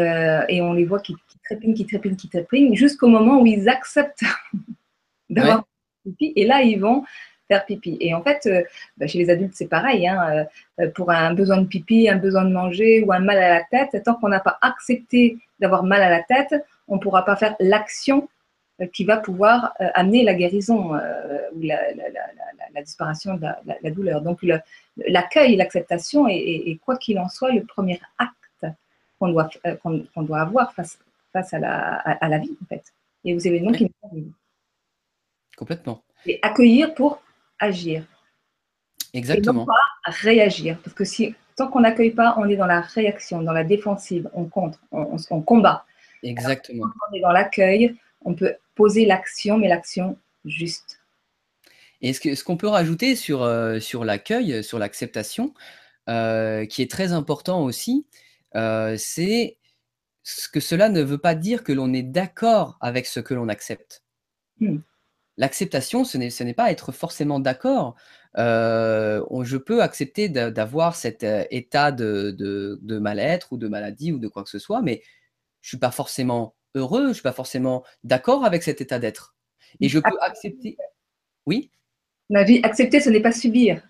et 0.48 0.60
on 0.62 0.72
les 0.72 0.84
voit 0.84 0.98
qui, 0.98 1.14
qui, 1.14 1.38
trépignent, 1.44 1.74
qui 1.74 1.86
trépignent, 1.86 2.16
qui 2.16 2.28
trépignent, 2.28 2.74
jusqu'au 2.74 3.06
moment 3.06 3.40
où 3.40 3.46
ils 3.46 3.68
acceptent 3.68 4.24
d'avoir 5.30 5.64
pipi 6.02 6.32
et 6.34 6.44
là 6.44 6.62
ils 6.62 6.80
vont 6.80 7.04
faire 7.46 7.64
pipi. 7.64 7.96
Et 8.00 8.12
en 8.12 8.20
fait, 8.20 8.48
bah, 8.96 9.06
chez 9.06 9.18
les 9.18 9.30
adultes, 9.30 9.54
c'est 9.54 9.68
pareil. 9.68 10.08
Hein, 10.08 10.46
pour 10.96 11.12
un 11.12 11.34
besoin 11.34 11.58
de 11.58 11.66
pipi, 11.66 12.08
un 12.08 12.16
besoin 12.16 12.44
de 12.44 12.52
manger 12.52 13.04
ou 13.04 13.12
un 13.12 13.20
mal 13.20 13.38
à 13.38 13.60
la 13.60 13.64
tête, 13.70 14.02
tant 14.02 14.16
qu'on 14.16 14.28
n'a 14.28 14.40
pas 14.40 14.58
accepté 14.60 15.38
d'avoir 15.60 15.84
mal 15.84 16.02
à 16.02 16.10
la 16.10 16.22
tête, 16.24 16.64
on 16.88 16.96
ne 16.96 17.00
pourra 17.00 17.24
pas 17.24 17.36
faire 17.36 17.54
l'action 17.60 18.28
qui 18.92 19.04
va 19.04 19.16
pouvoir 19.16 19.72
euh, 19.80 19.88
amener 19.94 20.22
la 20.22 20.34
guérison 20.34 20.94
euh, 20.94 21.38
ou 21.54 21.62
la, 21.62 21.78
disparition 22.82 23.34
de 23.34 23.46
la, 23.82 23.90
douleur. 23.90 24.20
Donc 24.20 24.44
l'accueil 24.96 25.56
l'acceptation 25.56 26.28
est, 26.28 26.78
quoi 26.84 26.98
qu'il 26.98 27.18
en 27.18 27.28
soit 27.28 27.52
le 27.52 27.64
premier 27.64 27.98
acte 28.18 28.34
qu'on 29.18 29.28
doit, 29.28 29.48
qu'on 29.82 30.22
doit 30.22 30.40
avoir 30.40 30.74
face, 30.74 30.98
face 31.32 31.54
à, 31.54 31.58
la, 31.58 31.94
à, 31.94 32.28
la 32.28 32.38
vie 32.38 32.54
en 32.62 32.66
fait 32.66 32.84
et 33.24 33.34
aux 33.34 33.38
événements 33.38 33.72
qui 33.72 33.84
nous 33.84 34.08
arrivent. 34.08 34.32
Complètement. 35.56 36.02
Et 36.26 36.38
accueillir 36.42 36.94
pour 36.94 37.22
agir. 37.58 38.04
Exactement. 39.14 39.52
Et 39.52 39.56
non 39.56 39.66
pas 39.66 40.10
réagir. 40.10 40.78
Parce 40.84 40.94
que 40.94 41.04
si, 41.04 41.34
tant 41.56 41.68
qu'on 41.68 41.80
n'accueille 41.80 42.10
pas, 42.10 42.34
on 42.36 42.46
est 42.46 42.56
dans 42.56 42.66
la 42.66 42.82
réaction, 42.82 43.40
dans 43.40 43.52
la 43.52 43.64
défensive, 43.64 44.28
on 44.34 44.44
contre, 44.44 44.78
on, 44.92 45.16
on 45.30 45.40
combat. 45.40 45.86
Exactement. 46.22 46.84
quand 46.84 47.06
on 47.10 47.16
est 47.16 47.20
dans 47.20 47.32
l'accueil, 47.32 47.96
on 48.24 48.34
peut 48.34 48.54
poser 48.76 49.06
l'action, 49.06 49.58
mais 49.58 49.66
l'action 49.66 50.16
juste. 50.44 51.00
Et 52.02 52.12
ce 52.12 52.44
qu'on 52.44 52.56
peut 52.56 52.68
rajouter 52.68 53.16
sur, 53.16 53.42
euh, 53.42 53.80
sur 53.80 54.04
l'accueil, 54.04 54.62
sur 54.62 54.78
l'acceptation, 54.78 55.54
euh, 56.08 56.66
qui 56.66 56.82
est 56.82 56.90
très 56.90 57.12
important 57.12 57.64
aussi, 57.64 58.06
euh, 58.54 58.96
c'est 58.98 59.58
ce 60.22 60.48
que 60.48 60.60
cela 60.60 60.88
ne 60.88 61.02
veut 61.02 61.18
pas 61.18 61.34
dire 61.34 61.64
que 61.64 61.72
l'on 61.72 61.92
est 61.92 62.02
d'accord 62.02 62.76
avec 62.80 63.06
ce 63.06 63.20
que 63.20 63.34
l'on 63.34 63.48
accepte. 63.48 64.02
Hmm. 64.60 64.78
L'acceptation, 65.38 66.04
ce 66.04 66.42
n'est 66.42 66.54
pas 66.54 66.70
être 66.70 66.92
forcément 66.92 67.40
d'accord. 67.40 67.96
je 68.36 69.56
peux 69.56 69.82
accepter 69.82 70.28
d'avoir 70.28 70.96
cet 70.96 71.24
état 71.50 71.92
de, 71.92 72.34
de 72.38 72.98
mal-être 72.98 73.52
ou 73.52 73.58
de 73.58 73.68
maladie 73.68 74.12
ou 74.12 74.18
de 74.18 74.28
quoi 74.28 74.44
que 74.44 74.50
ce 74.50 74.58
soit, 74.58 74.82
mais 74.82 75.02
je 75.60 75.68
ne 75.68 75.70
suis 75.70 75.78
pas 75.78 75.90
forcément 75.90 76.55
heureux, 76.76 77.04
je 77.04 77.08
ne 77.08 77.12
suis 77.14 77.22
pas 77.22 77.32
forcément 77.32 77.84
d'accord 78.04 78.44
avec 78.44 78.62
cet 78.62 78.80
état 78.80 78.98
d'être. 78.98 79.34
Et 79.80 79.88
je 79.88 79.98
peux 79.98 80.16
accepter. 80.20 80.76
Oui? 81.46 81.70
Ma 82.30 82.44
vie, 82.44 82.60
accepter, 82.62 83.00
ce 83.00 83.10
n'est 83.10 83.20
pas 83.20 83.32
subir. 83.32 83.82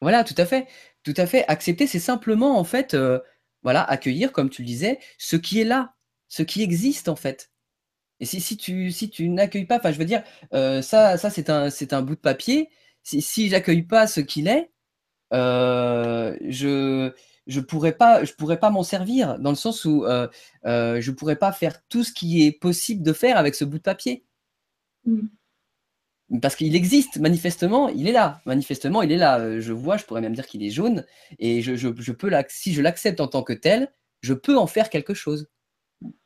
Voilà, 0.00 0.24
tout 0.24 0.34
à 0.36 0.46
fait. 0.46 0.66
Tout 1.02 1.14
à 1.16 1.26
fait. 1.26 1.44
Accepter, 1.48 1.86
c'est 1.86 1.98
simplement, 1.98 2.58
en 2.58 2.64
fait, 2.64 2.94
euh, 2.94 3.20
voilà, 3.62 3.82
accueillir, 3.82 4.32
comme 4.32 4.50
tu 4.50 4.62
le 4.62 4.66
disais, 4.66 4.98
ce 5.18 5.36
qui 5.36 5.60
est 5.60 5.64
là, 5.64 5.94
ce 6.28 6.42
qui 6.42 6.62
existe, 6.62 7.08
en 7.08 7.16
fait. 7.16 7.50
Et 8.20 8.26
si, 8.26 8.40
si 8.40 8.56
tu, 8.56 8.90
si 8.92 9.10
tu 9.10 9.28
n'accueilles 9.28 9.64
pas, 9.66 9.78
enfin, 9.78 9.92
je 9.92 9.98
veux 9.98 10.04
dire, 10.04 10.22
euh, 10.54 10.82
ça, 10.82 11.16
ça 11.16 11.30
c'est 11.30 11.50
un, 11.50 11.68
un 11.90 12.02
bout 12.02 12.14
de 12.14 12.20
papier. 12.20 12.68
Si, 13.02 13.22
si 13.22 13.48
j'accueille 13.48 13.82
pas 13.82 14.06
ce 14.06 14.20
qu'il 14.20 14.46
est, 14.46 14.70
euh, 15.32 16.36
je, 16.42 17.12
je 17.50 17.60
pourrais 17.60 17.92
pas, 17.92 18.24
je 18.24 18.32
pourrais 18.32 18.58
pas 18.58 18.70
m'en 18.70 18.82
servir 18.82 19.38
dans 19.38 19.50
le 19.50 19.56
sens 19.56 19.84
où 19.84 20.04
euh, 20.04 20.28
euh, 20.66 21.00
je 21.00 21.10
pourrais 21.10 21.36
pas 21.36 21.52
faire 21.52 21.82
tout 21.88 22.04
ce 22.04 22.12
qui 22.12 22.46
est 22.46 22.52
possible 22.52 23.02
de 23.02 23.12
faire 23.12 23.36
avec 23.36 23.54
ce 23.54 23.64
bout 23.64 23.78
de 23.78 23.82
papier. 23.82 24.24
Mm. 25.04 25.26
Parce 26.40 26.54
qu'il 26.54 26.76
existe, 26.76 27.18
manifestement, 27.18 27.88
il 27.88 28.06
est 28.06 28.12
là. 28.12 28.40
Manifestement, 28.46 29.02
il 29.02 29.10
est 29.10 29.16
là. 29.16 29.58
Je 29.58 29.72
vois, 29.72 29.96
je 29.96 30.04
pourrais 30.04 30.20
même 30.20 30.34
dire 30.34 30.46
qu'il 30.46 30.62
est 30.62 30.70
jaune. 30.70 31.04
Et 31.40 31.60
je, 31.60 31.74
je, 31.74 32.12
peux 32.12 32.30
si 32.48 32.72
je 32.72 32.82
l'accepte 32.82 33.20
en 33.20 33.26
tant 33.26 33.42
que 33.42 33.52
tel, 33.52 33.92
je 34.20 34.32
peux 34.32 34.56
en 34.56 34.68
faire 34.68 34.90
quelque 34.90 35.12
chose. 35.12 35.48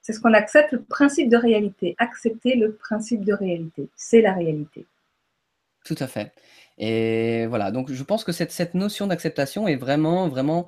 C'est 0.02 0.12
ce 0.12 0.20
qu'on 0.20 0.34
accepte, 0.34 0.72
le 0.72 0.82
principe 0.82 1.30
de 1.30 1.38
réalité. 1.38 1.94
Accepter 1.96 2.54
le 2.54 2.74
principe 2.74 3.24
de 3.24 3.32
réalité. 3.32 3.88
C'est 3.96 4.20
la 4.20 4.34
réalité. 4.34 4.84
Tout 5.86 5.96
à 5.98 6.06
fait. 6.06 6.32
Et 6.76 7.46
voilà, 7.46 7.70
donc 7.70 7.90
je 7.90 8.02
pense 8.02 8.24
que 8.24 8.32
cette, 8.32 8.52
cette 8.52 8.74
notion 8.74 9.06
d'acceptation 9.06 9.68
est 9.68 9.76
vraiment, 9.76 10.28
vraiment 10.28 10.66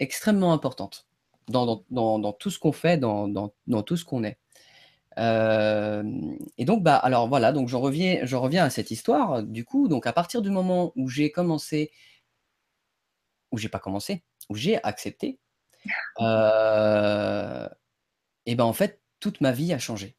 extrêmement 0.00 0.52
importante 0.52 1.06
dans, 1.48 1.84
dans, 1.90 2.32
tout 2.32 2.50
ce 2.50 2.58
qu'on 2.58 2.72
fait, 2.72 2.96
dans, 2.96 3.28
dans, 3.28 3.82
tout 3.82 3.96
ce 3.96 4.04
qu'on 4.04 4.24
est. 4.24 4.38
Euh, 5.18 6.02
et 6.58 6.64
donc, 6.64 6.82
bah, 6.82 6.96
alors 6.96 7.28
voilà, 7.28 7.52
donc 7.52 7.68
je 7.68 7.76
reviens, 7.76 8.24
reviens 8.32 8.64
à 8.64 8.70
cette 8.70 8.90
histoire. 8.90 9.42
Du 9.42 9.64
coup, 9.64 9.88
donc 9.88 10.06
à 10.06 10.12
partir 10.12 10.42
du 10.42 10.50
moment 10.50 10.92
où 10.96 11.08
j'ai 11.08 11.30
commencé, 11.30 11.92
où 13.52 13.58
j'ai 13.58 13.68
pas 13.68 13.80
commencé, 13.80 14.24
où 14.48 14.54
j'ai 14.54 14.82
accepté, 14.84 15.38
euh, 16.20 17.68
et 18.46 18.54
ben 18.54 18.64
en 18.64 18.72
fait, 18.72 19.00
toute 19.18 19.40
ma 19.40 19.52
vie 19.52 19.72
a 19.72 19.78
changé 19.78 20.16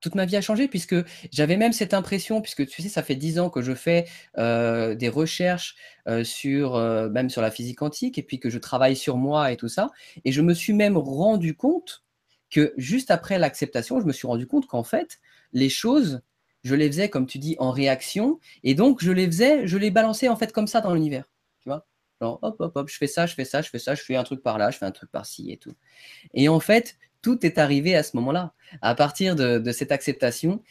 toute 0.00 0.14
ma 0.14 0.24
vie 0.24 0.36
a 0.36 0.40
changé 0.40 0.68
puisque 0.68 0.96
j'avais 1.30 1.56
même 1.56 1.72
cette 1.72 1.94
impression, 1.94 2.40
puisque 2.40 2.66
tu 2.66 2.82
sais, 2.82 2.88
ça 2.88 3.02
fait 3.02 3.16
dix 3.16 3.38
ans 3.38 3.50
que 3.50 3.62
je 3.62 3.74
fais 3.74 4.06
euh, 4.38 4.94
des 4.94 5.08
recherches 5.08 5.76
euh, 6.06 6.24
sur 6.24 6.76
euh, 6.76 7.08
même 7.08 7.30
sur 7.30 7.42
la 7.42 7.50
physique 7.50 7.78
quantique 7.78 8.18
et 8.18 8.22
puis 8.22 8.38
que 8.38 8.50
je 8.50 8.58
travaille 8.58 8.96
sur 8.96 9.16
moi 9.16 9.52
et 9.52 9.56
tout 9.56 9.68
ça. 9.68 9.90
Et 10.24 10.32
je 10.32 10.40
me 10.40 10.54
suis 10.54 10.72
même 10.72 10.96
rendu 10.96 11.54
compte 11.54 12.04
que 12.50 12.72
juste 12.76 13.10
après 13.10 13.38
l'acceptation, 13.38 14.00
je 14.00 14.06
me 14.06 14.12
suis 14.12 14.26
rendu 14.26 14.46
compte 14.46 14.66
qu'en 14.66 14.84
fait, 14.84 15.18
les 15.52 15.68
choses, 15.68 16.22
je 16.64 16.74
les 16.74 16.88
faisais, 16.88 17.10
comme 17.10 17.26
tu 17.26 17.38
dis, 17.38 17.56
en 17.58 17.70
réaction. 17.70 18.38
Et 18.64 18.74
donc, 18.74 19.02
je 19.02 19.12
les 19.12 19.26
faisais, 19.26 19.66
je 19.66 19.76
les 19.76 19.90
balançais 19.90 20.28
en 20.28 20.36
fait 20.36 20.52
comme 20.52 20.66
ça 20.66 20.80
dans 20.80 20.94
l'univers. 20.94 21.28
Tu 21.60 21.68
vois 21.68 21.86
Genre, 22.20 22.38
hop, 22.42 22.56
hop, 22.58 22.72
hop, 22.74 22.88
je 22.88 22.96
fais 22.96 23.06
ça, 23.06 23.26
je 23.26 23.34
fais 23.34 23.44
ça, 23.44 23.62
je 23.62 23.70
fais 23.70 23.78
ça, 23.78 23.94
je 23.94 24.02
fais 24.02 24.16
un 24.16 24.24
truc 24.24 24.42
par 24.42 24.58
là, 24.58 24.70
je 24.70 24.78
fais 24.78 24.86
un 24.86 24.90
truc 24.90 25.10
par-ci 25.10 25.52
et 25.52 25.56
tout. 25.56 25.74
Et 26.34 26.48
en 26.48 26.58
fait, 26.58 26.96
tout 27.22 27.44
est 27.44 27.58
arrivé 27.58 27.94
à 27.94 28.02
ce 28.02 28.16
moment-là. 28.16 28.54
À 28.82 28.94
partir 28.94 29.36
de, 29.36 29.72
cette 29.72 29.92
acceptation, 29.92 30.62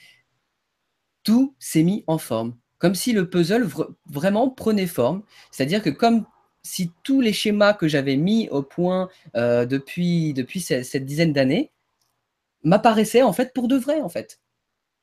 tout 1.23 1.55
s'est 1.59 1.83
mis 1.83 2.03
en 2.07 2.17
forme. 2.17 2.55
Comme 2.77 2.95
si 2.95 3.11
le 3.11 3.29
puzzle 3.29 3.67
vraiment 4.05 4.49
prenait 4.49 4.87
forme. 4.87 5.23
C'est-à-dire 5.51 5.81
que 5.81 5.89
comme 5.89 6.25
si 6.63 6.91
tous 7.03 7.21
les 7.21 7.33
schémas 7.33 7.73
que 7.73 7.87
j'avais 7.87 8.17
mis 8.17 8.49
au 8.49 8.61
point 8.61 9.09
euh, 9.35 9.65
depuis, 9.65 10.33
cette, 10.61 11.05
dizaine 11.05 11.33
d'années 11.33 11.71
m'apparaissaient 12.63 13.23
en 13.23 13.33
fait 13.33 13.53
pour 13.53 13.67
de 13.67 13.77
vrai, 13.77 14.01
en 14.01 14.09
fait. 14.09 14.39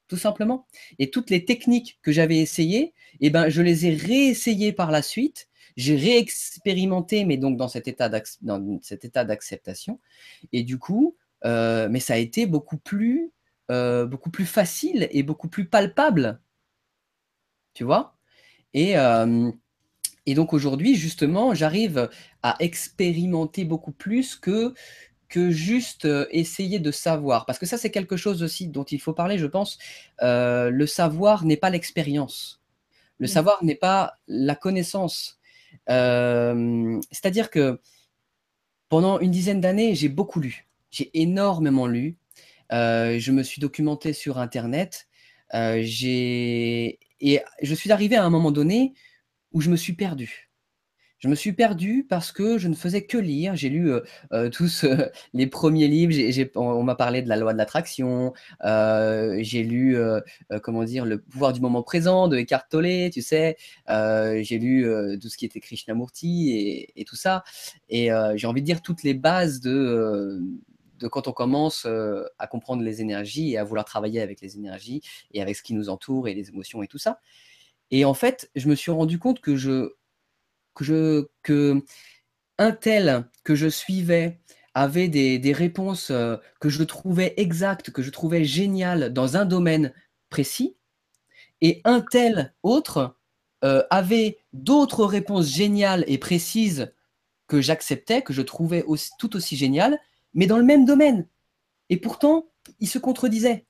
Tout 0.08 0.16
simplement. 0.16 0.66
Et 0.98 1.10
toutes 1.10 1.30
les 1.30 1.44
techniques 1.44 1.98
que 2.02 2.12
j'avais 2.12 2.38
essayées, 2.38 2.92
eh 3.20 3.30
ben, 3.30 3.48
je 3.48 3.62
les 3.62 3.86
ai 3.86 3.94
réessayées 3.94 4.72
par 4.72 4.90
la 4.90 5.02
suite 5.02 5.48
j'ai 5.76 5.96
réexpérimenté, 5.96 7.24
mais 7.24 7.36
donc 7.36 7.56
dans 7.56 7.68
cet 7.68 7.88
état 7.88 8.08
d'acceptation. 8.08 10.00
Et 10.52 10.62
du 10.62 10.78
coup, 10.78 11.16
euh, 11.44 11.88
mais 11.90 12.00
ça 12.00 12.14
a 12.14 12.16
été 12.16 12.46
beaucoup 12.46 12.78
plus, 12.78 13.32
euh, 13.70 14.06
beaucoup 14.06 14.30
plus 14.30 14.46
facile 14.46 15.08
et 15.10 15.22
beaucoup 15.22 15.48
plus 15.48 15.66
palpable. 15.66 16.40
Tu 17.74 17.84
vois? 17.84 18.16
Et, 18.72 18.96
euh, 18.98 19.50
et 20.26 20.34
donc 20.34 20.52
aujourd'hui, 20.52 20.94
justement, 20.96 21.54
j'arrive 21.54 22.08
à 22.42 22.56
expérimenter 22.60 23.64
beaucoup 23.64 23.92
plus 23.92 24.36
que, 24.36 24.74
que 25.28 25.50
juste 25.50 26.08
essayer 26.30 26.78
de 26.78 26.90
savoir. 26.90 27.46
Parce 27.46 27.58
que 27.58 27.66
ça, 27.66 27.78
c'est 27.78 27.90
quelque 27.90 28.16
chose 28.16 28.42
aussi 28.42 28.68
dont 28.68 28.84
il 28.84 29.00
faut 29.00 29.12
parler, 29.12 29.38
je 29.38 29.46
pense. 29.46 29.78
le 30.20 30.86
savoir 30.86 31.44
n'est 31.44 31.56
pas 31.56 31.70
l'expérience. 31.70 32.62
Le 33.18 33.26
mmh. 33.26 33.28
savoir 33.28 33.64
n'est 33.64 33.74
pas 33.74 34.18
la 34.28 34.54
connaissance. 34.54 35.38
C'est-à-dire 35.88 37.50
que 37.50 37.80
pendant 38.88 39.18
une 39.20 39.30
dizaine 39.30 39.60
d'années, 39.60 39.94
j'ai 39.94 40.08
beaucoup 40.08 40.40
lu. 40.40 40.66
J'ai 40.94 41.10
énormément 41.20 41.88
lu. 41.88 42.18
Euh, 42.72 43.18
je 43.18 43.32
me 43.32 43.42
suis 43.42 43.60
documenté 43.60 44.12
sur 44.12 44.38
Internet. 44.38 45.08
Euh, 45.52 45.82
et 45.84 47.40
je 47.62 47.74
suis 47.74 47.90
arrivé 47.90 48.14
à 48.14 48.24
un 48.24 48.30
moment 48.30 48.52
donné 48.52 48.94
où 49.50 49.60
je 49.60 49.70
me 49.70 49.76
suis 49.76 49.94
perdu. 49.94 50.50
Je 51.18 51.26
me 51.26 51.34
suis 51.34 51.52
perdu 51.52 52.06
parce 52.08 52.30
que 52.30 52.58
je 52.58 52.68
ne 52.68 52.74
faisais 52.74 53.06
que 53.06 53.18
lire. 53.18 53.56
J'ai 53.56 53.70
lu 53.70 53.90
tous 54.52 54.84
les 55.32 55.46
premiers 55.48 55.88
livres. 55.88 56.12
on, 56.54 56.82
m'a 56.84 56.94
parlé 56.94 57.22
de 57.22 57.28
la 57.28 57.36
loi 57.36 57.54
de 57.54 57.58
l'attraction. 57.58 58.32
j'ai 58.62 59.62
lu, 59.64 59.96
comment 60.62 60.84
dire, 60.84 61.06
le 61.06 61.20
pouvoir 61.20 61.52
du 61.54 61.60
moment 61.60 61.82
présent 61.82 62.28
de 62.28 62.36
Eckhart 62.36 62.68
Tolle, 62.68 63.10
tu 63.10 63.22
sais. 63.22 63.56
j'ai 63.88 64.58
lu 64.58 64.86
tout 65.20 65.28
ce 65.28 65.36
qui 65.38 65.46
était 65.46 65.60
Krishnamurti 65.60 66.50
et, 66.50 67.00
et 67.00 67.04
tout 67.04 67.16
ça. 67.16 67.42
Et 67.88 68.10
j'ai 68.36 68.46
envie 68.46 68.60
de 68.60 68.66
dire 68.66 68.82
toutes 68.82 69.02
les 69.02 69.14
bases 69.14 69.60
de 69.60 70.42
de 70.98 71.08
quand 71.08 71.28
on 71.28 71.32
commence 71.32 71.86
à 72.38 72.46
comprendre 72.46 72.82
les 72.82 73.00
énergies 73.00 73.52
et 73.52 73.58
à 73.58 73.64
vouloir 73.64 73.84
travailler 73.84 74.20
avec 74.20 74.40
les 74.40 74.56
énergies 74.56 75.02
et 75.32 75.42
avec 75.42 75.56
ce 75.56 75.62
qui 75.62 75.74
nous 75.74 75.88
entoure 75.88 76.28
et 76.28 76.34
les 76.34 76.48
émotions 76.48 76.82
et 76.82 76.88
tout 76.88 76.98
ça. 76.98 77.20
Et 77.90 78.04
en 78.04 78.14
fait, 78.14 78.50
je 78.54 78.68
me 78.68 78.74
suis 78.74 78.90
rendu 78.90 79.18
compte 79.18 79.40
que 79.40 79.56
je 79.56 79.92
que 80.74 81.84
un 82.58 82.72
tel 82.72 83.28
que 83.44 83.54
je 83.54 83.68
suivais 83.68 84.40
avait 84.74 85.08
des, 85.08 85.52
réponses 85.52 86.10
que 86.60 86.68
je 86.68 86.82
trouvais 86.82 87.34
exactes, 87.36 87.90
que 87.90 88.02
je 88.02 88.10
trouvais 88.10 88.44
géniales 88.44 89.12
dans 89.12 89.36
un 89.36 89.44
domaine 89.44 89.92
précis, 90.30 90.76
et 91.60 91.80
un 91.84 92.00
tel 92.00 92.54
autre 92.62 93.16
avait 93.62 94.38
d'autres 94.52 95.04
réponses 95.04 95.48
géniales 95.48 96.04
et 96.08 96.18
précises 96.18 96.92
que 97.46 97.60
j'acceptais, 97.60 98.22
que 98.22 98.32
je 98.32 98.42
trouvais 98.42 98.84
tout 99.18 99.36
aussi 99.36 99.56
géniales, 99.56 99.98
mais 100.34 100.46
dans 100.46 100.58
le 100.58 100.64
même 100.64 100.84
domaine. 100.84 101.26
Et 101.90 101.96
pourtant, 101.96 102.46
ils 102.80 102.88
se 102.88 102.98
contredisaient. 102.98 103.66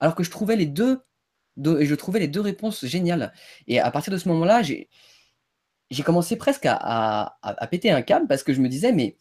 Alors 0.00 0.14
que 0.14 0.22
je 0.22 0.30
trouvais 0.30 0.56
les 0.56 0.66
deux, 0.66 1.00
et 1.56 1.86
je 1.86 1.94
trouvais 1.94 2.20
les 2.20 2.28
deux 2.28 2.40
réponses 2.40 2.84
géniales. 2.84 3.32
Et 3.66 3.78
à 3.78 3.90
partir 3.90 4.12
de 4.12 4.18
ce 4.18 4.28
moment-là, 4.28 4.62
j'ai, 4.62 4.88
j'ai 5.90 6.02
commencé 6.02 6.36
presque 6.36 6.66
à, 6.66 7.36
péter 7.70 7.90
un 7.90 8.02
câble 8.02 8.26
parce 8.26 8.42
que 8.42 8.52
je 8.52 8.60
me 8.60 8.68
disais, 8.68 8.92
mais 8.92 9.16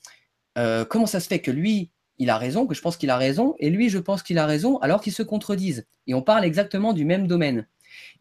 euh, 0.57 0.85
comment 0.85 1.05
ça 1.05 1.19
se 1.19 1.27
fait 1.27 1.39
que 1.39 1.51
lui, 1.51 1.91
il 2.17 2.29
a 2.29 2.37
raison, 2.37 2.67
que 2.67 2.75
je 2.75 2.81
pense 2.81 2.97
qu'il 2.97 3.09
a 3.09 3.17
raison, 3.17 3.55
et 3.59 3.69
lui, 3.69 3.89
je 3.89 3.99
pense 3.99 4.23
qu'il 4.23 4.37
a 4.37 4.45
raison, 4.45 4.77
alors 4.79 5.01
qu'ils 5.01 5.13
se 5.13 5.23
contredisent. 5.23 5.85
Et 6.07 6.13
on 6.13 6.21
parle 6.21 6.45
exactement 6.45 6.93
du 6.93 7.05
même 7.05 7.27
domaine. 7.27 7.67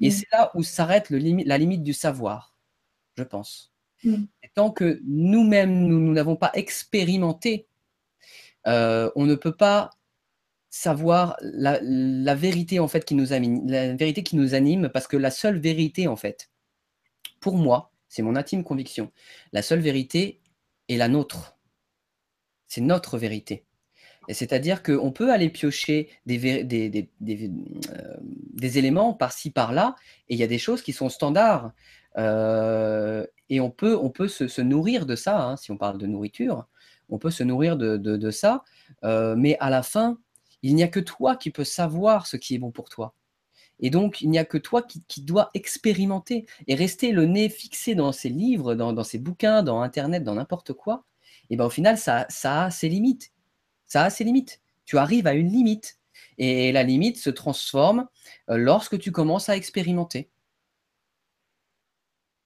Et 0.01 0.09
mm. 0.09 0.13
c'est 0.13 0.27
là 0.33 0.51
où 0.55 0.63
s'arrête 0.63 1.11
la 1.11 1.59
limite 1.59 1.83
du 1.83 1.93
savoir, 1.93 2.55
je 3.17 3.23
pense. 3.23 3.73
Mm. 4.05 4.25
tant 4.55 4.71
que 4.71 5.01
nous-mêmes, 5.05 5.87
nous 5.87 6.13
n'avons 6.13 6.37
pas 6.37 6.51
expérimenté 6.55 7.69
euh, 8.67 9.11
on 9.17 9.27
ne 9.27 9.35
peut 9.35 9.55
pas 9.55 9.91
savoir 10.71 11.37
la, 11.41 12.35
vérité 12.35 12.81
en 12.81 12.89
fait 12.89 13.05
qui 13.05 13.15
nous 13.15 13.33
anime, 13.33 13.69
la 13.69 13.95
vérité 13.95 14.23
qui 14.23 14.37
nous 14.37 14.55
anime, 14.55 14.89
parce 14.89 15.07
que 15.07 15.17
la 15.17 15.31
seule 15.31 15.59
vérité 15.59 16.09
en 16.09 16.17
fait, 16.17 16.51
pour 17.41 17.57
moi, 17.57 17.93
c'est 18.09 18.23
mon 18.23 18.37
intime 18.37 18.65
conviction, 18.65 19.13
la 19.53 19.63
seule 19.63 19.81
vérité 19.81 20.41
est 20.89 20.97
la 20.97 21.09
nôtre. 21.09 21.59
C'est 22.69 22.81
notre 22.81 23.19
vérité. 23.19 23.67
C'est-à-dire 24.29 24.83
qu'on 24.83 25.11
peut 25.11 25.33
aller 25.33 25.51
piocher 25.51 26.09
euh, 26.31 26.63
des, 26.63 27.09
éléments 28.79 29.15
par-ci, 29.15 29.51
par-là, 29.51 29.97
et 30.29 30.35
il 30.35 30.39
y 30.39 30.45
a 30.45 30.47
des 30.47 30.59
choses 30.59 30.83
qui 30.83 30.93
sont 30.93 31.09
standards. 31.09 31.73
Euh, 32.19 33.27
et 33.49 33.61
on 33.61 33.71
peut, 33.71 33.97
on 33.97 34.11
peut 34.11 34.29
se, 34.29 34.61
nourrir 34.61 35.07
de 35.07 35.17
ça, 35.17 35.43
hein, 35.43 35.57
si 35.57 35.73
on 35.73 35.77
parle 35.77 35.99
de 35.99 36.07
nourriture 36.07 36.69
on 37.13 37.19
peut 37.19 37.31
se 37.31 37.45
nourrir 37.45 37.77
de, 37.77 38.31
ça, 38.31 38.65
euh, 39.05 39.37
mais 39.37 39.57
à 39.61 39.69
la 39.71 39.83
fin, 39.83 40.19
il 40.63 40.75
n'y 40.75 40.83
a 40.83 40.89
que 40.89 40.99
toi 40.99 41.37
qui 41.37 41.51
peux 41.51 41.63
savoir 41.63 42.27
ce 42.27 42.39
qui 42.39 42.55
est 42.55 42.59
bon 42.59 42.73
pour 42.73 42.89
toi. 42.89 43.15
Et 43.81 43.91
donc, 43.91 44.23
il 44.23 44.31
n'y 44.31 44.39
a 44.39 44.45
que 44.45 44.59
toi 44.59 44.83
qui, 44.83 45.23
dois 45.23 45.51
expérimenter 45.55 46.47
et 46.69 46.75
rester 46.75 47.13
le 47.13 47.27
nez 47.27 47.51
fixé 47.51 47.95
dans 47.95 48.13
ces 48.13 48.31
livres, 48.31 48.75
dans, 48.75 49.05
ces 49.05 49.19
bouquins, 49.19 49.63
dans 49.63 49.83
Internet, 49.83 50.25
dans 50.25 50.37
n'importe 50.37 50.73
quoi. 50.73 51.05
Et 51.51 51.57
bien, 51.57 51.67
au 51.67 51.71
final, 51.71 51.99
ça, 51.99 52.25
ça 52.31 52.65
a 52.65 52.71
ses 52.71 52.89
limites. 52.89 53.33
Ça 53.87 54.05
a 54.05 54.11
ses 54.11 54.25
limites. 54.25 54.61
Tu 54.87 54.97
arrives 54.97 55.27
à 55.27 55.35
une 55.35 55.49
limite. 55.49 55.99
Et 56.39 56.73
la 56.73 56.83
limite 56.83 57.19
se 57.19 57.29
transforme 57.29 58.07
euh, 58.49 58.57
lorsque 58.57 58.99
tu 58.99 59.13
commences 59.13 59.49
à 59.49 59.57
expérimenter. 59.57 60.31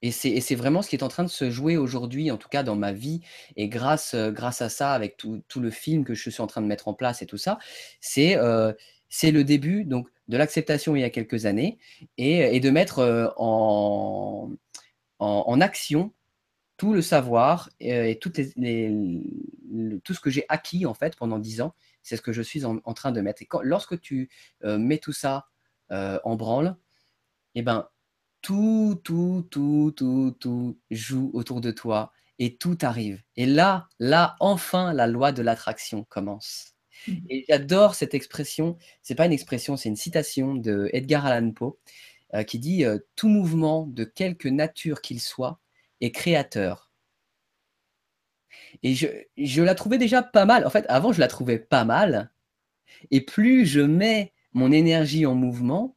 Et 0.03 0.11
c'est 0.11 0.55
vraiment 0.55 0.83
ce 0.83 0.91
qui 0.91 0.97
est 0.97 1.03
en 1.03 1.09
train 1.09 1.25
de 1.25 1.29
se 1.29 1.51
jouer 1.51 1.77
aujourd'hui, 1.77 2.31
en 2.31 2.37
tout 2.37 2.49
cas 2.49 2.63
dans 2.63 2.77
ma 2.77 2.93
vie. 2.93 3.23
Et 3.57 3.69
grâce, 3.69 4.15
euh, 4.15 4.31
grâce 4.31 4.61
à 4.61 4.69
ça, 4.69 4.93
avec 4.93 5.17
tout, 5.17 5.43
le 5.57 5.71
film 5.71 6.05
que 6.05 6.15
je 6.15 6.29
suis 6.31 6.43
en 6.43 6.47
train 6.47 6.61
de 6.61 6.67
mettre 6.67 6.89
en 6.89 6.95
place 6.95 7.23
et 7.23 7.27
tout 7.27 7.39
ça, 7.39 7.59
c'est 8.01 8.37
euh, 8.37 8.73
le 9.23 9.43
début 9.43 9.85
donc, 9.85 10.09
de 10.29 10.37
l'acceptation 10.37 10.97
il 10.97 11.01
y 11.01 11.05
a 11.05 11.11
quelques 11.11 11.47
années 11.47 11.79
et, 12.19 12.61
de 12.61 12.71
mettre 12.71 12.99
euh, 12.99 13.29
en, 13.39 14.51
action 15.61 16.13
tout 16.77 16.93
le 16.93 17.01
savoir 17.01 17.71
et, 17.81 18.19
tout 18.19 18.31
ce 18.35 20.21
que 20.21 20.31
j'ai 20.31 20.45
acquis 20.51 20.85
en 20.85 20.93
fait 20.95 21.17
pendant 21.17 21.39
dix 21.39 21.63
ans. 21.63 21.75
C'est 22.03 22.17
ce 22.17 22.23
que 22.23 22.33
je 22.33 22.43
suis 22.43 22.67
en, 22.67 22.79
train 22.95 23.13
de 23.13 23.21
mettre. 23.23 23.43
Et 23.43 23.49
lorsque 23.63 23.99
tu 24.01 24.29
mets 24.63 24.99
tout 24.99 25.15
ça 25.15 25.49
en 25.91 26.37
branle, 26.37 26.77
eh 27.55 27.63
ben, 27.63 27.89
tout, 28.43 29.01
tout, 29.05 29.47
tout, 29.51 29.93
tout, 29.97 30.37
tout 30.39 30.79
joue 30.91 31.31
autour 31.35 31.61
de 31.61 31.71
toi 31.71 32.13
et 32.39 32.57
tout 32.57 32.79
arrive. 32.83 33.23
Et 33.37 33.47
là, 33.47 33.89
là, 33.99 34.37
enfin, 34.41 34.93
la 34.93 35.07
loi 35.07 35.33
de 35.33 35.43
l'attraction 35.43 36.05
commence. 36.05 36.75
Mmh. 37.09 37.13
Et 37.31 37.45
j'adore 37.49 37.95
cette 37.95 38.15
expression. 38.15 38.77
C'est 39.03 39.15
pas 39.15 39.27
une 39.27 39.33
expression, 39.33 39.77
c'est 39.77 39.89
une 39.89 39.97
citation 39.97 40.55
de 40.55 40.91
Edgar 40.93 41.27
Allan 41.27 41.51
Poe 41.53 41.79
euh, 42.35 42.43
qui 42.43 42.59
dit 42.59 42.85
euh, 42.85 42.99
Tout 43.17 43.29
mouvement, 43.29 43.87
de 43.87 44.05
quelque 44.05 44.49
nature 44.49 45.01
qu'il 45.01 45.21
soit, 45.21 45.61
est 46.01 46.13
créateur. 46.13 46.91
Et 48.83 48.95
je, 48.95 49.07
je 49.37 49.63
la 49.63 49.75
trouvais 49.75 49.99
déjà 49.99 50.23
pas 50.23 50.45
mal. 50.45 50.67
En 50.67 50.71
fait, 50.71 50.87
avant, 50.89 51.13
je 51.13 51.21
la 51.21 51.29
trouvais 51.29 51.59
pas 51.59 51.85
mal. 51.85 52.31
Et 53.11 53.21
plus 53.21 53.67
je 53.67 53.81
mets 53.81 54.33
mon 54.53 54.73
énergie 54.73 55.27
en 55.27 55.35
mouvement, 55.35 55.97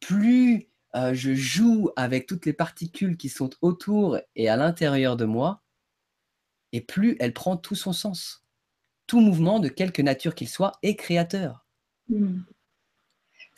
plus 0.00 0.68
euh, 0.96 1.14
je 1.14 1.34
joue 1.34 1.90
avec 1.96 2.26
toutes 2.26 2.46
les 2.46 2.52
particules 2.52 3.16
qui 3.16 3.28
sont 3.28 3.50
autour 3.60 4.18
et 4.34 4.48
à 4.48 4.56
l'intérieur 4.56 5.16
de 5.16 5.24
moi, 5.24 5.62
et 6.72 6.80
plus 6.80 7.16
elle 7.20 7.32
prend 7.32 7.56
tout 7.56 7.74
son 7.74 7.92
sens. 7.92 8.44
Tout 9.06 9.20
mouvement, 9.20 9.60
de 9.60 9.68
quelque 9.68 10.02
nature 10.02 10.34
qu'il 10.34 10.48
soit, 10.48 10.72
est 10.82 10.96
créateur. 10.96 11.64
Hmm. 12.08 12.40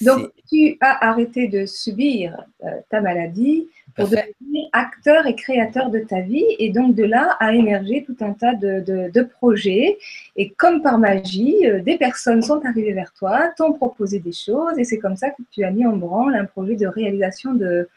Donc, 0.00 0.30
tu 0.48 0.76
as 0.80 1.08
arrêté 1.08 1.48
de 1.48 1.66
subir 1.66 2.44
euh, 2.64 2.80
ta 2.90 3.00
maladie 3.00 3.68
pour 3.94 4.06
devenir 4.06 4.68
acteur 4.72 5.26
et 5.26 5.34
créateur 5.34 5.90
de 5.90 6.00
ta 6.00 6.20
vie. 6.20 6.44
Et 6.58 6.70
donc, 6.70 6.94
de 6.94 7.04
là 7.04 7.36
a 7.40 7.54
émergé 7.54 8.04
tout 8.04 8.16
un 8.20 8.32
tas 8.32 8.54
de, 8.54 9.22
projets. 9.22 9.98
Et 10.36 10.50
comme 10.50 10.82
par 10.82 10.98
magie, 10.98 11.66
euh, 11.66 11.80
des 11.82 11.98
personnes 11.98 12.42
sont 12.42 12.64
arrivées 12.64 12.92
vers 12.92 13.12
toi, 13.12 13.50
t'ont 13.56 13.72
proposé 13.72 14.18
des 14.20 14.32
choses. 14.32 14.78
Et 14.78 14.84
c'est 14.84 14.98
comme 14.98 15.16
ça 15.16 15.30
que 15.30 15.42
tu 15.50 15.64
as 15.64 15.70
mis 15.70 15.86
en 15.86 15.96
branle 15.96 16.34
un 16.34 16.44
projet 16.44 16.76
de 16.76 16.86
réalisation 16.86 17.54
de, 17.54 17.88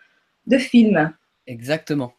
de 0.48 0.58
films. 0.58 1.12
Exactement. 1.48 2.14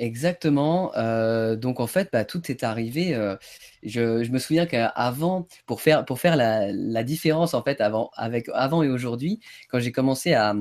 Exactement. 0.00 0.92
Euh, 0.96 1.56
donc 1.56 1.78
en 1.78 1.86
fait, 1.86 2.08
bah, 2.10 2.24
tout 2.24 2.50
est 2.50 2.64
arrivé. 2.64 3.14
Euh, 3.14 3.36
je, 3.82 4.30
me 4.30 4.38
souviens 4.38 4.64
qu'avant, 4.64 5.46
pour 5.66 5.82
faire, 5.82 6.06
pour 6.06 6.18
faire 6.18 6.36
la, 6.36 7.04
différence 7.04 7.52
en 7.52 7.62
fait 7.62 7.82
avant, 7.82 8.10
avec, 8.16 8.48
avant 8.54 8.82
et 8.82 8.88
aujourd'hui, 8.88 9.40
quand 9.68 9.78
j'ai 9.78 9.92
commencé 9.92 10.32
à, 10.32 10.54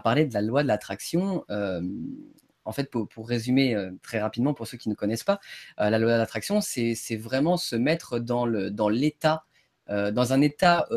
parler 0.00 0.26
de 0.26 0.34
la 0.34 0.42
loi 0.42 0.62
de 0.62 0.68
l'attraction, 0.68 1.44
euh, 1.50 1.80
en 2.64 2.72
fait, 2.72 2.90
pour, 2.90 3.28
résumer 3.28 3.76
très 4.02 4.20
rapidement 4.20 4.52
pour 4.52 4.66
ceux 4.66 4.76
qui 4.76 4.88
ne 4.88 4.94
connaissent 4.94 5.22
pas, 5.22 5.38
la 5.78 5.98
loi 5.98 6.12
de 6.12 6.18
l'attraction, 6.18 6.60
c'est 6.60 7.16
vraiment 7.16 7.56
se 7.56 7.76
mettre 7.76 8.18
dans 8.18 8.44
le 8.44 8.72
dans 8.72 8.88
l'état, 8.88 9.44
dans 9.88 10.32
un 10.32 10.40
état 10.40 10.88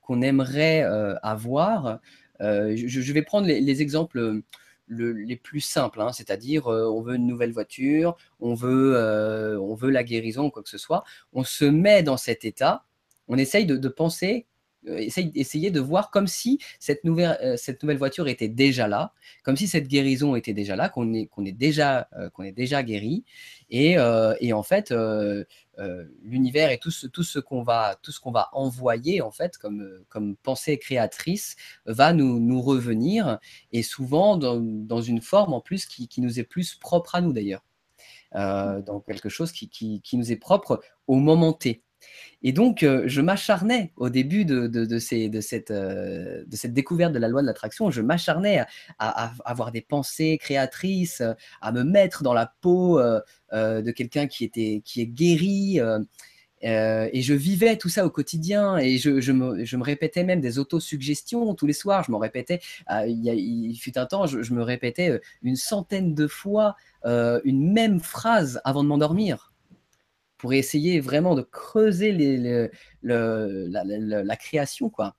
qu'on 0.00 0.22
aimerait 0.22 0.82
avoir. 1.22 2.00
Je, 2.40 3.12
vais 3.12 3.22
prendre 3.22 3.46
les 3.46 3.80
exemples 3.80 4.42
les 4.88 5.36
plus 5.36 5.60
simples, 5.60 6.00
hein, 6.00 6.12
c'est-à-dire 6.12 6.68
euh, 6.68 6.88
on 6.88 7.00
veut 7.02 7.16
une 7.16 7.26
nouvelle 7.26 7.52
voiture, 7.52 8.16
on 8.40 8.54
veut, 8.54 8.94
euh, 8.96 9.58
on 9.60 9.74
veut 9.74 9.90
la 9.90 10.04
guérison, 10.04 10.50
quoi 10.50 10.62
que 10.62 10.68
ce 10.68 10.78
soit. 10.78 11.04
On 11.32 11.44
se 11.44 11.64
met 11.64 12.02
dans 12.02 12.16
cet 12.16 12.44
état, 12.44 12.84
on 13.28 13.38
essaye 13.38 13.66
de, 13.66 13.88
penser, 13.88 14.46
euh, 14.88 14.98
essayer, 15.34 15.70
de 15.70 15.80
voir 15.80 16.10
comme 16.10 16.26
si 16.26 16.58
cette 16.78 17.04
nouvelle, 17.04 17.56
cette 17.58 17.82
nouvelle 17.82 17.98
voiture 17.98 18.28
était 18.28 18.48
déjà 18.48 18.88
là, 18.88 19.12
comme 19.42 19.56
si 19.56 19.66
cette 19.66 19.88
guérison 19.88 20.36
était 20.36 20.52
déjà 20.52 20.76
là, 20.76 20.88
qu'on 20.88 21.12
est, 21.12 21.26
qu'on 21.26 21.44
est, 21.44 21.52
déjà, 21.52 22.08
qu'on 22.32 22.42
est 22.42 22.52
déjà 22.52 22.82
guéri. 22.82 23.24
Et, 23.70 23.96
et 24.40 24.52
en 24.52 24.62
fait, 24.62 24.92
euh, 25.80 26.04
l'univers 26.22 26.70
et 26.70 26.78
tout 26.78 26.92
ce, 26.92 27.08
tout 27.08 27.24
ce 27.24 27.40
qu'on 27.40 27.62
va, 27.62 27.96
tout 28.00 28.12
ce 28.12 28.20
qu'on 28.20 28.30
va 28.30 28.48
envoyer 28.52 29.20
en 29.22 29.32
fait 29.32 29.58
comme, 29.58 30.04
comme 30.08 30.36
pensée 30.36 30.78
créatrice 30.78 31.56
va 31.84 32.12
nous, 32.12 32.38
nous 32.38 32.62
revenir 32.62 33.40
et 33.72 33.82
souvent 33.82 34.36
dans, 34.36 34.60
dans, 34.60 35.00
une 35.00 35.20
forme 35.20 35.52
en 35.52 35.60
plus 35.60 35.86
qui, 35.86 36.06
qui, 36.06 36.20
nous 36.20 36.38
est 36.38 36.44
plus 36.44 36.76
propre 36.76 37.16
à 37.16 37.20
nous 37.20 37.32
d'ailleurs, 37.32 37.64
euh, 38.36 38.82
dans 38.82 39.00
quelque 39.00 39.28
chose 39.28 39.50
qui, 39.50 39.68
qui, 39.68 40.00
qui, 40.00 40.16
nous 40.16 40.30
est 40.30 40.36
propre 40.36 40.80
au 41.08 41.16
moment 41.16 41.52
T. 41.52 41.82
Et 42.42 42.52
donc, 42.52 42.82
euh, 42.82 43.04
je 43.06 43.20
m'acharnais 43.20 43.92
au 43.96 44.10
début 44.10 44.44
de, 44.44 44.66
de, 44.66 44.98
ces, 44.98 45.28
de, 45.28 45.40
cette, 45.40 45.72
de 45.72 46.44
cette 46.52 46.74
découverte 46.74 47.12
de 47.12 47.18
la 47.18 47.28
loi 47.28 47.40
de 47.42 47.46
l'attraction, 47.46 47.90
je 47.90 48.02
m'acharnais 48.02 48.64
à, 48.98 49.32
avoir 49.44 49.72
des 49.72 49.80
pensées 49.80 50.38
créatrices, 50.38 51.22
à 51.60 51.72
me 51.72 51.82
mettre 51.82 52.22
dans 52.22 52.34
la 52.34 52.52
peau 52.60 53.00
de 53.52 53.90
quelqu'un 53.90 54.26
qui, 54.26 54.50
qui 54.50 55.00
est 55.00 55.06
guéri. 55.06 55.80
Euh, 56.64 57.08
et 57.12 57.22
je 57.22 57.34
vivais 57.34 57.76
tout 57.76 57.88
ça 57.88 58.06
au 58.06 58.10
quotidien 58.10 58.78
et 58.78 58.96
je, 58.96 59.32
me, 59.32 59.82
répétais 59.82 60.24
même 60.24 60.40
des 60.40 60.58
autosuggestions 60.58 61.54
tous 61.54 61.66
les 61.66 61.72
soirs. 61.72 62.04
Je 62.04 62.12
me 62.12 62.16
répétais, 62.16 62.60
euh, 62.90 63.06
il, 63.06 63.76
fut 63.76 63.98
un 63.98 64.06
temps, 64.06 64.26
je, 64.26 64.54
me 64.54 64.62
répétais 64.62 65.10
euh, 65.10 65.18
une 65.42 65.56
centaine 65.56 66.14
de 66.14 66.26
fois 66.26 66.76
une 67.06 67.70
même 67.72 68.00
phrase 68.00 68.62
avant 68.64 68.82
de 68.82 68.88
m'endormir 68.88 69.52
pour 70.44 70.52
essayer 70.52 71.00
vraiment 71.00 71.34
de 71.34 71.40
creuser 71.40 72.12
la, 73.02 74.36
création. 74.36 74.90
quoi. 74.90 75.16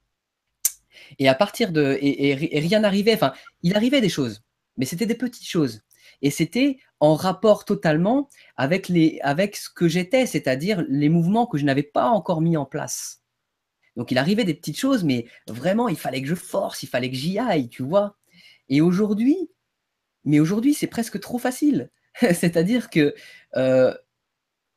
Et 1.18 1.28
à 1.28 1.34
partir 1.34 1.72
de. 1.72 1.98
Et, 2.00 2.56
et 2.56 2.60
rien 2.60 2.82
n'arrivait. 2.82 3.16
Enfin, 3.16 3.34
il 3.64 3.76
arrivait 3.76 4.02
des 4.02 4.10
choses, 4.10 4.44
mais 4.78 4.86
c'était 4.86 5.08
des 5.08 5.16
petites 5.16 5.48
choses. 5.48 5.82
Et 6.22 6.30
c'était 6.30 6.78
en 7.00 7.16
rapport 7.16 7.66
totalement 7.66 8.30
avec, 8.56 8.88
les, 8.88 9.18
avec 9.24 9.56
ce 9.56 9.68
que 9.68 9.88
j'étais, 9.88 10.28
c'est-à-dire 10.28 10.86
les 10.90 11.10
mouvements 11.10 11.48
que 11.48 11.58
je 11.58 11.66
n'avais 11.66 11.82
pas 11.82 12.10
encore 12.10 12.42
mis 12.42 12.56
en 12.56 12.66
place. 12.68 13.24
Donc 13.96 14.12
il 14.12 14.20
arrivait 14.20 14.44
des 14.44 14.54
petites 14.54 14.78
choses, 14.78 15.04
mais 15.04 15.26
vraiment, 15.48 15.90
il 15.90 15.98
fallait 15.98 16.22
que 16.22 16.28
je 16.28 16.36
force, 16.36 16.84
il 16.84 16.88
fallait 16.88 17.10
que 17.10 17.18
j'y 17.18 17.40
aille, 17.40 17.68
tu 17.68 17.82
vois. 17.82 18.16
Et 18.70 18.80
aujourd'hui, 18.80 19.50
mais 20.24 20.40
aujourd'hui, 20.40 20.76
c'est 20.76 20.86
presque 20.86 21.20
trop 21.20 21.40
facile. 21.40 21.90
c'est-à-dire 22.22 22.92
que 22.92 23.16
euh, 23.56 23.92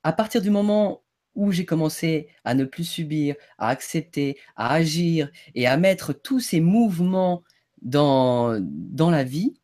à 0.02 0.12
partir 0.12 0.42
du 0.42 0.50
moment 0.50 1.04
où 1.34 1.52
j'ai 1.52 1.64
commencé 1.64 2.28
à 2.44 2.54
ne 2.54 2.64
plus 2.64 2.84
subir, 2.84 3.36
à 3.58 3.68
accepter, 3.68 4.38
à 4.56 4.74
agir 4.74 5.30
et 5.54 5.66
à 5.66 5.76
mettre 5.76 6.12
tous 6.12 6.40
ces 6.40 6.60
mouvements 6.60 7.44
dans, 7.82 8.58
dans 8.60 9.10
la 9.10 9.24
vie, 9.24 9.54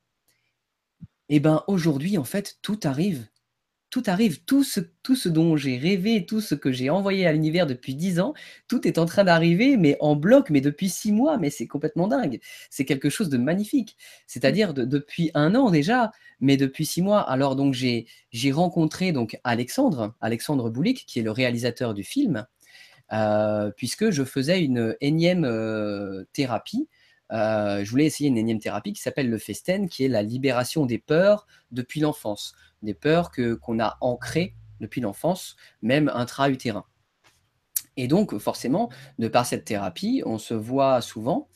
et 1.31 1.37
eh 1.37 1.41
ben 1.41 1.65
aujourd'hui, 1.69 2.19
en 2.19 2.25
fait, 2.25 2.59
tout 2.61 2.79
arrive. 2.85 3.27
Tout 3.95 4.03
arrive, 4.09 4.43
tout 4.43 4.65
ce, 4.65 4.81
tout 5.05 5.15
ce 5.15 5.29
dont 5.29 5.57
j'ai 5.57 5.79
rêvé, 5.79 6.27
tout 6.27 6.41
ce 6.41 6.57
que 6.57 6.73
j'ai 6.73 6.91
envoyé 6.91 7.29
à 7.29 7.33
l'univers 7.33 7.65
depuis 7.65 7.95
dix 7.95 8.19
ans, 8.19 8.35
tout 8.67 8.89
est 8.89 8.99
en 8.99 9.07
train 9.07 9.23
d'arriver, 9.23 9.77
mais 9.77 9.97
en 10.01 10.17
bloc, 10.17 10.51
mais 10.51 10.61
depuis 10.61 10.89
six 10.89 11.13
mois, 11.13 11.39
mais 11.39 11.49
c'est 11.49 11.69
complètement 11.69 12.09
dingue. 12.09 12.41
C'est 12.71 12.85
quelque 12.85 13.09
chose 13.09 13.29
de 13.29 13.39
magnifique. 13.39 13.97
C'est-à-dire 14.27 14.75
depuis 14.75 15.31
un 15.35 15.55
an 15.55 15.71
déjà, 15.71 16.11
mais 16.41 16.57
depuis 16.57 16.87
six 16.87 17.03
mois. 17.03 17.21
Alors 17.21 17.55
donc 17.55 17.73
j'ai 17.73 18.09
rencontré 18.51 19.13
donc 19.13 19.39
Alexandre, 19.45 20.17
Alexandre 20.21 20.71
Boulik, 20.71 21.05
qui 21.07 21.21
est 21.21 21.23
le 21.23 21.31
réalisateur 21.31 21.95
du 21.95 22.03
film, 22.03 22.47
euh, 23.13 23.71
puisque 23.77 24.11
je 24.11 24.25
faisais 24.25 24.61
une 24.61 24.97
énième 25.03 25.45
euh, 25.45 26.25
thérapie 26.33 26.89
euh, 27.33 27.85
je 27.85 27.91
voulais 27.91 28.05
essayer 28.07 28.29
une 28.29 28.39
énième 28.39 28.61
thérapie 28.61 28.93
qui 28.93 29.01
s'appelle 29.01 29.31
le 29.31 29.39
Festen, 29.39 29.89
qui 29.89 30.05
est 30.05 30.09
la 30.09 30.23
libération 30.23 30.87
des 30.87 30.99
peurs 30.99 31.47
depuis 31.71 32.01
l'enfance, 32.01 32.55
des 32.85 32.95
peurs 32.95 33.31
que 33.31 33.55
qu'on 33.55 33.81
a 33.81 33.97
ancrées 34.01 34.55
depuis 34.81 35.01
l'enfance, 35.01 35.57
même 35.83 36.11
intra-utérin. 36.15 36.85
Et 37.97 38.09
donc, 38.09 38.37
forcément, 38.39 38.91
de 39.19 39.29
par 39.29 39.47
cette 39.47 39.65
thérapie, 39.65 40.23
on 40.27 40.39
se 40.39 40.55
voit 40.55 41.01
souvent, 41.01 41.49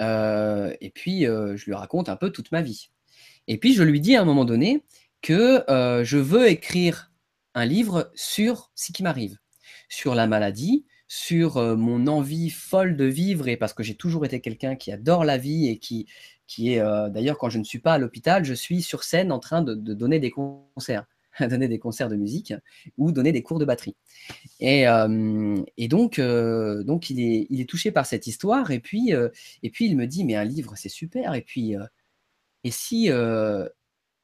euh, 0.00 0.72
et 0.80 0.90
puis 0.90 1.26
euh, 1.26 1.56
je 1.56 1.64
lui 1.66 1.74
raconte 1.74 2.08
un 2.08 2.16
peu 2.16 2.30
toute 2.30 2.52
ma 2.52 2.62
vie. 2.62 2.90
Et 3.48 3.58
puis, 3.58 3.74
je 3.74 3.82
lui 3.82 4.00
dis 4.00 4.16
à 4.16 4.22
un 4.22 4.24
moment 4.24 4.44
donné 4.44 4.84
que 5.20 5.64
je 6.04 6.16
veux 6.16 6.48
écrire 6.48 7.12
un 7.54 7.64
livre 7.64 8.10
sur 8.14 8.70
ce 8.74 8.92
qui 8.92 9.02
m'arrive, 9.02 9.38
sur 9.88 10.14
la 10.14 10.26
maladie, 10.26 10.84
sur 11.14 11.58
euh, 11.58 11.76
mon 11.76 12.06
envie 12.06 12.48
folle 12.48 12.96
de 12.96 13.04
vivre 13.04 13.46
et 13.46 13.58
parce 13.58 13.74
que 13.74 13.82
j'ai 13.82 13.94
toujours 13.94 14.24
été 14.24 14.40
quelqu'un 14.40 14.76
qui 14.76 14.90
adore 14.90 15.26
la 15.26 15.36
vie 15.36 15.68
et 15.68 15.76
qui, 15.76 16.06
qui 16.52 16.74
est 16.74 16.80
euh, 16.80 17.08
d'ailleurs 17.08 17.38
quand 17.38 17.48
je 17.48 17.58
ne 17.58 17.64
suis 17.64 17.78
pas 17.78 17.94
à 17.94 17.98
l'hôpital, 17.98 18.44
je 18.44 18.52
suis 18.52 18.82
sur 18.82 19.04
scène 19.04 19.32
en 19.32 19.38
train 19.38 19.62
de, 19.62 19.74
donner 19.74 20.20
des 20.20 20.30
concerts, 20.30 21.06
donner 21.40 21.66
des 21.66 21.78
concerts 21.78 22.10
de 22.10 22.16
musique 22.16 22.52
ou 22.98 23.10
donner 23.10 23.32
des 23.32 23.42
cours 23.42 23.58
de 23.58 23.64
batterie. 23.64 23.96
Et, 24.60 24.86
euh, 24.86 25.62
donc, 25.88 26.20
donc 26.20 27.08
il, 27.08 27.20
est, 27.60 27.68
touché 27.68 27.90
par 27.90 28.04
cette 28.04 28.26
histoire 28.26 28.70
et 28.70 28.80
puis, 28.80 29.12
et 29.62 29.70
puis 29.70 29.86
il 29.86 29.96
me 29.96 30.06
dit 30.06 30.24
mais 30.24 30.34
un 30.34 30.44
livre 30.44 30.74
c'est 30.76 30.90
super 30.90 31.34
et 31.34 31.42
puis 31.42 31.74
et 32.64 32.70
si, 32.70 33.10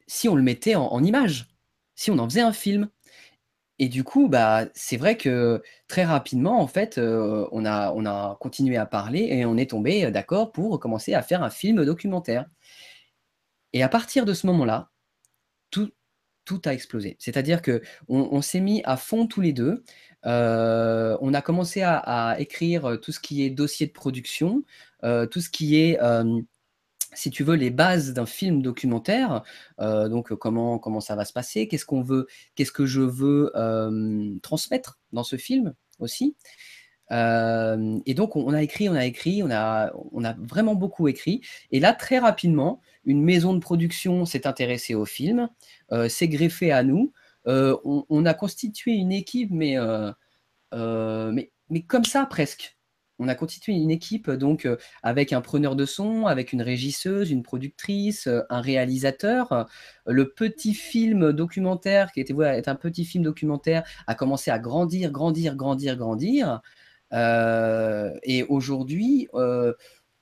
si 0.07 0.29
on 0.29 0.35
le 0.37 0.43
mettait 0.43 0.74
en 0.74 1.03
image, 1.03 1.49
si 1.95 2.11
on 2.11 2.18
en 2.18 2.29
faisait 2.29 2.43
un 2.43 2.53
film 2.53 2.91
et 3.79 3.89
du 3.89 4.03
coup, 4.03 4.29
bah, 4.29 4.66
c'est 4.74 4.97
vrai 4.97 5.16
que 5.16 5.62
très 5.87 6.05
rapidement, 6.05 6.61
en 6.61 6.66
fait, 6.66 6.99
euh, 6.99 7.47
on, 7.53 7.64
a, 7.64 7.93
on 7.93 8.07
a 8.07 8.37
continué 8.41 8.76
à 8.76 8.87
parler 8.87 9.20
et 9.31 9.45
on 9.45 9.57
est 9.57 9.70
tombé 9.70 10.05
euh, 10.05 10.11
d'accord 10.11 10.51
pour 10.53 10.81
commencer 10.81 11.14
à 11.14 11.22
faire 11.22 11.43
un 11.45 11.51
film 11.51 11.85
documentaire. 11.85 12.47
Et 13.72 13.83
à 13.83 13.89
partir 13.89 14.24
de 14.24 14.35
ce 14.35 14.47
moment-là, 14.49 14.91
tout, 15.70 15.93
tout 16.45 16.61
a 16.64 16.74
explosé. 16.74 17.16
C'est-à-dire 17.20 17.62
que 17.62 17.83
on, 18.09 18.43
s'est 18.43 18.61
mis 18.61 18.83
à 18.85 18.97
fond 18.97 19.26
tous 19.26 19.43
les 19.43 19.53
deux. 19.53 19.85
Euh, 20.26 21.16
on 21.20 21.35
a 21.35 21.43
commencé 21.43 21.83
à, 21.83 22.37
écrire 22.39 22.99
tout 23.03 23.12
ce 23.12 23.20
qui 23.20 23.45
est 23.45 23.51
dossier 23.51 23.87
de 23.87 23.93
production, 23.93 24.64
tout 25.03 25.41
ce 25.41 25.51
qui 25.51 25.76
est 25.76 25.99
si 27.19 27.31
tu 27.31 27.43
veux, 27.43 27.57
les 27.57 27.71
bases 27.71 28.12
d'un 28.12 28.27
film 28.27 28.62
documentaire. 28.62 29.43
Euh, 29.81 30.09
donc, 30.09 30.33
comment, 30.35 30.79
comment 30.79 31.01
ça 31.01 31.16
va 31.16 31.25
se 31.25 31.33
passer 31.33 31.66
Qu'est-ce 31.66 31.85
que 32.73 32.87
je 32.87 33.01
veux 33.01 33.51
euh, 33.57 34.37
transmettre 34.41 35.01
dans 35.12 35.25
ce 35.25 35.37
film 35.37 35.75
aussi 35.99 36.37
euh, 37.11 37.99
Et 38.07 38.14
donc, 38.14 38.37
on, 38.37 38.53
a 38.55 38.62
écrit, 38.62 38.89
on 38.89 38.95
a 38.95 39.05
écrit, 39.05 39.43
on 39.43 39.51
a, 39.51 39.93
vraiment 40.39 40.77
beaucoup 40.77 41.09
écrit. 41.09 41.41
Et 41.73 41.81
là, 41.81 41.93
très 41.93 42.19
rapidement, 42.19 42.81
une 43.05 43.23
maison 43.23 43.53
de 43.53 43.59
production 43.59 44.25
s'est 44.25 44.47
intéressée 44.47 44.95
au 44.95 45.05
film, 45.05 45.49
s'est 46.09 46.29
greffée 46.29 46.71
à 46.71 46.85
nous. 46.85 47.12
On, 47.47 48.27
a 48.27 48.35
constitué 48.35 48.93
une 48.93 49.11
équipe, 49.12 49.51
mais 49.51 49.77
comme 50.73 52.05
ça 52.05 52.27
presque 52.27 52.78
on 53.19 53.29
a 53.29 53.35
constitué 53.35 53.73
une 53.73 53.91
équipe 53.91 54.31
donc 54.31 54.64
euh, 54.64 54.77
avec 55.03 55.33
un 55.33 55.41
preneur 55.41 55.77
de 55.77 55.85
son, 55.85 56.27
avec 56.27 56.53
une 56.53 56.62
régisseuse, 56.62 57.31
une 57.31 57.43
productrice, 57.43 58.27
euh, 58.27 58.43
un 58.51 58.61
réalisateur. 58.61 59.66
Le 60.07 60.31
petit 60.31 60.75
film 60.75 61.33
documentaire 61.33 62.12
qui 62.12 62.21
était 62.21 62.35
être 62.43 62.69
un 62.69 62.77
petit 62.77 63.05
film 63.05 63.25
documentaire 63.25 63.85
a 64.07 64.14
commencé 64.14 64.51
à 64.51 64.59
grandir, 64.59 65.11
grandir, 65.11 65.57
grandir, 65.57 65.97
grandir. 65.97 66.62
Euh, 67.12 68.12
et 68.23 68.45
aujourd'hui, 68.45 69.29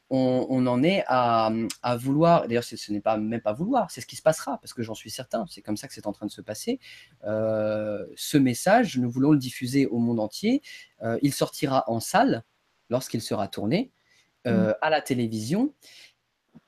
on, 0.08 0.66
en 0.66 0.82
est 0.84 1.04
à, 1.08 1.50
vouloir, 1.98 2.46
d'ailleurs 2.46 2.64
ce, 2.64 2.92
n'est 2.92 3.00
pas 3.00 3.16
même 3.16 3.40
pas 3.40 3.52
vouloir, 3.52 3.90
c'est 3.90 4.00
ce 4.00 4.06
qui 4.06 4.16
se 4.16 4.22
passera, 4.22 4.58
parce 4.58 4.72
que 4.72 4.82
j'en 4.82 4.94
suis 4.94 5.10
certain, 5.10 5.46
c'est 5.48 5.62
comme 5.62 5.76
ça 5.76 5.88
que 5.88 5.94
c'est 5.94 6.06
en 6.06 6.12
train 6.12 6.26
de 6.26 6.30
se 6.30 6.40
passer. 6.40 6.78
ce 7.22 8.36
message, 8.38 8.98
nous 8.98 9.10
voulons 9.10 9.32
le 9.32 9.38
diffuser 9.38 9.86
au 9.86 9.98
monde 9.98 10.20
entier. 10.20 10.62
il 11.22 11.32
sortira 11.32 11.84
en 11.88 12.00
salle, 12.00 12.44
lorsqu'il 12.90 13.20
sera 13.20 13.48
tourné, 13.48 13.92
euh, 14.46 14.70
mm. 14.70 14.74
à 14.82 14.90
la 14.90 15.00
télévision. 15.00 15.74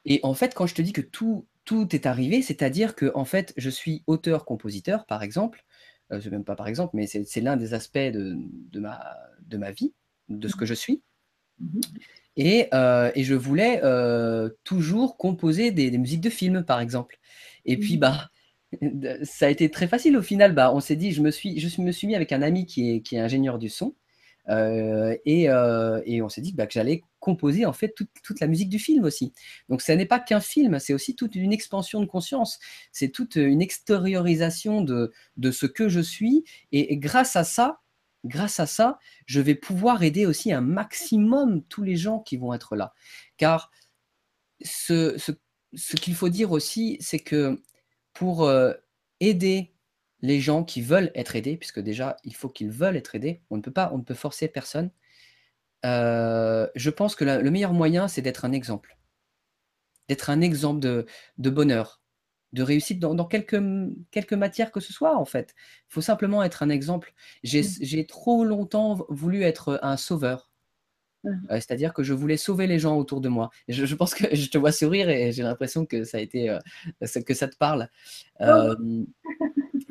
Et 0.05 0.21
en 0.23 0.35
fait, 0.35 0.55
quand 0.55 0.67
je 0.67 0.75
te 0.75 0.83
dis 0.83 0.93
que 0.93 1.01
tout, 1.01 1.47
tout 1.65 1.95
est 1.95 2.07
arrivé, 2.07 2.43
c'est-à-dire 2.43 2.95
que 2.95 3.13
en 3.15 3.25
fait, 3.25 3.53
je 3.57 3.71
suis 3.71 4.03
auteur-compositeur, 4.07 5.07
par 5.07 5.23
exemple, 5.23 5.65
euh, 6.13 6.21
même 6.31 6.45
pas 6.45 6.57
par 6.57 6.69
exemple, 6.69 6.93
mais 6.95 7.07
c'est 7.07 7.41
l'un 7.41 7.57
des 7.57 7.75
aspects 7.75 7.99
de, 7.99 8.37
de, 8.73 8.81
ma, 8.81 9.01
de 9.47 9.57
ma 9.59 9.71
vie, 9.71 9.93
de 10.29 10.49
ce 10.49 10.57
que 10.57 10.65
je 10.65 10.75
suis. 10.75 11.03
Mm-hmm. 11.63 11.81
Et, 12.37 12.69
euh, 12.73 13.11
et, 13.15 13.25
je 13.25 13.35
voulais 13.35 13.81
euh, 13.83 14.49
toujours 14.65 15.17
composer 15.17 15.73
des, 15.73 15.91
musiques 15.99 16.21
de 16.21 16.31
films, 16.31 16.63
par 16.63 16.81
exemple. 16.81 17.19
Et 17.65 17.77
puis, 17.77 17.97
mm-hmm. 17.97 17.99
bah, 17.99 18.31
ça 19.25 19.47
a 19.47 19.49
été 19.51 19.71
très 19.71 19.89
facile 19.89 20.17
au 20.17 20.23
final. 20.23 20.55
Bah, 20.55 20.73
on 20.73 20.81
s'est 20.81 20.97
dit, 20.97 21.13
je 21.13 21.21
me, 21.21 21.31
suis, 21.31 21.59
je 21.59 21.81
me 21.83 21.91
suis 21.91 22.07
mis 22.07 22.15
avec 22.15 22.33
un 22.33 22.43
ami 22.43 22.65
qui 22.65 22.95
est, 22.95 23.01
qui 23.01 23.17
est 23.17 23.21
ingénieur 23.21 23.59
du 23.59 23.69
son. 23.69 23.95
Euh, 24.51 25.17
euh, 25.27 26.03
et, 26.07 26.23
on 26.23 26.29
s'est 26.29 26.41
dit 26.41 26.53
bah, 26.53 26.67
que 26.67 26.73
j'allais 26.73 27.03
composer 27.21 27.67
en 27.67 27.73
fait 27.73 27.95
toute, 27.95 28.41
la 28.41 28.47
musique 28.47 28.69
du 28.69 28.79
film 28.79 29.05
aussi. 29.05 29.33
Donc 29.69 29.83
ce 29.83 29.93
n'est 29.93 30.07
pas 30.07 30.21
qu'un 30.21 30.41
film, 30.41 30.79
c'est 30.79 30.95
aussi 30.95 31.17
toute 31.17 31.35
une 31.35 31.53
expansion 31.53 32.01
de 32.01 32.07
conscience, 32.07 32.59
c'est 32.93 33.11
toute 33.11 33.37
une 33.37 33.61
extériorisation 33.61 34.83
de, 34.83 35.13
ce 35.51 35.67
que 35.67 35.89
je 35.89 36.01
suis. 36.01 36.45
Et, 36.73 36.97
grâce 36.97 37.37
à 37.37 37.45
ça, 37.45 37.81
grâce 38.25 38.61
à 38.61 38.67
ça, 38.67 38.99
je 39.27 39.41
vais 39.41 39.55
pouvoir 39.55 40.03
aider 40.03 40.27
aussi 40.27 40.53
un 40.53 40.61
maximum 40.61 41.63
tous 41.65 41.83
les 41.83 41.97
gens 41.97 42.21
qui 42.21 42.37
vont 42.37 42.55
être 42.55 42.77
là. 42.77 42.95
Car 43.37 43.71
ce, 44.63 45.17
ce, 45.19 45.97
qu'il 45.97 46.15
faut 46.15 46.29
dire 46.29 46.53
aussi, 46.53 46.97
c'est 47.01 47.21
que 47.21 47.61
pour 48.13 48.45
euh, 48.45 48.73
aider 49.21 49.73
les 50.21 50.41
gens 50.41 50.65
qui 50.65 50.83
veulent 50.83 51.11
être 51.15 51.37
aidés, 51.37 51.57
puisque 51.57 51.81
déjà, 51.81 52.17
il 52.25 52.35
faut 52.35 52.49
qu'ils 52.49 52.71
veulent 52.71 52.97
être 52.97 53.15
aidés. 53.15 53.41
On 53.51 53.57
ne 53.57 53.63
peut 53.63 53.73
pas, 53.73 53.91
on 53.93 53.99
ne 53.99 54.03
peut 54.03 54.15
forcer 54.15 54.49
personne. 54.49 54.91
Euh, 55.85 56.67
je 56.75 56.91
pense 56.91 57.15
que 57.15 57.25
le 57.25 57.51
meilleur 57.51 57.73
moyen, 57.73 58.09
c'est 58.09 58.23
d'être 58.23 58.45
un 58.45 58.53
exemple. 58.53 58.97
D'être 60.09 60.31
un 60.31 60.41
exemple 60.41 60.81
de, 60.81 61.51
bonheur, 61.51 62.01
de 62.53 62.63
réussite 62.63 62.99
dans, 62.99 63.25
quelques, 63.27 63.63
quelques 64.11 64.33
matières 64.33 64.73
que 64.73 64.81
ce 64.81 64.93
soit, 64.93 65.17
en 65.17 65.25
fait. 65.25 65.55
Il 65.91 65.95
faut 65.95 66.01
simplement 66.01 66.43
être 66.43 66.63
un 66.63 66.71
exemple. 66.71 67.15
J'ai 67.45 67.63
mmh. 67.63 68.07
trop 68.07 68.45
longtemps 68.45 69.07
voulu 69.09 69.43
être 69.43 69.79
un 69.83 69.97
sauveur. 69.97 70.51
Mmh. 71.25 71.31
Euh, 71.51 71.55
c'est-à-dire 71.57 71.93
que 71.93 72.03
je 72.03 72.15
voulais 72.15 72.37
sauver 72.37 72.67
les 72.67 72.79
gens 72.79 72.97
autour 72.97 73.21
de 73.21 73.29
moi. 73.29 73.51
Je, 73.69 73.95
pense 73.95 74.15
que 74.15 74.25
je 74.35 74.49
te 74.49 74.59
vois 74.59 74.73
sourire 74.73 75.11
et 75.11 75.33
j'ai 75.33 75.43
l'impression 75.43 75.85
que 75.85 76.05
ça 76.05 76.19
a 76.19 76.21
été 76.21 76.49
euh, 76.51 76.59
que 77.27 77.35
ça 77.35 77.49
te 77.49 77.57
parle. 77.57 77.89
Oh. 78.41 78.75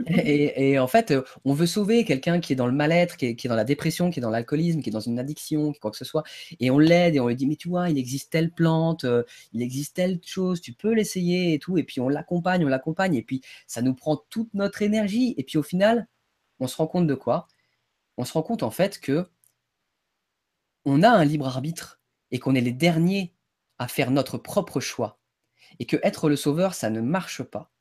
Euh, 0.09 0.51
et, 0.55 0.79
en 0.79 0.87
fait, 0.87 1.13
on 1.45 1.53
veut 1.53 1.65
sauver 1.65 2.05
quelqu'un 2.05 2.39
qui 2.39 2.53
est 2.53 2.55
dans 2.55 2.67
le 2.67 2.73
mal-être, 2.73 3.17
qui, 3.17 3.25
est, 3.25 3.47
dans 3.47 3.55
la 3.55 3.63
dépression, 3.63 4.09
qui 4.09 4.19
est 4.19 4.21
dans 4.21 4.29
l'alcoolisme, 4.29 4.81
qui 4.81 4.89
est 4.89 4.93
dans 4.93 4.99
une 4.99 5.19
addiction, 5.19 5.73
quoi 5.81 5.91
que 5.91 5.97
ce 5.97 6.05
soit. 6.05 6.23
Et 6.59 6.71
on 6.71 6.79
l'aide 6.79 7.15
et 7.15 7.19
on 7.19 7.27
lui 7.27 7.35
dit, 7.35 7.47
mais 7.47 7.55
tu 7.55 7.69
vois, 7.69 7.89
il 7.89 7.97
existe 7.97 8.31
telle 8.31 8.51
plante, 8.51 9.05
il 9.53 9.61
existe 9.61 9.95
telle 9.95 10.19
chose, 10.23 10.61
tu 10.61 10.73
peux 10.73 10.93
l'essayer 10.93 11.53
et 11.53 11.59
tout. 11.59 11.77
Et 11.77 11.83
puis 11.83 11.99
on 11.99 12.09
l'accompagne, 12.09 12.65
on 12.65 12.69
l'accompagne. 12.69 13.15
Et 13.15 13.23
puis 13.23 13.41
ça 13.67 13.81
nous 13.81 13.93
prend 13.93 14.17
toute 14.29 14.53
notre 14.53 14.81
énergie. 14.81 15.33
Et 15.37 15.43
puis 15.43 15.57
au 15.57 15.63
final, 15.63 16.07
on 16.59 16.67
se 16.67 16.77
rend 16.77 16.87
compte 16.87 17.07
de 17.07 17.15
quoi? 17.15 17.47
On 18.17 18.25
se 18.25 18.33
rend 18.33 18.43
compte 18.43 18.63
en 18.63 18.71
fait 18.71 18.99
que 18.99 19.27
on 20.85 21.03
a 21.03 21.09
un 21.09 21.25
libre 21.25 21.47
arbitre 21.47 21.99
et 22.31 22.39
qu'on 22.39 22.55
est 22.55 22.61
les 22.61 22.71
derniers 22.71 23.33
à 23.77 23.87
faire 23.87 24.11
notre 24.11 24.37
propre 24.37 24.79
choix. 24.79 25.19
Et 25.79 25.85
que 25.85 25.97
être 26.01 26.29
le 26.29 26.35
sauveur, 26.35 26.73
ça 26.73 26.89
ne 26.89 27.01
marche 27.01 27.43
pas. 27.43 27.71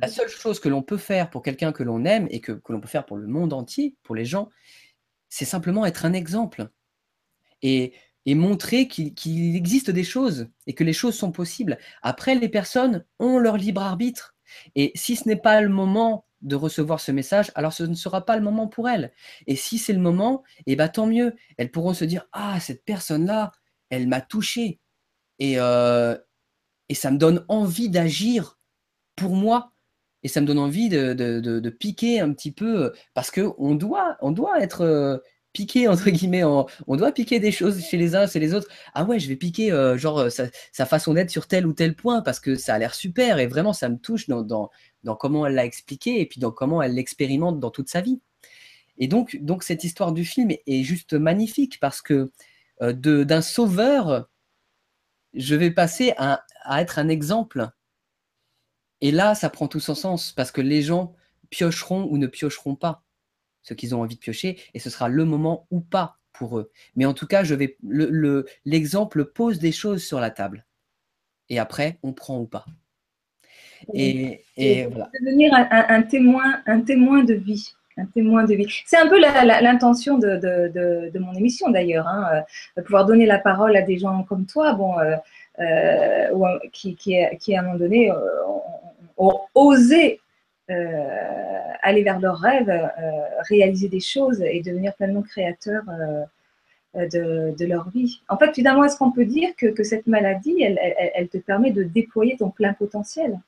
La 0.00 0.08
seule 0.08 0.28
chose 0.28 0.60
que 0.60 0.68
l'on 0.68 0.82
peut 0.82 0.96
faire 0.96 1.30
pour 1.30 1.42
quelqu'un 1.42 1.72
que 1.72 1.82
l'on 1.82 2.04
aime 2.04 2.26
et 2.30 2.40
que, 2.40 2.60
l'on 2.68 2.80
peut 2.80 2.88
faire 2.88 3.06
pour 3.06 3.16
le 3.16 3.26
monde 3.26 3.52
entier, 3.52 3.94
pour 4.02 4.14
les 4.14 4.24
gens, 4.24 4.48
c'est 5.28 5.44
simplement 5.44 5.86
être 5.86 6.04
un 6.04 6.12
exemple 6.12 6.68
et, 7.62 7.94
montrer 8.26 8.88
qu'il 8.88 9.56
existe 9.56 9.90
des 9.90 10.04
choses 10.04 10.48
et 10.66 10.74
que 10.74 10.84
les 10.84 10.92
choses 10.92 11.16
sont 11.16 11.32
possibles. 11.32 11.78
Après, 12.02 12.34
les 12.34 12.50
personnes 12.50 13.06
ont 13.18 13.38
leur 13.38 13.56
libre 13.56 13.80
arbitre. 13.80 14.36
Et 14.74 14.92
si 14.94 15.16
ce 15.16 15.26
n'est 15.26 15.34
pas 15.34 15.62
le 15.62 15.70
moment 15.70 16.26
de 16.42 16.54
recevoir 16.54 17.00
ce 17.00 17.10
message, 17.10 17.50
alors 17.54 17.72
ce 17.72 17.84
ne 17.84 17.94
sera 17.94 18.26
pas 18.26 18.36
le 18.36 18.42
moment 18.42 18.68
pour 18.68 18.86
elles. 18.86 19.12
Et 19.46 19.56
si 19.56 19.78
c'est 19.78 19.94
le 19.94 19.98
moment, 19.98 20.42
eh 20.66 20.76
ben, 20.76 20.88
tant 20.88 21.06
mieux. 21.06 21.36
Elles 21.56 21.70
pourront 21.70 21.94
se 21.94 22.04
dire 22.04 22.28
Ah, 22.32 22.60
cette 22.60 22.84
personne-là, 22.84 23.50
elle 23.88 24.06
m'a 24.06 24.20
touché. 24.20 24.78
Et, 25.38 25.54
euh, 25.58 26.14
et 26.90 26.94
ça 26.94 27.10
me 27.10 27.16
donne 27.16 27.46
envie 27.48 27.88
d'agir 27.88 28.57
pour 29.18 29.34
moi. 29.36 29.72
Et 30.22 30.28
ça 30.28 30.40
me 30.40 30.46
donne 30.46 30.58
envie 30.58 30.88
de, 30.88 31.70
piquer 31.70 32.20
un 32.20 32.32
petit 32.32 32.52
peu, 32.52 32.86
euh, 32.86 32.90
parce 33.14 33.30
qu'on 33.30 33.74
doit, 33.74 34.16
on 34.20 34.32
doit 34.32 34.60
être 34.60 34.82
euh, 34.82 35.18
piqué, 35.52 35.86
entre 35.88 36.10
guillemets, 36.10 36.44
on 36.44 36.66
doit 36.96 37.12
piquer 37.12 37.40
des 37.40 37.52
choses 37.52 37.80
chez 37.84 37.96
les 37.96 38.16
uns, 38.16 38.26
chez 38.26 38.40
les 38.40 38.54
autres. 38.54 38.68
Ah 38.94 39.04
ouais, 39.04 39.18
je 39.20 39.28
vais 39.28 39.36
piquer 39.36 39.72
euh, 39.72 39.96
genre 39.96 40.28
sa, 40.30 40.86
façon 40.86 41.14
d'être 41.14 41.30
sur 41.30 41.46
tel 41.46 41.66
ou 41.66 41.72
tel 41.72 41.94
point, 41.94 42.22
parce 42.22 42.40
que 42.40 42.56
ça 42.56 42.74
a 42.74 42.78
l'air 42.78 42.94
super, 42.94 43.38
et 43.38 43.46
vraiment, 43.46 43.72
ça 43.72 43.88
me 43.88 43.98
touche 43.98 44.28
dans, 44.28 44.42
dans, 44.42 45.16
comment 45.16 45.46
elle 45.46 45.54
l'a 45.54 45.64
expliqué, 45.64 46.20
et 46.20 46.26
puis 46.26 46.40
dans 46.40 46.52
comment 46.52 46.82
elle 46.82 46.94
l'expérimente 46.94 47.60
dans 47.60 47.70
toute 47.70 47.88
sa 47.88 48.00
vie. 48.00 48.20
Et 48.98 49.06
donc, 49.06 49.36
donc, 49.40 49.62
cette 49.62 49.84
histoire 49.84 50.12
du 50.12 50.24
film 50.24 50.50
est, 50.66 50.82
juste 50.82 51.14
magnifique, 51.14 51.78
parce 51.80 52.02
que 52.02 52.32
d'un 52.80 53.42
sauveur, 53.42 54.28
je 55.34 55.54
vais 55.54 55.70
passer 55.70 56.14
à 56.16 56.42
être 56.80 56.98
un 56.98 57.08
exemple 57.08 57.70
et 59.00 59.10
là, 59.10 59.34
ça 59.34 59.50
prend 59.50 59.68
tout 59.68 59.80
son 59.80 59.94
sens 59.94 60.32
parce 60.32 60.50
que 60.50 60.60
les 60.60 60.82
gens 60.82 61.14
piocheront 61.50 62.08
ou 62.10 62.18
ne 62.18 62.26
piocheront 62.26 62.74
pas 62.74 63.02
ce 63.62 63.74
qu'ils 63.74 63.94
ont 63.94 64.00
envie 64.00 64.16
de 64.16 64.20
piocher 64.20 64.58
et 64.74 64.78
ce 64.78 64.90
sera 64.90 65.08
le 65.08 65.24
moment 65.24 65.66
ou 65.70 65.80
pas 65.80 66.18
pour 66.32 66.58
eux. 66.58 66.70
Mais 66.96 67.04
en 67.04 67.14
tout 67.14 67.26
cas, 67.26 67.44
je 67.44 67.54
vais 67.54 67.76
l'exemple 68.64 69.24
pose 69.24 69.58
des 69.58 69.72
choses 69.72 70.04
sur 70.04 70.20
la 70.20 70.30
table. 70.30 70.64
Et 71.48 71.58
après, 71.58 71.98
on 72.02 72.12
prend 72.12 72.38
ou 72.38 72.46
pas. 72.46 72.66
Et, 73.94 74.42
voilà. 74.90 75.10
Devenir 75.20 75.52
un, 75.54 76.02
témoin, 76.02 76.60
un 76.66 76.80
témoin 76.80 77.24
de 77.24 77.34
vie. 77.34 77.72
Un 77.96 78.06
témoin 78.06 78.44
de 78.44 78.54
vie. 78.54 78.66
C'est 78.86 78.96
un 78.96 79.08
peu 79.08 79.18
l'intention 79.20 80.18
de, 80.18 81.18
mon 81.18 81.32
émission 81.34 81.70
d'ailleurs, 81.70 82.06
hein, 82.06 82.42
de 82.76 82.82
pouvoir 82.82 83.06
donner 83.06 83.26
la 83.26 83.38
parole 83.38 83.76
à 83.76 83.82
des 83.82 83.98
gens 83.98 84.22
comme 84.24 84.46
toi, 84.46 84.74
bon, 84.74 84.98
euh, 84.98 85.16
euh, 85.60 86.58
qui, 86.72 86.94
qui, 86.94 87.16
qui, 87.40 87.56
à 87.56 87.60
un 87.60 87.62
moment 87.64 87.78
donné, 87.78 88.10
euh, 88.10 88.14
ont 89.18 89.40
osé 89.54 90.20
euh, 90.70 91.72
aller 91.80 92.02
vers 92.02 92.20
leurs 92.20 92.38
rêves, 92.38 92.68
euh, 92.68 92.90
réaliser 93.48 93.88
des 93.88 94.00
choses 94.00 94.42
et 94.42 94.60
devenir 94.60 94.94
pleinement 94.94 95.22
créateurs 95.22 95.84
euh, 96.94 97.06
de, 97.06 97.64
leur 97.64 97.88
vie. 97.88 98.20
En 98.28 98.36
fait, 98.36 98.52
finalement, 98.52 98.84
est-ce 98.84 98.98
qu'on 98.98 99.10
peut 99.10 99.24
dire 99.24 99.48
que, 99.56 99.82
cette 99.82 100.06
maladie, 100.06 100.62
elle, 100.62 101.28
te 101.28 101.38
permet 101.38 101.70
de 101.70 101.84
déployer 101.84 102.36
ton 102.36 102.50
plein 102.50 102.74
potentiel? 102.74 103.40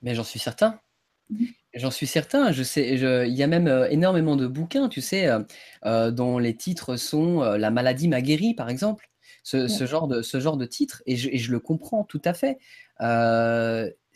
Mais 0.00 0.14
j'en 0.14 0.24
suis 0.24 0.38
certain. 0.38 0.80
Mhm. 1.28 1.48
J'en 1.74 1.90
suis 1.90 2.06
certain. 2.06 2.50
Je 2.50 2.62
sais, 2.62 2.94
il 2.94 3.34
y 3.34 3.42
a 3.42 3.46
même 3.46 3.86
énormément 3.90 4.36
de 4.36 4.46
bouquins, 4.46 4.88
tu 4.88 5.02
sais, 5.02 5.28
dont 5.84 6.38
les 6.38 6.54
titres 6.54 6.96
sont 6.96 7.40
La 7.42 7.70
maladie 7.70 8.08
m'a 8.08 8.22
guéri, 8.22 8.54
par 8.54 8.70
exemple. 8.70 9.10
Ce, 9.42 9.66
genre 9.86 10.08
de, 10.08 10.22
ce 10.22 10.40
genre 10.40 10.56
de 10.56 10.66
titre, 10.66 11.02
et 11.06 11.16
je, 11.16 11.28
et 11.30 11.38
je 11.38 11.52
le 11.52 11.60
comprends 11.60 12.04
tout 12.04 12.22
à 12.24 12.32
fait 12.32 12.58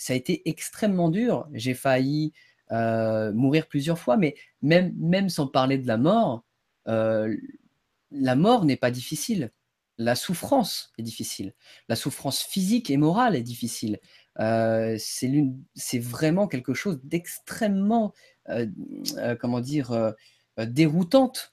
ça 0.02 0.14
a 0.14 0.16
été 0.16 0.48
extrêmement 0.48 1.10
dur. 1.10 1.48
J'ai 1.52 1.74
failli 1.74 2.32
euh, 2.72 3.32
mourir 3.32 3.68
plusieurs 3.68 4.00
fois, 4.00 4.16
mais 4.16 4.34
même, 4.60 4.92
même 4.98 5.28
sans 5.28 5.46
parler 5.46 5.78
de 5.78 5.86
la 5.86 5.96
mort, 5.96 6.44
euh, 6.88 7.36
la 8.10 8.34
mort 8.34 8.64
n'est 8.64 8.76
pas 8.76 8.90
difficile. 8.90 9.52
La 9.98 10.16
souffrance 10.16 10.92
est 10.98 11.04
difficile. 11.04 11.54
La 11.88 11.94
souffrance 11.94 12.42
physique 12.42 12.90
et 12.90 12.96
morale 12.96 13.36
est 13.36 13.42
difficile. 13.42 14.00
Euh, 14.40 14.96
c'est 14.98 15.98
vraiment 16.00 16.48
quelque 16.48 16.74
chose 16.74 16.98
d'extrêmement, 17.04 18.12
comment 19.38 19.60
dire, 19.60 20.14
déroutante 20.58 21.51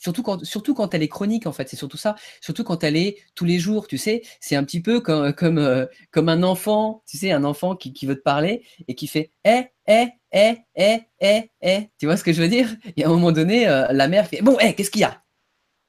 Surtout 0.00 0.22
quand, 0.22 0.42
surtout 0.44 0.72
quand 0.72 0.94
elle 0.94 1.02
est 1.02 1.08
chronique, 1.08 1.46
en 1.46 1.52
fait. 1.52 1.68
C'est 1.68 1.76
surtout 1.76 1.98
ça. 1.98 2.16
Surtout 2.40 2.64
quand 2.64 2.82
elle 2.84 2.96
est 2.96 3.18
tous 3.34 3.44
les 3.44 3.58
jours, 3.58 3.86
tu 3.86 3.98
sais. 3.98 4.22
C'est 4.40 4.56
un 4.56 4.64
petit 4.64 4.80
peu 4.80 5.00
comme, 5.00 5.34
comme, 5.34 5.58
euh, 5.58 5.84
comme 6.10 6.30
un 6.30 6.42
enfant, 6.42 7.02
tu 7.06 7.18
sais, 7.18 7.32
un 7.32 7.44
enfant 7.44 7.76
qui, 7.76 7.92
qui, 7.92 8.06
veut 8.06 8.16
te 8.16 8.22
parler 8.22 8.64
et 8.88 8.94
qui 8.94 9.06
fait 9.06 9.30
Eh, 9.44 9.64
eh, 9.86 10.08
eh, 10.32 10.56
eh, 10.74 11.00
eh, 11.20 11.50
eh. 11.60 11.90
Tu 11.98 12.06
vois 12.06 12.16
ce 12.16 12.24
que 12.24 12.32
je 12.32 12.40
veux 12.40 12.48
dire? 12.48 12.74
Et 12.96 13.04
à 13.04 13.08
un 13.08 13.10
moment 13.10 13.30
donné, 13.30 13.68
euh, 13.68 13.88
la 13.92 14.08
mère 14.08 14.26
fait 14.26 14.40
Bon, 14.40 14.56
eh, 14.58 14.74
qu'est-ce 14.74 14.90
qu'il 14.90 15.02
y 15.02 15.04
a? 15.04 15.22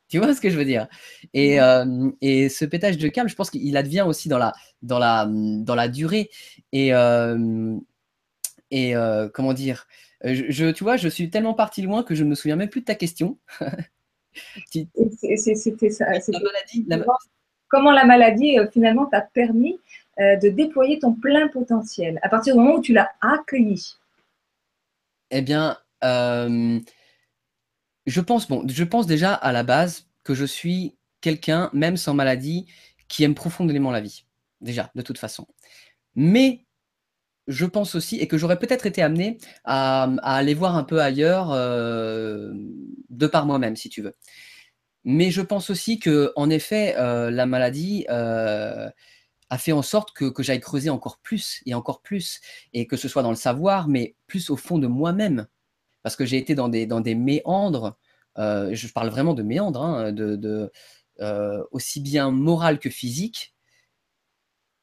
Tu 0.10 0.18
vois 0.18 0.36
ce 0.36 0.42
que 0.42 0.50
je 0.50 0.58
veux 0.58 0.66
dire? 0.66 0.90
Et, 1.34 1.62
euh, 1.62 2.12
et, 2.20 2.50
ce 2.50 2.66
pétage 2.66 2.98
de 2.98 3.08
câble, 3.08 3.30
je 3.30 3.36
pense 3.36 3.50
qu'il 3.50 3.78
advient 3.78 4.02
aussi 4.02 4.28
dans 4.28 4.38
la, 4.38 4.52
dans 4.82 5.00
la, 5.00 5.26
dans 5.30 5.76
la 5.76 5.88
durée. 5.88 6.30
Et, 6.74 6.92
et 8.72 8.94
comment 9.34 9.54
dire? 9.54 9.88
Je, 10.24 10.72
tu 10.72 10.84
vois, 10.84 10.98
je 10.98 11.08
suis 11.08 11.30
tellement 11.30 11.54
parti 11.54 11.82
loin 11.82 12.04
que 12.04 12.14
je 12.14 12.26
ne 12.26 12.30
me 12.30 12.36
souviens 12.36 12.58
même 12.58 12.70
plus 12.70 12.82
de 12.82 12.86
ta 12.86 12.96
question. 12.96 13.40
C'était 14.70 15.90
ça. 15.90 16.06
Comment 17.68 17.92
la 17.92 18.04
maladie, 18.04 18.60
euh, 18.60 18.68
finalement, 18.70 19.06
t'a 19.06 19.22
permis 19.22 19.80
euh, 20.20 20.36
de 20.36 20.50
déployer 20.50 21.00
ton 21.00 21.14
plein 21.14 21.48
potentiel 21.48 22.20
à 22.22 22.28
partir 22.28 22.54
du 22.54 22.60
moment 22.60 22.76
où 22.76 22.82
tu 22.82 22.92
l'as 22.92 23.10
accueilli? 23.22 23.96
Eh 25.30 25.42
bien, 25.42 25.78
euh, 26.04 26.80
je, 28.06 28.22
pense, 28.22 28.50
bon, 28.50 28.68
je 28.68 28.84
pense 28.84 29.08
déjà 29.08 29.34
à 29.34 29.54
la 29.54 29.64
base 29.64 30.08
que 30.26 30.34
je 30.34 30.44
suis 30.44 30.98
quelqu'un, 31.22 31.70
même 31.72 31.96
sans 31.96 32.14
maladie, 32.14 32.68
qui 33.08 33.24
aime 33.24 33.36
profondément 33.36 33.92
la 33.92 34.02
vie. 34.02 34.26
Déjà, 34.60 34.92
de 34.96 35.02
toute 35.02 35.18
façon. 35.18 35.48
Mais 36.16 36.66
je 37.48 37.66
pense 37.66 37.96
aussi, 37.96 38.18
et 38.18 38.28
que 38.28 38.38
j'aurais 38.38 38.60
peut-être 38.60 38.86
été 38.86 39.02
amené 39.02 39.38
à, 39.64 40.04
aller 40.24 40.54
voir 40.54 40.76
un 40.76 40.84
peu 40.84 41.02
ailleurs 41.02 41.52
euh, 41.52 42.54
de 43.10 43.28
par 43.28 43.46
moi-même, 43.46 43.76
si 43.76 43.90
tu 43.90 44.02
veux. 44.02 44.16
Mais 45.04 45.32
je 45.32 45.42
pense 45.42 45.70
aussi 45.70 46.00
que, 46.00 46.32
en 46.36 46.50
effet, 46.50 46.96
euh, 46.98 47.32
la 47.32 47.46
maladie 47.46 48.06
euh, 48.10 48.90
a 49.50 49.58
fait 49.58 49.72
en 49.72 49.82
sorte 49.82 50.14
que, 50.14 50.26
que 50.26 50.44
j'aille 50.44 50.60
creuser 50.60 50.90
encore 50.90 51.20
plus 51.20 51.62
et 51.66 51.74
encore 51.74 52.02
plus, 52.02 52.42
et 52.74 52.88
que 52.88 52.98
ce 52.98 53.08
soit 53.08 53.24
dans 53.24 53.32
le 53.32 53.36
savoir, 53.36 53.88
mais 53.88 54.16
plus 54.28 54.50
au 54.50 54.58
fond 54.58 54.78
de 54.78 54.88
moi-même, 54.88 55.48
parce 56.04 56.16
que 56.16 56.26
j'ai 56.26 56.38
été 56.38 56.56
dans 56.56 56.70
des, 56.70 56.86
dans 56.86 57.02
des 57.02 57.16
méandres. 57.16 57.98
je 58.38 58.88
parle 58.94 59.10
vraiment 59.10 59.34
de 59.34 59.44
méandres, 59.44 59.84
hein, 59.84 60.12
de, 60.12 60.72
aussi 61.72 62.02
bien 62.02 62.32
moral 62.32 62.80
que 62.80 62.90
physique, 62.90 63.56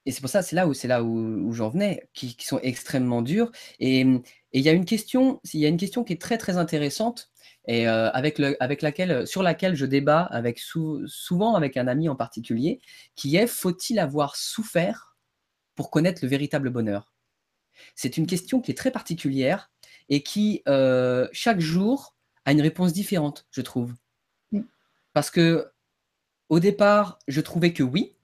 et 0.08 0.10
c'est 0.10 0.22
pour 0.22 0.30
ça, 0.30 0.40
c'est 0.40 0.56
là 0.56 0.66
où 0.66 0.72
c'est 0.72 0.88
là 0.88 1.04
où, 1.04 1.52
j'en 1.52 1.68
venais, 1.68 2.08
qui, 2.14 2.34
sont 2.40 2.58
extrêmement 2.62 3.20
durs. 3.20 3.52
Et 3.78 4.00
il 4.00 4.62
y 4.62 4.70
a 4.70 4.72
une 4.72 4.86
question, 4.86 5.38
il 5.52 5.60
y 5.60 5.66
a 5.66 5.68
une 5.68 5.76
question 5.76 6.02
qui 6.02 6.14
est 6.14 6.20
très 6.20 6.38
très 6.38 6.56
intéressante 6.56 7.28
et 7.66 7.86
euh, 7.86 8.10
avec, 8.12 8.38
le, 8.38 8.56
avec 8.58 8.80
laquelle, 8.80 9.26
sur 9.26 9.42
laquelle 9.42 9.74
je 9.74 9.84
débat 9.84 10.22
avec 10.22 10.60
souvent 10.60 11.56
avec 11.56 11.76
un 11.76 11.86
ami 11.86 12.08
en 12.08 12.16
particulier, 12.16 12.80
qui 13.16 13.36
est 13.36 13.46
faut-il 13.46 13.98
avoir 13.98 14.34
souffert 14.36 15.18
pour 15.74 15.90
connaître 15.90 16.20
le 16.22 16.28
véritable 16.28 16.70
bonheur? 16.70 17.12
C'est 17.94 18.16
une 18.16 18.26
question 18.26 18.62
qui 18.62 18.70
est 18.70 18.78
très 18.78 18.90
particulière 18.90 19.70
et 20.08 20.22
qui 20.22 20.62
euh, 20.68 21.28
chaque 21.32 21.60
jour 21.60 22.16
a 22.46 22.52
une 22.52 22.62
réponse 22.62 22.94
différente, 22.94 23.46
je 23.50 23.60
trouve. 23.60 23.92
Mm. 24.52 24.62
Parce 25.12 25.30
que 25.30 25.70
au 26.48 26.60
départ, 26.60 27.18
je 27.28 27.42
trouvais 27.42 27.74
que 27.74 27.82
oui, 27.82 28.14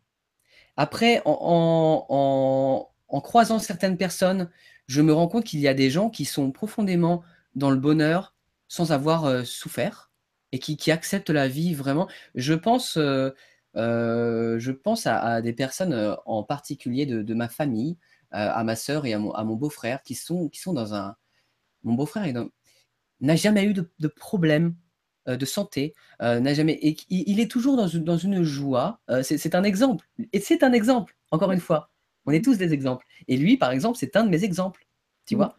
après, 0.76 1.22
en, 1.24 2.90
croisant 3.22 3.58
certaines 3.58 3.96
personnes, 3.96 4.50
je 4.86 5.02
me 5.02 5.12
rends 5.12 5.28
compte 5.28 5.44
qu'il 5.44 5.60
y 5.60 5.68
a 5.68 5.74
des 5.74 5.90
gens 5.90 6.10
qui 6.10 6.24
sont 6.24 6.50
profondément 6.50 7.22
dans 7.54 7.70
le 7.70 7.76
bonheur 7.76 8.34
sans 8.68 8.92
avoir 8.92 9.24
euh, 9.24 9.44
souffert 9.44 10.10
et 10.52 10.58
qui, 10.58 10.90
acceptent 10.90 11.30
la 11.30 11.48
vie 11.48 11.74
vraiment. 11.74 12.08
Je 12.34 12.54
pense, 12.54 12.96
euh, 12.96 13.30
euh, 13.76 14.58
je 14.58 14.72
pense 14.72 15.06
à, 15.06 15.40
des 15.42 15.52
personnes 15.52 16.16
en 16.26 16.42
particulier 16.44 17.06
de, 17.06 17.34
ma 17.34 17.48
famille, 17.48 17.98
à 18.30 18.62
ma 18.64 18.76
sœur 18.76 19.06
et 19.06 19.14
à 19.14 19.18
mon, 19.18 19.56
beau-frère 19.56 20.02
qui 20.02 20.14
sont, 20.14 20.48
qui 20.48 20.60
sont 20.60 20.72
dans 20.72 20.94
un... 20.94 21.16
Mon 21.82 21.94
beau-frère 21.94 22.32
n'a 23.20 23.36
jamais 23.36 23.64
eu 23.64 23.74
de, 23.74 24.08
problème 24.08 24.74
de 25.26 25.44
santé, 25.46 25.94
n'a 26.20 26.54
jamais, 26.54 26.74
et, 26.82 26.96
il, 27.10 27.40
est 27.40 27.50
toujours 27.50 27.76
dans 27.76 27.88
une, 27.88 28.04
dans 28.04 28.18
une 28.18 28.42
joie. 28.42 29.00
c'est 29.22 29.54
un 29.54 29.64
exemple, 29.64 30.06
et 30.32 30.40
c'est 30.40 30.62
un 30.62 30.72
exemple, 30.72 31.16
encore 31.30 31.52
une 31.52 31.60
fois. 31.60 31.90
On 32.26 32.32
est 32.32 32.44
tous 32.44 32.58
des 32.58 32.72
exemples. 32.72 33.06
Et 33.28 33.36
lui, 33.36 33.56
par 33.56 33.70
exemple, 33.70 33.98
c'est 33.98 34.16
un 34.16 34.24
de 34.24 34.30
mes 34.30 34.44
exemples. 34.44 34.86
Tu 35.26 35.36
vois? 35.36 35.56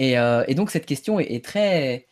Euh, 0.00 0.44
et, 0.48 0.54
donc, 0.54 0.70
cette 0.70 0.86
question 0.86 1.20
est, 1.20 1.44
très, 1.44 2.06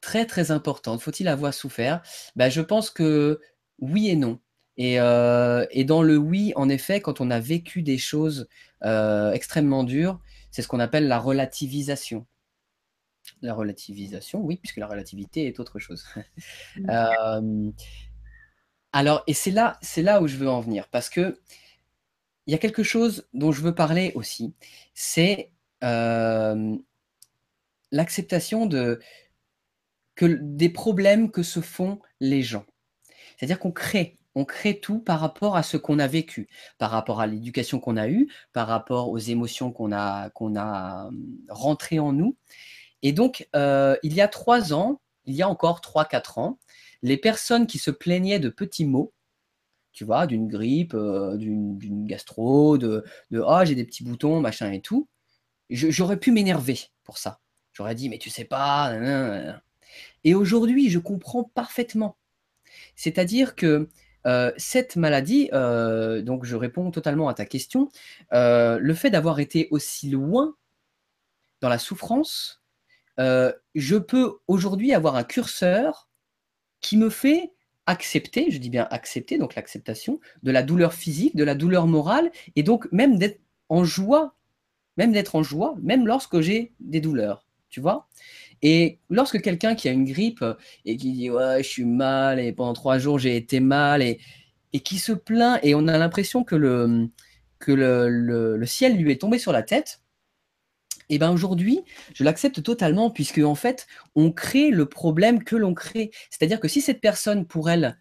très, 0.00 0.26
très 0.26 0.50
importante. 0.50 1.02
Faut-il 1.02 1.28
avoir 1.28 1.54
souffert? 1.54 2.02
Bah, 2.36 2.48
Je 2.48 2.60
pense 2.60 2.90
que 2.90 3.40
oui 3.78 4.08
et 4.08 4.16
non. 4.16 4.40
Euh, 4.78 5.66
et, 5.70 5.84
dans 5.84 6.02
le 6.02 6.16
oui, 6.16 6.52
en 6.56 6.68
effet, 6.68 7.00
quand 7.00 7.20
on 7.20 7.30
a 7.30 7.40
vécu 7.40 7.82
des 7.82 7.98
choses 7.98 8.48
euh, 8.84 9.32
extrêmement 9.32 9.84
dures, 9.84 10.20
c'est 10.50 10.62
ce 10.62 10.68
qu'on 10.68 10.80
appelle 10.80 11.08
la 11.08 11.18
relativisation. 11.18 12.26
La 13.42 13.54
relativisation, 13.54 14.40
oui, 14.40 14.56
puisque 14.56 14.76
la 14.76 14.86
relativité 14.86 15.46
est 15.46 15.60
autre 15.60 15.78
chose. 15.78 16.06
alors, 18.92 19.22
et 19.26 19.34
c'est 19.34 19.50
là, 19.50 19.78
c'est 19.82 20.02
là 20.02 20.20
où 20.20 20.26
je 20.26 20.36
veux 20.36 20.50
en 20.50 20.60
venir, 20.60 20.88
parce 20.88 21.08
que 21.08 21.40
il 22.46 22.52
y 22.52 22.54
a 22.54 22.58
quelque 22.58 22.82
chose 22.82 23.28
dont 23.32 23.52
je 23.52 23.60
veux 23.62 23.74
parler 23.74 24.12
aussi, 24.16 24.54
c'est 24.92 25.52
euh, 25.84 26.76
l'acceptation 27.92 28.66
de, 28.66 29.00
que, 30.16 30.26
des 30.26 30.68
problèmes 30.68 31.30
que 31.30 31.42
se 31.42 31.60
font 31.60 32.00
les 32.18 32.42
gens. 32.42 32.66
C'est-à-dire 33.36 33.58
qu'on 33.58 33.72
crée, 33.72 34.18
on 34.34 34.44
crée 34.44 34.80
tout 34.80 34.98
par 34.98 35.20
rapport 35.20 35.56
à 35.56 35.62
ce 35.62 35.76
qu'on 35.76 35.98
a 35.98 36.06
vécu, 36.06 36.48
par 36.78 36.90
rapport 36.90 37.20
à 37.20 37.26
l'éducation 37.26 37.80
qu'on 37.80 37.96
a 37.96 38.08
eue, 38.08 38.28
par 38.52 38.66
rapport 38.66 39.10
aux 39.10 39.18
émotions 39.18 39.72
qu'on 39.72 39.92
a, 39.92 40.30
qu'on 40.30 40.56
a 40.56 41.06
euh, 41.06 41.10
rentrées 41.48 41.98
en 41.98 42.12
nous. 42.12 42.36
Et 43.02 43.12
donc, 43.12 43.48
euh, 43.56 43.96
il 44.02 44.14
y 44.14 44.20
a 44.20 44.28
trois 44.28 44.72
ans, 44.72 45.00
il 45.24 45.34
y 45.34 45.42
a 45.42 45.48
encore 45.48 45.80
trois, 45.80 46.04
quatre 46.04 46.38
ans, 46.38 46.58
les 47.02 47.16
personnes 47.16 47.66
qui 47.66 47.78
se 47.78 47.90
plaignaient 47.90 48.38
de 48.38 48.48
petits 48.48 48.84
mots, 48.84 49.12
tu 49.92 50.04
vois, 50.04 50.26
d'une 50.26 50.48
grippe, 50.48 50.94
euh, 50.94 51.36
d'une 51.36 52.06
gastro, 52.06 52.78
de, 52.78 53.04
oh, 53.32 53.60
j'ai 53.64 53.74
des 53.74 53.84
petits 53.84 54.04
boutons, 54.04 54.40
machin 54.40 54.70
et 54.72 54.80
tout, 54.80 55.08
j'aurais 55.70 56.18
pu 56.18 56.32
m'énerver 56.32 56.78
pour 57.04 57.18
ça. 57.18 57.40
J'aurais 57.72 57.94
dit, 57.94 58.08
mais 58.08 58.18
tu 58.18 58.30
sais 58.30 58.44
pas. 58.44 58.92
Et 60.24 60.34
aujourd'hui, 60.34 60.90
je 60.90 60.98
comprends 60.98 61.44
parfaitement. 61.44 62.18
C'est-à-dire 62.96 63.56
que 63.56 63.88
euh, 64.26 64.52
cette 64.58 64.96
maladie, 64.96 65.48
donc 65.50 66.44
je 66.44 66.56
réponds 66.56 66.90
totalement 66.90 67.28
à 67.28 67.34
ta 67.34 67.46
question, 67.46 67.88
le 68.30 68.94
fait 68.94 69.10
d'avoir 69.10 69.40
été 69.40 69.68
aussi 69.70 70.10
loin 70.10 70.54
dans 71.60 71.68
la 71.68 71.78
souffrance, 71.78 72.59
je 73.74 73.96
peux 73.96 74.38
aujourd'hui 74.48 74.92
avoir 74.94 75.16
un 75.16 75.24
curseur 75.24 76.08
qui 76.80 76.96
me 76.96 77.10
fait 77.10 77.52
accepter, 77.86 78.50
je 78.50 78.58
dis 78.58 78.70
bien 78.70 78.86
accepter, 78.90 79.38
donc 79.38 79.54
l'acceptation 79.54 80.20
de 80.42 80.50
la 80.50 80.62
douleur 80.62 80.92
physique, 80.94 81.36
de 81.36 81.44
la 81.44 81.54
douleur 81.54 81.86
morale, 81.86 82.30
et 82.56 82.62
donc 82.62 82.90
même 82.92 83.18
d'être 83.18 83.40
en 83.68 83.84
joie, 83.84 84.36
même 84.96 85.12
d'être 85.12 85.34
en 85.34 85.42
joie, 85.42 85.76
même 85.82 86.06
lorsque 86.06 86.40
j'ai 86.40 86.72
des 86.80 87.00
douleurs, 87.00 87.46
tu 87.68 87.80
vois? 87.80 88.08
Et 88.62 88.98
lorsque 89.08 89.40
quelqu'un 89.40 89.74
qui 89.74 89.88
a 89.88 89.92
une 89.92 90.04
grippe 90.04 90.44
et 90.84 90.96
qui 90.96 91.12
dit 91.12 91.30
ouais 91.30 91.62
je 91.62 91.68
suis 91.68 91.84
mal 91.84 92.38
et 92.38 92.52
pendant 92.52 92.74
trois 92.74 92.98
jours 92.98 93.18
j'ai 93.18 93.36
été 93.36 93.58
mal 93.60 94.02
et, 94.02 94.20
et 94.72 94.80
qui 94.80 94.98
se 94.98 95.12
plaint 95.12 95.58
et 95.62 95.74
on 95.74 95.88
a 95.88 95.96
l'impression 95.98 96.44
que 96.44 96.56
le 96.56 97.08
que 97.58 97.72
le, 97.72 98.56
le 98.56 98.66
ciel 98.66 98.96
lui 98.96 99.12
est 99.12 99.20
tombé 99.20 99.38
sur 99.38 99.52
la 99.52 99.62
tête, 99.62 100.02
et 101.10 101.18
ben 101.18 101.30
aujourd'hui, 101.30 101.80
je 102.14 102.24
l'accepte 102.24 102.62
totalement 102.62 103.10
puisque 103.10 103.38
en 103.38 103.56
fait, 103.56 103.86
on 104.14 104.32
crée 104.32 104.70
le 104.70 104.86
problème 104.86 105.44
que 105.44 105.56
l'on 105.56 105.74
crée. 105.74 106.12
C'est-à-dire 106.30 106.60
que 106.60 106.68
si 106.68 106.80
cette 106.80 107.00
personne, 107.00 107.46
pour 107.46 107.68
elle, 107.68 107.98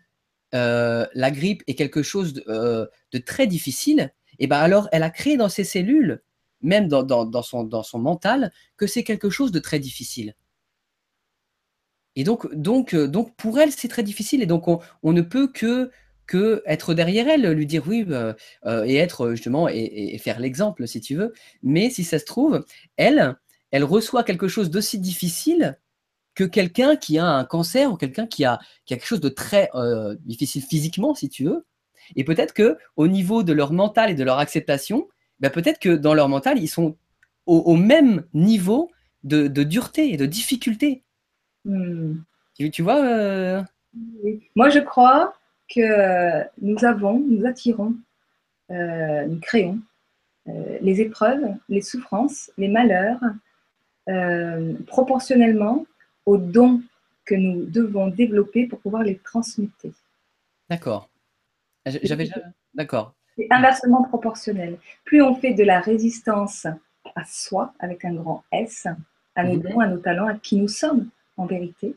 euh, 0.55 1.05
la 1.14 1.32
grippe 1.32 1.64
est 1.68 1.76
quelque 1.76 2.03
chose 2.03 2.41
euh, 2.47 2.86
de, 3.12 3.18
très 3.18 3.47
difficile, 3.47 4.14
et 4.38 4.47
ben 4.47 4.57
alors 4.57 4.88
elle 4.91 5.03
a 5.03 5.10
créé 5.10 5.38
dans 5.38 5.49
ses 5.49 5.64
cellules, 5.64 6.22
même 6.62 6.88
dans, 6.88 7.43
son, 7.43 7.99
mental, 7.99 8.51
que 8.78 8.88
c'est 8.88 9.03
quelque 9.03 9.30
chose 9.30 9.51
de 9.51 9.60
très 9.60 9.80
difficile. 9.80 10.36
Et 12.16 12.24
donc, 12.24 12.93
euh, 12.93 13.12
pour 13.38 13.60
elle, 13.60 13.72
c'est 13.72 13.88
très 13.88 14.03
difficile. 14.03 14.43
Et 14.43 14.45
donc, 14.45 14.68
on, 14.68 14.80
on 15.03 15.14
ne 15.14 15.22
peut 15.22 15.47
que 15.47 15.89
que 16.30 16.61
être 16.67 16.93
derrière 16.93 17.27
elle, 17.27 17.51
lui 17.51 17.65
dire 17.65 17.84
oui, 17.88 18.05
euh, 18.07 18.34
euh, 18.67 18.86
et 18.86 18.95
être 18.95 19.32
justement, 19.32 19.67
et, 19.67 20.15
faire 20.19 20.39
l'exemple 20.39 20.88
si 20.88 21.01
tu 21.01 21.15
veux. 21.15 21.34
Mais 21.63 21.89
si 21.89 22.03
ça 22.03 22.19
se 22.19 22.25
trouve, 22.25 22.63
elle, 22.97 23.36
elle 23.71 23.84
reçoit 23.84 24.23
quelque 24.23 24.47
chose 24.47 24.69
d'aussi 24.69 24.99
difficile 24.99 25.80
que 26.36 26.43
quelqu'un 26.43 26.95
qui 26.95 27.17
a 27.17 27.25
un 27.25 27.43
cancer 27.45 27.91
ou 27.91 27.97
quelqu'un 27.97 28.27
qui 28.27 28.45
a, 28.45 28.59
quelque 28.86 29.05
chose 29.05 29.21
de 29.21 29.30
très 29.30 29.69
euh, 29.73 30.15
difficile 30.21 30.61
physiquement, 30.61 31.15
si 31.15 31.30
tu 31.30 31.45
veux. 31.45 31.65
Et 32.15 32.23
peut-être 32.23 32.53
que 32.53 32.77
au 32.95 33.07
niveau 33.07 33.41
de 33.41 33.51
leur 33.51 33.73
mental 33.73 34.11
et 34.11 34.15
de 34.15 34.23
leur 34.23 34.38
acceptation, 34.38 35.07
bah, 35.39 35.49
peut-être 35.49 35.80
que 35.80 35.89
dans 35.89 36.13
leur 36.13 36.30
mental, 36.30 36.59
ils 36.59 36.67
sont 36.67 36.95
au, 37.47 37.75
même 37.75 38.25
niveau 38.36 38.91
de, 39.23 39.47
dureté 39.47 40.13
et 40.13 40.17
de 40.17 40.27
difficulté. 40.27 41.03
Hmm. 41.65 42.17
Tu, 42.53 42.84
vois 42.84 43.01
Moi, 44.55 44.69
je 44.69 44.80
crois 44.80 45.34
que 45.70 46.43
nous 46.61 46.84
avons, 46.84 47.20
nous 47.20 47.45
attirons, 47.45 47.95
euh, 48.72 49.26
nous 49.26 49.39
créons 49.39 49.80
euh, 50.47 50.78
les 50.82 51.01
épreuves, 51.01 51.55
les 51.67 51.82
souffrances, 51.82 52.51
les 52.57 52.67
malheurs, 52.67 53.20
euh, 54.09 54.74
proportionnellement 54.88 55.86
aux 56.26 56.38
dons 56.38 56.82
que 57.26 57.36
nous 57.36 57.65
devons 57.65 58.07
développer 58.07 58.65
pour 58.65 58.80
pouvoir 58.80 59.03
les 59.03 59.17
transmuter. 59.17 59.91
D'accord. 60.70 61.09
J'avais 61.86 62.30
D'accord. 62.74 63.13
C'est 63.38 63.47
inversement 63.51 64.03
proportionnel. 64.03 64.78
Plus 65.05 65.22
on 65.22 65.36
fait 65.36 65.53
de 65.53 65.63
la 65.63 65.80
résistance 65.80 66.67
à 67.15 67.26
soi, 67.26 67.74
avec 67.80 68.05
un 68.05 68.13
grand 68.13 68.43
S, 68.51 68.88
à 69.36 69.43
nos 69.43 69.55
mhm. 69.55 69.61
dons, 69.61 69.80
à 69.80 69.88
nos 69.88 69.97
talents, 69.97 70.28
à 70.28 70.36
qui 70.36 70.57
nous 70.57 70.67
sommes 70.67 71.09
en 71.38 71.45
vérité, 71.45 71.95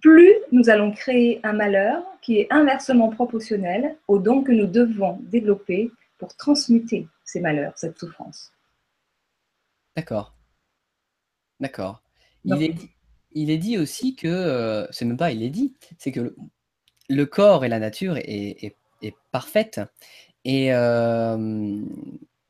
plus 0.00 0.32
nous 0.50 0.70
allons 0.70 0.92
créer 0.92 1.40
un 1.42 1.52
malheur 1.52 2.02
qui 2.22 2.38
est 2.38 2.46
inversement 2.50 3.10
proportionnel 3.10 3.96
aux 4.08 4.18
dons 4.18 4.42
que 4.42 4.52
nous 4.52 4.66
devons 4.66 5.18
développer 5.22 5.90
pour 6.18 6.34
transmuter 6.36 7.08
ces 7.24 7.40
malheurs, 7.40 7.72
cette 7.76 7.98
souffrance. 7.98 8.52
D'accord. 9.96 10.34
D'accord. 11.60 12.02
Il 12.44 12.62
est, 12.62 12.74
il 13.32 13.50
est, 13.50 13.58
dit 13.58 13.78
aussi 13.78 14.16
que, 14.16 14.26
euh, 14.26 14.86
c'est 14.90 15.04
même 15.04 15.16
pas 15.16 15.30
il 15.30 15.42
est 15.42 15.50
dit, 15.50 15.74
c'est 15.98 16.10
que 16.10 16.34
le, 17.08 17.26
corps 17.26 17.64
et 17.64 17.68
la 17.68 17.78
nature 17.78 18.16
est, 18.16 18.74
est, 19.02 19.16
parfaite. 19.30 19.80
Et, 20.44 20.72
euh, 20.74 21.80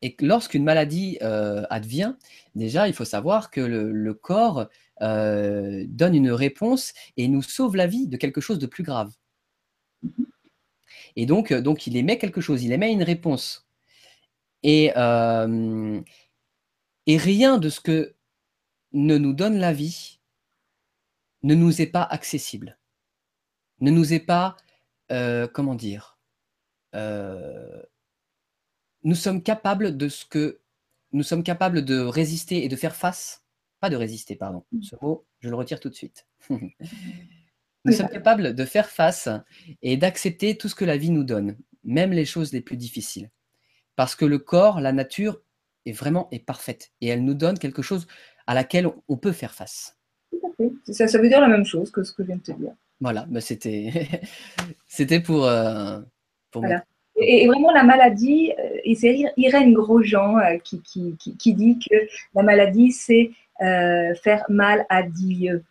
et 0.01 0.17
lorsqu'une 0.21 0.65
maladie 0.65 1.19
euh, 1.23 1.65
advient, 1.69 2.15
déjà, 2.55 2.89
il 2.89 2.95
faut 2.95 3.05
savoir 3.05 3.51
que 3.51 3.61
le, 3.61 3.93
le 3.93 4.15
corps 4.15 4.69
euh, 5.03 5.85
donne 5.89 6.15
une 6.15 6.31
réponse 6.31 6.93
et 7.17 7.27
nous 7.27 7.43
sauve 7.43 7.75
la 7.75 7.89
vie 7.89 8.07
de 8.07 8.17
quelque 8.17 8.41
chose 8.41 8.61
de 8.61 8.67
plus 8.67 8.85
grave. 8.85 9.13
Et 11.17 11.27
donc, 11.27 11.51
euh, 11.51 11.75
il 11.87 11.97
émet 11.97 12.19
quelque 12.19 12.41
chose, 12.41 12.63
il 12.63 12.73
émet 12.73 12.93
une 12.93 13.03
réponse. 13.03 13.67
Et, 14.63 14.93
euh, 14.97 16.01
et 17.07 17.17
rien 17.17 17.59
de 17.59 17.69
ce 17.69 17.81
que 17.81 18.15
ne 18.93 19.19
nous 19.19 19.33
donne 19.33 19.59
la 19.59 19.73
vie 19.73 20.21
ne 21.43 21.57
nous 21.57 21.83
est 21.83 21.87
pas 21.87 22.05
accessible, 22.05 22.79
ne 23.81 23.91
nous 23.91 24.13
est 24.13 24.21
pas, 24.21 24.57
comment 25.53 25.75
dire, 25.75 26.17
nous 29.03 29.15
sommes 29.17 29.43
capables 29.43 29.97
de 29.97 30.09
ce 30.09 30.25
que 30.25 30.61
nous 31.11 31.25
sommes 31.25 31.43
capables 31.43 31.85
de 31.85 31.99
résister 31.99 32.65
et 32.65 32.69
de 32.69 32.77
faire 32.77 32.95
face 32.95 33.42
pas 33.83 33.91
de 33.91 33.97
résister, 33.97 34.37
pardon. 34.37 34.63
Mm. 34.71 34.83
Ce 34.83 34.97
mot, 35.03 35.27
je 35.41 35.51
le 35.51 35.57
retire 35.57 35.81
tout 35.81 35.91
de 35.91 35.95
suite. 35.95 36.27
nous 36.51 37.93
sommes 37.93 38.09
capables 38.09 38.55
de 38.55 38.65
faire 38.65 38.89
face 38.89 39.29
et 39.83 39.97
d'accepter 39.97 40.57
tout 40.57 40.69
ce 40.69 40.77
que 40.77 40.85
la 40.85 40.97
vie 40.97 41.11
nous 41.11 41.25
donne, 41.25 41.59
même 41.83 42.13
les 42.13 42.25
choses 42.25 42.53
les 42.53 42.61
plus 42.61 42.77
difficiles. 42.77 43.29
Parce 43.97 44.15
que 44.15 44.25
le 44.25 44.39
corps, 44.39 44.81
la 44.81 44.93
nature, 44.93 45.43
est 45.85 45.93
vraiment 45.93 46.29
est 46.31 46.39
parfaite 46.39 46.93
et 47.01 47.09
elle 47.09 47.25
nous 47.25 47.35
donne 47.35 47.59
quelque 47.59 47.83
chose 47.83 48.07
à 48.47 48.55
laquelle 48.55 48.89
on 49.09 49.17
peut 49.17 49.33
faire 49.33 49.53
face. 49.53 49.99
Tout 50.31 50.39
à 50.47 50.51
fait. 50.57 51.09
Ça, 51.09 51.19
veut 51.19 51.29
dire 51.29 51.41
la 51.41 51.49
même 51.49 51.65
chose 51.65 51.91
que 51.91 52.05
ce 52.05 52.13
que 52.13 52.23
je 52.23 52.29
viens 52.29 52.37
de 52.37 52.43
te 52.43 52.53
dire. 52.53 52.73
Voilà, 53.01 53.27
bah 53.29 53.41
c'était 53.41 53.91
c'était 54.87 55.19
pour, 55.19 55.45
euh, 55.45 56.01
pour 56.53 56.63
voilà. 56.63 56.85
Et, 57.17 57.49
vraiment, 57.49 57.73
la 57.73 57.83
maladie, 57.83 58.53
et 58.85 58.95
c'est 58.95 59.19
Irène 59.37 59.75
Grosjean 59.75 60.37
qui, 60.63 60.81
qui, 60.83 61.17
qui, 61.19 61.55
dit 61.55 61.79
que 61.79 61.97
la 62.35 62.45
maladie, 62.45 62.93
c'est 62.93 63.33
faire 63.61 64.45
mal 64.49 64.87
à 64.89 65.03
Dieu 65.03 65.65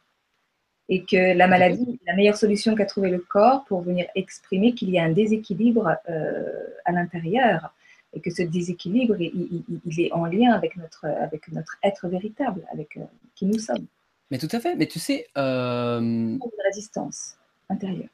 et 0.91 1.05
que 1.05 1.38
la 1.38 1.47
maladie 1.47 1.99
est 2.03 2.07
la 2.07 2.15
meilleure 2.15 2.36
solution 2.36 2.75
qu'a 2.75 2.86
trouvé 2.86 3.09
le 3.09 3.19
corps 3.19 3.63
pour 3.63 3.82
venir 3.82 4.05
exprimer 4.13 4.73
qu'il 4.73 4.89
y 4.89 4.99
a 4.99 5.03
un 5.03 5.11
déséquilibre 5.11 5.95
euh, 6.09 6.67
à 6.84 6.91
l'intérieur 6.91 7.73
et 8.13 8.19
que 8.19 8.29
ce 8.29 8.41
déséquilibre, 8.41 9.15
il, 9.17 9.63
est 9.97 10.11
en 10.11 10.25
lien 10.25 10.51
avec 10.51 10.75
notre, 10.75 11.05
avec 11.05 11.47
notre 11.47 11.77
être 11.82 12.09
véritable, 12.09 12.65
avec 12.73 12.97
euh, 12.97 13.05
qui 13.36 13.45
nous 13.45 13.57
sommes. 13.57 13.86
Mais 14.32 14.38
tout 14.38 14.49
à 14.51 14.59
fait, 14.59 14.75
mais 14.75 14.86
tu 14.86 14.99
sais... 14.99 15.27
Euh... 15.38 16.01
Une 16.01 16.39
résistance 16.65 17.38
intérieure. 17.69 18.09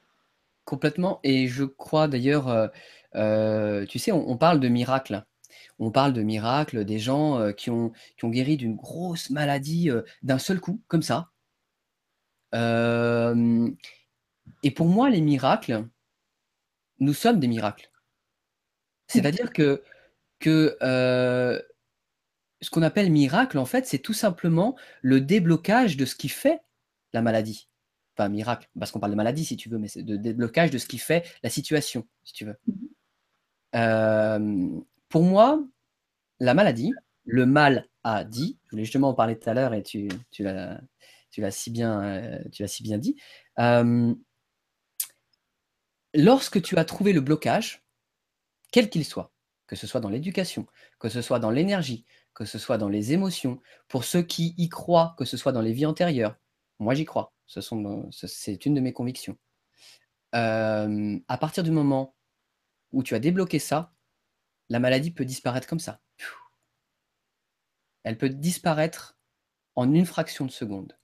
Complètement, 0.64 1.20
et 1.24 1.48
je 1.48 1.64
crois 1.64 2.08
d'ailleurs, 2.08 2.70
euh, 3.16 3.86
tu 3.86 3.98
sais, 3.98 4.12
on, 4.12 4.38
parle 4.38 4.60
de 4.60 4.68
miracles. 4.68 5.24
On 5.80 5.92
parle 5.92 6.14
de 6.14 6.24
miracles, 6.24 6.86
des 6.86 7.00
gens 7.00 7.52
qui, 7.54 7.70
ont, 7.70 7.92
qui 8.18 8.26
ont 8.26 8.30
guéri 8.30 8.58
d'une 8.58 8.76
grosse 8.76 9.30
maladie 9.30 9.90
d'un 10.24 10.40
seul 10.40 10.60
coup, 10.60 10.82
comme 10.88 11.04
ça, 11.04 11.30
euh, 12.56 13.70
et 14.64 14.72
pour 14.72 14.88
moi, 14.88 15.10
les 15.10 15.22
miracles, 15.22 15.88
nous 17.00 17.14
sommes 17.14 17.40
des 17.40 17.48
miracles. 17.48 17.92
C'est-à-dire 19.08 19.54
que, 19.54 19.84
que 20.40 20.78
euh, 20.82 21.62
ce 22.62 22.70
qu'on 22.70 22.82
appelle 22.82 23.12
miracle, 23.12 23.58
en 23.58 23.66
fait, 23.66 23.86
c'est 23.86 24.00
tout 24.00 24.14
simplement 24.14 24.76
le 25.02 25.22
déblocage 25.22 25.98
de 25.98 26.06
ce 26.06 26.16
qui 26.16 26.30
fait 26.30 26.62
la 27.14 27.22
maladie. 27.22 27.70
Enfin, 28.18 28.30
miracle, 28.30 28.68
parce 28.78 28.92
qu'on 28.92 29.00
parle 29.00 29.12
de 29.12 29.18
maladie, 29.18 29.46
si 29.46 29.58
tu 29.58 29.70
veux, 29.70 29.78
mais 29.78 29.88
c'est 29.88 30.02
le 30.02 30.18
déblocage 30.18 30.72
de 30.72 30.78
ce 30.78 30.88
qui 30.88 30.98
fait 30.98 31.24
la 31.44 31.50
situation, 31.50 32.08
si 32.24 32.34
tu 32.34 32.46
veux. 32.46 32.58
Euh, 33.76 34.80
pour 35.10 35.24
moi, 35.24 35.64
la 36.40 36.54
maladie, 36.54 36.94
le 37.26 37.46
mal 37.46 37.88
a 38.04 38.24
dit, 38.24 38.58
je 38.66 38.72
voulais 38.72 38.86
justement 38.86 39.10
en 39.10 39.14
parler 39.14 39.38
tout 39.38 39.50
à 39.50 39.54
l'heure 39.54 39.74
et 39.74 39.84
tu, 39.84 40.08
euh, 40.42 40.78
l'as 41.38 41.52
si 41.52 41.72
bien 41.72 42.98
dit. 42.98 43.16
Euh, 43.60 44.14
lorsque 46.14 46.62
tu 46.62 46.78
as 46.78 46.86
trouvé 46.86 47.14
le 47.14 47.22
blocage, 47.22 47.86
quel 48.72 48.90
qu'il 48.90 49.06
soit, 49.06 49.34
que 49.68 49.76
ce 49.76 49.88
soit 49.88 50.00
dans 50.00 50.10
l'éducation, 50.10 50.66
que 51.00 51.10
ce 51.10 51.22
soit 51.22 51.40
dans 51.40 51.52
l'énergie, 51.52 52.06
que 52.34 52.46
ce 52.46 52.60
soit 52.60 52.78
dans 52.78 52.90
les 52.90 53.14
émotions, 53.14 53.62
pour 53.88 54.04
ceux 54.04 54.22
qui 54.22 54.54
y 54.58 54.70
croient, 54.70 55.16
que 55.18 55.26
ce 55.26 55.38
soit 55.38 55.52
dans 55.52 55.62
les 55.62 55.74
vies 55.74 55.86
antérieures, 55.86 56.38
moi 56.80 56.94
j'y 56.94 57.06
crois, 57.06 57.34
c'est 57.48 58.66
une 58.66 58.74
de 58.74 58.82
mes 58.82 58.94
convictions. 58.94 59.38
Euh, 60.36 61.20
à 61.28 61.38
partir 61.38 61.64
du 61.64 61.72
moment 61.72 62.16
où 62.92 63.04
tu 63.04 63.16
as 63.16 63.20
débloqué 63.20 63.60
ça, 63.60 63.94
la 64.70 64.80
maladie 64.80 65.12
peut 65.12 65.26
disparaître 65.26 65.68
comme 65.68 65.80
ça. 65.80 66.00
Elle 68.04 68.18
peut 68.18 68.30
disparaître 68.30 69.18
en 69.76 69.94
une 69.94 70.06
fraction 70.06 70.46
de 70.46 70.52
seconde. 70.52 70.98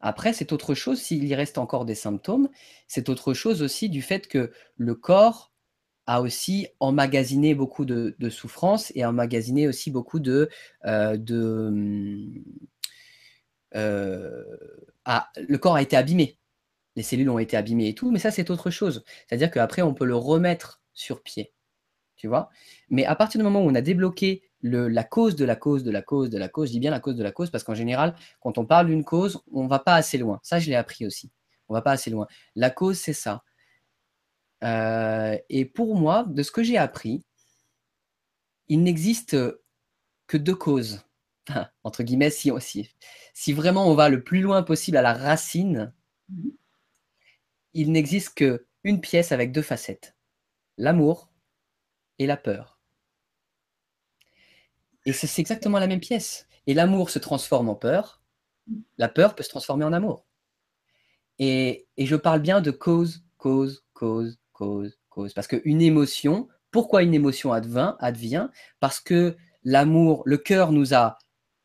Après, 0.00 0.32
c'est 0.32 0.52
autre 0.52 0.74
chose 0.74 1.00
s'il 1.00 1.24
y 1.24 1.34
reste 1.34 1.58
encore 1.58 1.84
des 1.84 1.94
symptômes. 1.94 2.48
C'est 2.88 3.08
autre 3.08 3.34
chose 3.34 3.62
aussi 3.62 3.88
du 3.88 4.02
fait 4.02 4.26
que 4.26 4.52
le 4.76 4.94
corps 4.94 5.52
a 6.06 6.20
aussi 6.20 6.66
emmagasiné 6.80 7.54
beaucoup 7.54 7.84
de, 7.84 8.16
souffrance 8.28 8.92
et 8.96 9.04
emmagasiné 9.04 9.68
aussi 9.68 9.90
beaucoup 9.90 10.18
de... 10.18 10.50
Euh, 10.84 11.16
euh, 13.74 14.44
le 15.36 15.58
corps 15.58 15.76
a 15.76 15.82
été 15.82 15.96
abîmé. 15.96 16.38
Les 16.96 17.02
cellules 17.02 17.30
ont 17.30 17.38
été 17.38 17.56
abîmées 17.56 17.88
et 17.88 17.94
tout, 17.94 18.10
mais 18.10 18.18
ça, 18.18 18.32
c'est 18.32 18.50
autre 18.50 18.70
chose. 18.70 19.04
C'est-à-dire 19.26 19.50
qu'après, 19.50 19.82
on 19.82 19.94
peut 19.94 20.04
le 20.04 20.16
remettre 20.16 20.82
sur 20.92 21.22
pied. 21.22 21.52
Tu 22.22 22.28
vois 22.28 22.50
Mais 22.88 23.04
à 23.04 23.16
partir 23.16 23.40
du 23.40 23.42
moment 23.42 23.64
où 23.64 23.68
on 23.68 23.74
a 23.74 23.80
débloqué 23.80 24.44
la 24.62 25.02
cause 25.02 25.34
de 25.34 25.44
la 25.44 25.56
cause 25.56 25.82
de 25.82 25.90
la 25.90 26.02
cause 26.02 26.30
de 26.30 26.38
la 26.38 26.48
cause. 26.48 26.68
Je 26.68 26.72
dis 26.74 26.78
bien 26.78 26.92
la 26.92 27.00
cause 27.00 27.16
de 27.16 27.22
la 27.24 27.32
cause 27.32 27.50
parce 27.50 27.64
qu'en 27.64 27.74
général, 27.74 28.14
quand 28.40 28.58
on 28.58 28.64
parle 28.64 28.86
d'une 28.86 29.02
cause, 29.02 29.42
on 29.52 29.64
ne 29.64 29.68
va 29.68 29.80
pas 29.80 29.96
assez 29.96 30.18
loin. 30.18 30.38
Ça, 30.44 30.60
je 30.60 30.70
l'ai 30.70 30.76
appris 30.76 31.04
aussi. 31.04 31.32
On 31.68 31.74
ne 31.74 31.78
va 31.78 31.82
pas 31.82 31.90
assez 31.90 32.10
loin. 32.10 32.28
La 32.54 32.70
cause, 32.70 32.96
c'est 32.96 33.12
ça. 33.12 33.42
Euh, 34.62 35.36
et 35.48 35.64
pour 35.64 35.96
moi, 35.96 36.24
de 36.28 36.44
ce 36.44 36.52
que 36.52 36.62
j'ai 36.62 36.78
appris, 36.78 37.24
il 38.68 38.84
n'existe 38.84 39.36
que 40.28 40.36
deux 40.36 40.54
causes. 40.54 41.00
entre 41.82 42.04
guillemets, 42.04 42.30
si, 42.30 42.52
si, 42.60 42.88
si 43.34 43.52
vraiment 43.52 43.88
on 43.88 43.96
va 43.96 44.08
le 44.08 44.22
plus 44.22 44.42
loin 44.42 44.62
possible 44.62 44.96
à 44.96 45.02
la 45.02 45.12
racine, 45.12 45.92
il 47.74 47.90
n'existe 47.90 48.34
qu'une 48.36 49.00
pièce 49.00 49.32
avec 49.32 49.50
deux 49.50 49.60
facettes. 49.60 50.14
L'amour 50.78 51.31
et 52.22 52.26
la 52.26 52.36
peur. 52.36 52.78
Et 55.04 55.12
c'est 55.12 55.40
exactement 55.40 55.78
la 55.78 55.86
même 55.86 56.00
pièce. 56.00 56.46
Et 56.66 56.74
l'amour 56.74 57.10
se 57.10 57.18
transforme 57.18 57.68
en 57.68 57.74
peur. 57.74 58.22
La 58.98 59.08
peur 59.08 59.34
peut 59.34 59.42
se 59.42 59.48
transformer 59.48 59.84
en 59.84 59.92
amour. 59.92 60.24
Et, 61.38 61.88
je 61.98 62.14
parle 62.14 62.40
bien 62.40 62.60
de 62.60 62.70
cause, 62.70 63.24
cause, 63.36 63.84
cause, 63.94 64.38
cause, 64.52 64.96
cause. 65.08 65.34
Parce 65.34 65.48
qu'une 65.48 65.82
émotion, 65.82 66.48
pourquoi 66.70 67.02
une 67.02 67.14
émotion 67.14 67.52
advient, 67.52 67.96
advient? 67.98 68.48
Parce 68.78 69.00
que 69.00 69.36
l'amour, 69.64 70.22
le 70.24 70.38
cœur 70.38 70.70
nous 70.70 70.94
a 70.94 71.18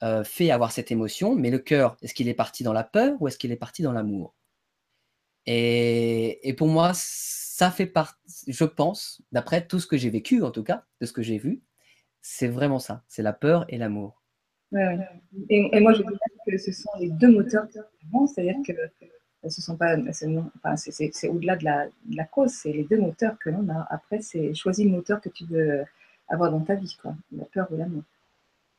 euh, 0.03 0.23
fait 0.23 0.49
avoir 0.49 0.71
cette 0.71 0.91
émotion, 0.91 1.35
mais 1.35 1.51
le 1.51 1.59
cœur, 1.59 1.97
est-ce 2.01 2.15
qu'il 2.15 2.27
est 2.27 2.33
parti 2.33 2.63
dans 2.63 2.73
la 2.73 2.83
peur 2.83 3.17
ou 3.19 3.27
est-ce 3.27 3.37
qu'il 3.37 3.51
est 3.51 3.57
parti 3.57 3.83
dans 3.83 3.93
l'amour? 3.93 4.33
Et, 5.45 6.47
et, 6.47 6.53
pour 6.53 6.67
moi, 6.67 6.91
ça 7.57 7.71
fait 7.71 7.87
partie, 7.87 8.53
je 8.53 8.65
pense, 8.65 9.19
d'après 9.31 9.65
tout 9.65 9.79
ce 9.79 9.87
que 9.87 9.97
j'ai 9.97 10.11
vécu 10.11 10.43
en 10.43 10.51
tout 10.51 10.63
cas, 10.63 10.85
de 11.01 11.07
ce 11.07 11.11
que 11.11 11.23
j'ai 11.23 11.39
vu, 11.39 11.63
c'est 12.21 12.47
vraiment 12.47 12.77
ça, 12.77 13.03
c'est 13.07 13.23
la 13.23 13.33
peur 13.33 13.65
et 13.69 13.79
l'amour. 13.79 14.21
Et, 15.49 15.79
moi, 15.79 15.93
je 15.93 16.03
dis 16.03 16.19
que 16.45 16.57
ce 16.59 16.71
sont 16.71 16.91
les 16.99 17.09
deux 17.09 17.31
moteurs 17.31 17.65
c'est-à-dire 18.27 18.57
que 18.63 18.73
ce 19.49 19.61
sont 19.63 19.75
pas, 19.75 19.97
c'est 20.75 21.29
au-delà 21.29 21.55
de 21.55 21.65
la, 21.65 22.25
cause, 22.25 22.51
c'est 22.51 22.71
les 22.71 22.83
deux 22.83 22.99
moteurs 22.99 23.39
que 23.39 23.49
l'on 23.49 23.67
a. 23.69 23.87
Après, 23.89 24.21
c'est 24.21 24.53
choisis 24.53 24.85
le 24.85 24.91
moteur 24.91 25.19
que 25.19 25.29
tu 25.29 25.45
veux 25.45 25.83
avoir 26.27 26.51
dans 26.51 26.61
ta 26.61 26.75
vie, 26.75 26.95
quoi, 27.01 27.15
la 27.31 27.45
peur 27.45 27.67
ou 27.71 27.77
l'amour. 27.77 28.03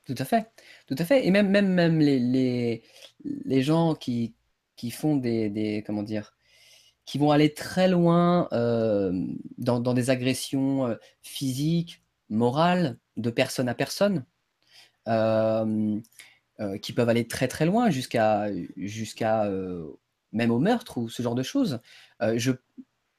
Tout 0.05 0.15
à 0.17 0.25
fait, 0.25 0.47
tout 0.87 0.97
à 0.97 1.05
fait. 1.05 1.27
Et 1.27 1.33
même, 1.33 1.49
même, 1.49 1.75
même 1.75 1.99
les, 1.99 2.85
les, 3.25 3.63
gens 3.63 3.97
qui, 3.97 4.37
qui 4.77 4.93
font 4.93 5.17
des, 5.17 5.83
comment 5.85 6.05
dire, 6.05 6.38
qui 7.09 7.17
vont 7.17 7.31
aller 7.31 7.55
très 7.55 7.89
loin 7.89 8.49
euh, 8.53 9.25
dans, 9.57 9.81
des 9.81 10.11
agressions 10.11 10.89
euh, 10.89 10.97
physiques, 11.23 12.03
morales, 12.29 12.99
de 13.17 13.31
personne 13.31 13.67
à 13.71 13.75
personne, 13.75 14.27
euh, 15.09 15.99
qui 16.83 16.93
peuvent 16.93 17.09
aller 17.09 17.27
très 17.27 17.49
très 17.49 17.65
loin 17.65 17.89
jusqu'à 17.89 18.49
jusqu'à 18.77 19.51
même 20.33 20.51
au 20.51 20.59
meurtre 20.59 20.99
ou 20.99 21.09
ce 21.09 21.23
genre 21.23 21.35
de 21.35 21.43
choses. 21.43 21.81
je, 22.21 22.53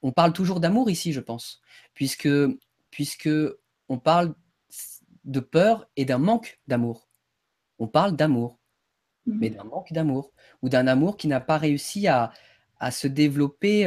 on 0.02 0.12
parle 0.12 0.32
toujours 0.32 0.60
d'amour 0.60 0.88
ici, 0.88 1.12
je 1.12 1.20
pense, 1.20 1.60
puisque 1.92 2.28
puisque 2.92 3.30
on 3.88 3.98
parle 3.98 4.36
de 5.24 5.40
peur 5.40 5.90
et 5.96 6.04
d'un 6.04 6.18
manque 6.18 6.60
d'amour. 6.68 7.08
On 7.80 7.88
parle 7.88 8.14
d'amour, 8.14 8.60
mmh. 9.26 9.32
mais 9.36 9.50
d'un 9.50 9.64
manque 9.64 9.92
d'amour 9.92 10.32
ou 10.62 10.68
d'un 10.68 10.86
amour 10.86 11.16
qui 11.16 11.26
n'a 11.26 11.40
pas 11.40 11.58
réussi 11.58 12.06
à, 12.06 12.30
à 12.80 12.90
se 12.90 13.06
développer 13.06 13.86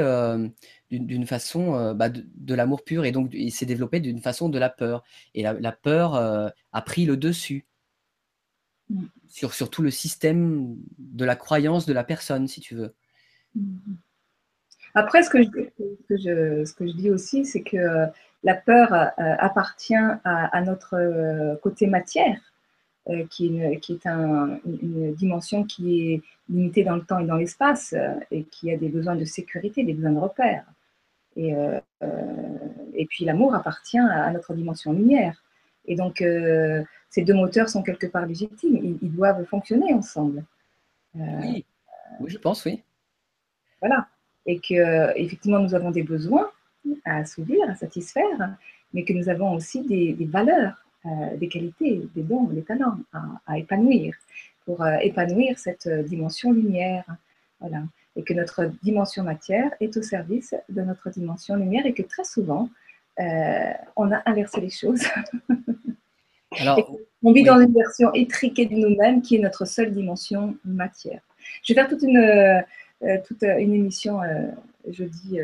d'une 1.00 1.26
façon 1.26 1.76
euh, 1.76 1.94
bah, 1.94 2.10
de, 2.10 2.54
l'amour 2.54 2.84
pur 2.84 3.06
et 3.06 3.12
donc 3.12 3.30
il 3.34 3.52
s'est 3.52 3.66
développé 3.66 4.00
d'une 4.00 4.22
façon 4.22 4.50
de 4.50 4.60
la 4.60 4.70
peur. 4.70 5.04
Et 5.34 5.44
la, 5.44 5.72
peur 5.72 6.16
euh, 6.16 6.50
a 6.72 6.82
pris 6.82 7.06
le 7.06 7.18
dessus 7.18 7.66
mm. 8.90 9.06
sur, 9.28 9.54
sur, 9.54 9.70
tout 9.70 9.82
le 9.82 9.92
système 9.92 10.76
de 10.98 11.26
la 11.26 11.36
croyance 11.36 11.86
de 11.86 11.94
la 11.94 12.04
personne, 12.04 12.48
si 12.48 12.62
tu 12.62 12.76
veux. 12.76 12.94
Mm. 13.56 13.96
Après, 14.96 15.24
ce 15.24 15.30
que, 15.32 15.42
je, 15.42 16.66
ce 16.66 16.74
que 16.74 16.88
je 16.88 16.94
dis 16.94 17.10
aussi, 17.10 17.46
c'est 17.46 17.64
que 17.64 17.78
euh, 17.78 18.06
la 18.44 18.54
peur 18.54 18.94
appartient 19.18 19.96
à, 19.96 20.62
notre 20.62 21.56
côté 21.64 21.88
matière. 21.88 22.53
Qui, 23.30 23.58
est, 23.60 23.80
qui 23.80 23.94
est 23.94 24.06
une 24.06 25.14
dimension 25.14 25.64
qui 25.64 26.14
est 26.14 26.22
limitée 26.50 26.84
dans 26.84 26.96
le 26.96 27.04
temps 27.04 27.20
et 27.20 27.26
dans 27.26 27.36
l'espace 27.36 27.94
et 28.32 28.44
qui 28.44 28.72
a 28.72 28.78
des 28.78 28.90
besoins 28.90 29.16
de 29.16 29.26
sécurité, 29.26 29.84
des 29.84 29.94
besoins 29.94 30.12
de 30.12 30.20
repères. 30.20 30.66
Et, 31.36 31.56
euh, 31.56 31.80
euh, 32.04 32.58
et 32.94 33.06
puis 33.06 33.26
l'amour 33.26 33.56
appartient 33.56 33.98
à 33.98 34.30
notre 34.32 34.54
dimension 34.54 34.94
lumière. 34.94 35.42
Et 35.86 35.96
donc, 35.96 36.22
euh, 36.22 36.84
ces 37.10 37.24
deux 37.24 37.34
moteurs 37.34 37.70
sont 37.70 37.84
quelque 37.84 38.08
part 38.08 38.26
légitimes. 38.26 38.98
Ils, 39.02 39.12
doivent 39.12 39.44
fonctionner 39.46 39.94
ensemble. 39.94 40.44
oui. 41.16 41.66
oui, 42.20 42.30
je 42.30 42.38
pense, 42.38 42.64
oui. 42.66 42.82
Voilà. 43.82 44.08
Et 44.46 44.60
que 44.60 45.18
effectivement, 45.18 45.60
nous 45.60 45.76
avons 45.76 45.92
des 45.92 46.04
besoins 46.04 46.50
à 47.06 47.18
assouvir, 47.18 47.70
à 47.70 47.76
satisfaire, 47.76 48.56
mais 48.94 49.04
que 49.04 49.14
nous 49.14 49.30
avons 49.30 49.54
aussi 49.56 49.82
des, 49.82 50.26
valeurs, 50.26 50.83
des 51.06 51.48
qualités, 51.50 52.02
des 52.16 52.24
dons, 52.24 52.46
des 52.46 52.64
talents 52.64 52.98
à, 53.12 53.22
à 53.46 53.58
épanouir 53.58 54.16
pour 54.66 54.86
épanouir 54.88 55.60
cette 55.60 55.88
dimension 55.88 56.52
lumière. 56.52 57.04
Voilà 57.60 57.84
et 58.16 58.24
que 58.24 58.34
notre 58.34 58.66
dimension 58.84 59.24
matière 59.24 59.72
est 59.80 59.96
au 59.98 60.02
service 60.02 60.56
de 60.70 60.82
notre 60.82 61.10
dimension 61.10 61.56
lumière 61.56 61.86
et 61.86 61.94
que 61.94 62.04
très 62.04 62.24
souvent, 62.24 62.70
on 63.18 64.12
a 64.12 64.22
inversé 64.26 64.62
les 64.62 64.70
choses. 64.70 65.04
Alors, 66.60 66.98
on 67.24 67.32
vit 67.32 67.44
dans 67.44 67.60
une 67.60 67.74
version 67.74 68.14
étriquée 68.14 68.68
de 68.68 68.76
nous-mêmes 68.76 69.22
qui 69.22 69.38
est 69.38 69.40
notre 69.40 69.66
seule 69.66 69.92
dimension 69.92 70.56
matière. 70.64 71.22
Je 71.64 71.74
vais 71.74 71.82
faire 71.82 71.90
toute 71.90 72.04
une, 72.04 72.64
toute 73.26 73.42
une 73.42 73.74
émission 73.74 74.20
jeudi, 74.88 75.40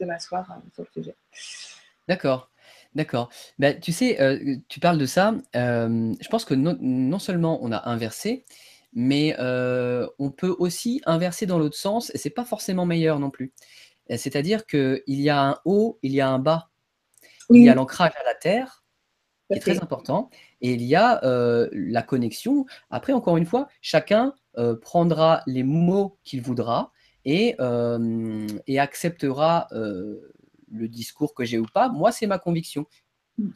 demain 0.00 0.18
soir, 0.18 0.60
sur 0.74 0.82
le 0.82 1.02
sujet. 1.02 1.14
D'accord. 2.08 2.50
D'accord. 2.94 3.28
Bah, 3.58 3.74
tu 3.74 3.92
sais, 3.92 4.20
euh, 4.20 4.56
tu 4.68 4.80
parles 4.80 4.98
de 4.98 5.06
ça. 5.06 5.34
Je 5.54 6.28
pense 6.28 6.44
que 6.44 6.54
non, 6.54 7.18
seulement 7.18 7.58
on 7.62 7.70
a 7.72 7.88
inversé, 7.88 8.44
mais 8.92 9.36
on 9.38 10.30
peut 10.30 10.54
aussi 10.58 11.00
inverser 11.06 11.46
dans 11.46 11.58
l'autre 11.58 11.76
sens, 11.76 12.10
et 12.14 12.18
c'est 12.18 12.30
pas 12.30 12.44
forcément 12.44 12.86
meilleur 12.86 13.20
non 13.20 13.30
plus. 13.30 13.52
C'est-à-dire 14.08 14.66
qu'il 14.66 15.02
y 15.06 15.28
a 15.28 15.42
un 15.42 15.58
haut, 15.64 15.98
il 16.02 16.12
y 16.12 16.20
a 16.20 16.28
un 16.28 16.38
bas. 16.38 16.70
Il 17.50 17.62
y 17.62 17.68
a 17.68 17.74
l'ancrage 17.74 18.12
à 18.20 18.24
la 18.24 18.34
terre, 18.34 18.84
qui 19.50 19.58
est 19.58 19.60
très 19.60 19.80
important, 19.82 20.28
et 20.60 20.72
il 20.72 20.82
y 20.82 20.96
a 20.96 21.20
la 21.72 22.02
connexion. 22.02 22.66
Après, 22.90 23.12
encore 23.12 23.36
une 23.36 23.46
fois, 23.46 23.68
chacun 23.80 24.34
prendra 24.80 25.42
les 25.46 25.62
mots 25.62 26.18
qu'il 26.24 26.42
voudra 26.42 26.92
et, 27.24 27.56
et 28.66 28.80
acceptera 28.80 29.68
le 30.70 30.88
discours 30.88 31.34
que 31.34 31.44
j'ai 31.44 31.58
ou 31.58 31.66
pas, 31.66 31.88
moi, 31.88 32.12
c'est 32.12 32.26
ma 32.26 32.38
conviction. 32.38 32.86
Mm. 33.38 33.50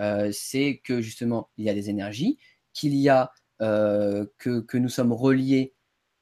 Euh, 0.00 0.30
c'est 0.32 0.80
que 0.84 1.00
justement, 1.00 1.50
il 1.56 1.64
y 1.64 1.70
a 1.70 1.74
des 1.74 1.90
énergies, 1.90 2.38
qu'il 2.72 2.94
y 2.94 3.08
a 3.08 3.32
euh, 3.60 4.26
que, 4.38 4.60
que, 4.60 4.78
nous 4.78 4.88
sommes 4.88 5.12
reliés 5.12 5.74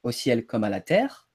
au 0.03 0.11
ciel 0.11 0.45
comme 0.45 0.63
à 0.63 0.69
la 0.69 0.81
terre, 0.81 1.29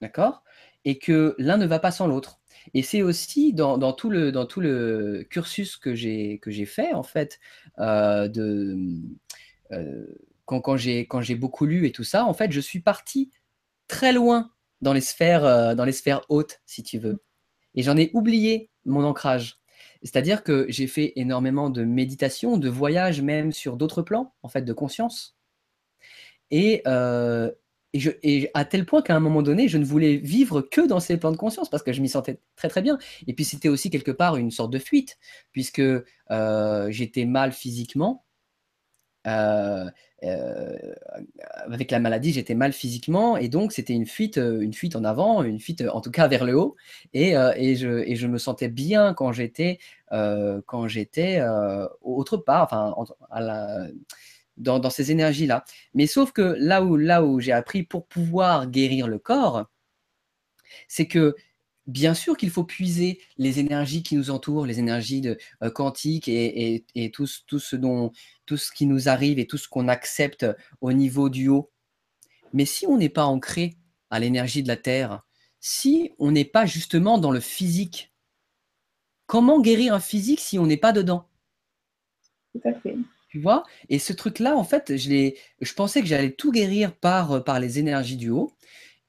d'accord 0.00 0.44
Et 0.84 0.98
que 0.98 1.34
l'un 1.38 1.58
ne 1.58 1.66
va 1.66 1.78
pas 1.78 1.90
sans 1.90 2.06
l'autre. 2.06 2.40
Et 2.74 2.82
c'est 2.82 3.02
aussi 3.02 3.52
dans, 3.52 3.76
dans, 3.76 3.92
tout 3.92 4.08
le, 4.10 4.32
dans 4.32 4.46
tout 4.46 4.60
le 4.60 5.26
cursus 5.28 5.76
que 5.76 5.94
j'ai 5.94 6.66
fait, 6.66 6.92
en 6.94 7.02
fait, 7.02 7.38
euh, 7.78 8.28
de, 8.28 8.76
quand, 10.46 10.60
quand 10.62 10.76
j'ai 10.76 11.34
beaucoup 11.34 11.66
lu 11.66 11.86
et 11.86 11.92
tout 11.92 12.04
ça, 12.04 12.24
en 12.24 12.34
fait, 12.34 12.50
je 12.52 12.60
suis 12.60 12.80
parti 12.80 13.30
très 13.88 14.12
loin 14.12 14.50
dans 14.80 14.92
les 14.92 15.00
sphères, 15.00 15.76
dans 15.76 15.84
les 15.84 15.92
sphères 15.92 16.22
hautes, 16.28 16.60
si 16.66 16.82
tu 16.82 16.98
veux 16.98 17.22
et 17.74 17.82
j'en 17.82 17.96
ai 17.96 18.10
oublié 18.14 18.70
mon 18.84 19.04
ancrage. 19.04 19.58
C'est-à-dire 20.02 20.42
que 20.44 20.66
j'ai 20.68 20.86
fait 20.86 21.12
énormément 21.16 21.70
de 21.70 21.84
méditation, 21.84 22.56
de 22.56 22.68
voyage 22.68 23.20
même 23.22 23.52
sur 23.52 23.76
d'autres 23.76 24.02
plans, 24.02 24.34
en 24.42 24.48
fait, 24.48 24.62
de 24.62 24.72
conscience. 24.72 25.36
Et, 26.50 26.82
euh, 26.86 27.50
et, 27.92 28.02
et 28.22 28.50
à 28.54 28.64
tel 28.64 28.86
point 28.86 29.02
qu'à 29.02 29.16
un 29.16 29.20
moment 29.20 29.42
donné, 29.42 29.68
je 29.68 29.78
ne 29.78 29.84
voulais 29.84 30.16
vivre 30.16 30.62
que 30.62 30.86
dans 30.86 31.00
ces 31.00 31.16
plans 31.18 31.32
de 31.32 31.36
conscience 31.36 31.68
parce 31.70 31.82
que 31.82 31.92
je 31.92 32.00
m'y 32.00 32.08
sentais 32.08 32.40
très 32.56 32.68
très 32.68 32.82
bien. 32.82 32.98
Et 33.26 33.34
puis 33.34 33.44
c'était 33.44 33.68
aussi 33.68 33.90
quelque 33.90 34.10
part 34.10 34.36
une 34.36 34.50
sorte 34.50 34.72
de 34.72 34.78
fuite, 34.78 35.18
puisque 35.52 35.80
euh, 35.80 36.90
j'étais 36.90 37.24
mal 37.24 37.52
physiquement. 37.52 38.24
Euh, 39.26 39.90
euh, 40.24 40.76
avec 41.66 41.90
la 41.90 42.00
maladie, 42.00 42.32
j'étais 42.32 42.54
mal 42.54 42.72
physiquement 42.72 43.36
et 43.36 43.48
donc 43.48 43.72
c'était 43.72 43.92
une 43.92 44.06
fuite, 44.06 44.38
euh, 44.38 44.60
une 44.60 44.72
fuite 44.74 44.96
en 44.96 45.04
avant, 45.04 45.42
une 45.42 45.60
fuite 45.60 45.84
en 45.92 46.00
tout 46.00 46.10
cas 46.10 46.28
vers 46.28 46.44
le 46.44 46.58
haut. 46.58 46.76
Et, 47.14 47.34
et, 47.56 47.76
je, 47.76 47.88
et 48.06 48.16
je, 48.16 48.26
me 48.26 48.38
sentais 48.38 48.68
bien 48.68 49.14
quand 49.14 49.32
j'étais 49.32 49.78
quand 50.10 50.88
j'étais 50.88 51.42
autre 52.02 52.36
part, 52.38 52.64
enfin 52.64 52.94
à 53.30 53.40
la, 53.40 53.86
dans, 54.56 54.78
dans, 54.78 54.90
ces 54.90 55.12
énergies-là. 55.12 55.64
Mais 55.94 56.06
sauf 56.06 56.32
que 56.32 56.56
là 56.58 56.82
où, 56.82 56.96
là 56.96 57.24
où 57.24 57.40
j'ai 57.40 57.52
appris 57.52 57.82
pour 57.82 58.06
pouvoir 58.06 58.68
guérir 58.68 59.08
le 59.08 59.18
corps, 59.18 59.66
c'est 60.88 61.06
que 61.06 61.34
bien 61.88 62.14
sûr 62.14 62.36
qu'il 62.36 62.50
faut 62.50 62.64
puiser 62.64 63.20
les 63.38 63.58
énergies 63.58 64.02
qui 64.02 64.14
nous 64.16 64.30
entourent, 64.30 64.66
les 64.66 64.78
énergies 64.78 65.20
de, 65.20 65.38
quantiques 65.74 66.28
et, 66.28 67.10
tout, 67.12 67.26
ce 67.26 67.76
dont, 67.76 68.12
tout 68.48 68.56
ce 68.56 68.72
qui 68.72 68.86
nous 68.86 69.10
arrive 69.10 69.38
et 69.38 69.46
tout 69.46 69.58
ce 69.58 69.68
qu'on 69.68 69.88
accepte 69.88 70.46
au 70.80 70.94
niveau 70.94 71.28
du 71.28 71.48
haut. 71.48 71.70
Mais 72.54 72.64
si 72.64 72.86
on 72.86 72.96
n'est 72.96 73.10
pas 73.10 73.26
ancré 73.26 73.76
à 74.08 74.18
l'énergie 74.18 74.62
de 74.62 74.68
la 74.68 74.78
Terre, 74.78 75.22
si 75.60 76.12
on 76.18 76.30
n'est 76.30 76.46
pas 76.46 76.64
justement 76.64 77.18
dans 77.18 77.30
le 77.30 77.40
physique, 77.40 78.14
comment 79.26 79.60
guérir 79.60 79.92
un 79.92 80.00
physique 80.00 80.40
si 80.40 80.58
on 80.58 80.66
n'est 80.66 80.78
pas 80.78 80.92
dedans? 80.92 81.28
Tout 82.54 82.66
à 82.66 82.72
fait. 82.72 82.96
Tu 83.28 83.38
vois? 83.38 83.64
Et 83.90 83.98
ce 83.98 84.14
truc-là, 84.14 84.56
en 84.56 84.64
fait, 84.64 84.96
je, 84.96 85.34
je 85.60 85.74
pensais 85.74 86.00
que 86.00 86.06
j'allais 86.06 86.32
tout 86.32 86.50
guérir 86.50 86.96
par, 86.96 87.44
par 87.44 87.60
les 87.60 87.78
énergies 87.78 88.16
du 88.16 88.30
haut. 88.30 88.50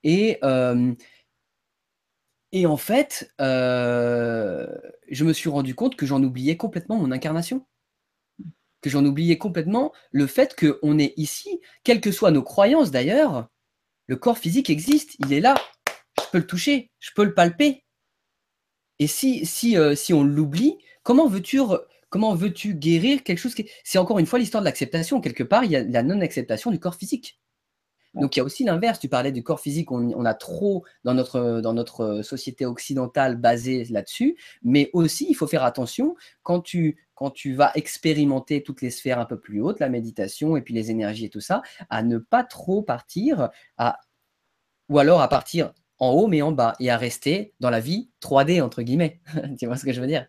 Et, 0.04 0.38
euh, 0.44 0.94
et 2.52 2.66
en 2.66 2.76
fait, 2.76 3.34
euh, 3.40 4.68
je 5.10 5.24
me 5.24 5.32
suis 5.32 5.50
rendu 5.50 5.76
compte 5.76 5.96
que 5.96 6.06
j'en 6.06 6.22
oubliais 6.22 6.58
complètement 6.58 6.98
mon 6.98 7.14
incarnation. 7.14 7.66
Que 8.82 8.90
j'en 8.90 9.06
oubliais 9.06 9.38
complètement 9.38 9.92
le 10.12 10.28
fait 10.28 10.56
qu'on 10.56 10.98
est 11.00 11.14
ici, 11.18 11.60
quelles 11.84 12.02
que 12.02 12.12
soient 12.12 12.32
nos 12.32 12.44
croyances 12.44 12.92
d'ailleurs, 12.92 13.50
le 14.08 14.16
corps 14.16 14.38
physique 14.38 14.70
existe, 14.70 15.16
il 15.20 15.34
est 15.34 15.42
là, 15.42 15.56
je 16.20 16.26
peux 16.32 16.38
le 16.40 16.48
toucher, 16.48 16.92
je 17.00 17.12
peux 17.16 17.24
le 17.24 17.34
palper. 17.34 17.84
Et 19.00 19.08
si, 19.08 19.46
si, 19.46 19.78
euh, 19.78 19.96
si 19.96 20.14
on 20.14 20.24
l'oublie, 20.24 20.78
comment 21.04 21.28
veux-tu 21.28 21.60
comment 22.10 22.34
veux-tu 22.34 22.74
guérir 22.74 23.24
quelque 23.24 23.38
chose 23.38 23.56
qui... 23.56 23.70
C'est 23.84 24.00
encore 24.00 24.20
une 24.20 24.26
fois 24.26 24.40
l'histoire 24.40 24.62
de 24.62 24.66
l'acceptation. 24.66 25.22
Quelque 25.22 25.44
part, 25.44 25.64
il 25.64 25.72
y 25.72 25.76
a 25.76 25.84
la 25.84 26.04
non-acceptation 26.04 26.72
du 26.72 26.80
corps 26.80 26.96
physique. 26.96 27.40
Donc 28.16 28.36
il 28.36 28.40
y 28.40 28.42
a 28.42 28.44
aussi 28.44 28.64
l'inverse. 28.64 29.00
Tu 29.00 29.08
parlais 29.08 29.32
du 29.32 29.44
corps 29.44 29.60
physique, 29.60 29.92
on, 29.92 30.26
a 30.26 30.34
trop 30.34 30.84
dans 31.04 31.14
notre, 31.14 31.62
dans 31.62 31.74
notre 31.74 32.22
société 32.24 32.66
occidentale 32.66 33.36
basée 33.36 33.86
là-dessus, 33.86 34.38
mais 34.64 34.90
aussi 34.94 35.28
il 35.30 35.36
faut 35.36 35.48
faire 35.48 35.64
attention 35.64 36.16
quand 36.42 36.62
tu, 36.62 36.98
quand 37.20 37.32
tu 37.32 37.54
vas 37.54 37.74
expérimenter 37.76 38.64
toutes 38.64 38.82
les 38.82 38.90
sphères 38.90 39.20
un 39.20 39.26
peu 39.26 39.38
plus 39.38 39.60
hautes, 39.60 39.82
la 39.82 39.90
méditation 39.90 40.56
et 40.56 40.62
puis 40.62 40.74
les 40.74 40.90
énergies 40.90 41.26
et 41.26 41.30
tout 41.30 41.42
ça, 41.42 41.62
à 41.90 42.02
ne 42.02 42.18
pas 42.18 42.46
trop 42.46 42.82
partir 42.82 43.50
à, 43.78 44.00
ou 44.88 45.00
alors 45.00 45.20
à 45.22 45.28
partir 45.28 45.74
en 45.98 46.12
haut 46.12 46.28
mais 46.28 46.42
en 46.42 46.54
bas 46.54 46.76
et 46.80 46.90
à 46.90 46.96
rester 46.96 47.54
dans 47.60 47.70
la 47.70 47.82
vie 47.82 48.10
3D 48.22 48.62
entre 48.62 48.84
guillemets. 48.84 49.20
tu 49.60 49.66
vois 49.66 49.76
ce 49.76 49.84
que 49.84 49.92
je 49.92 50.00
veux 50.00 50.08
dire? 50.08 50.28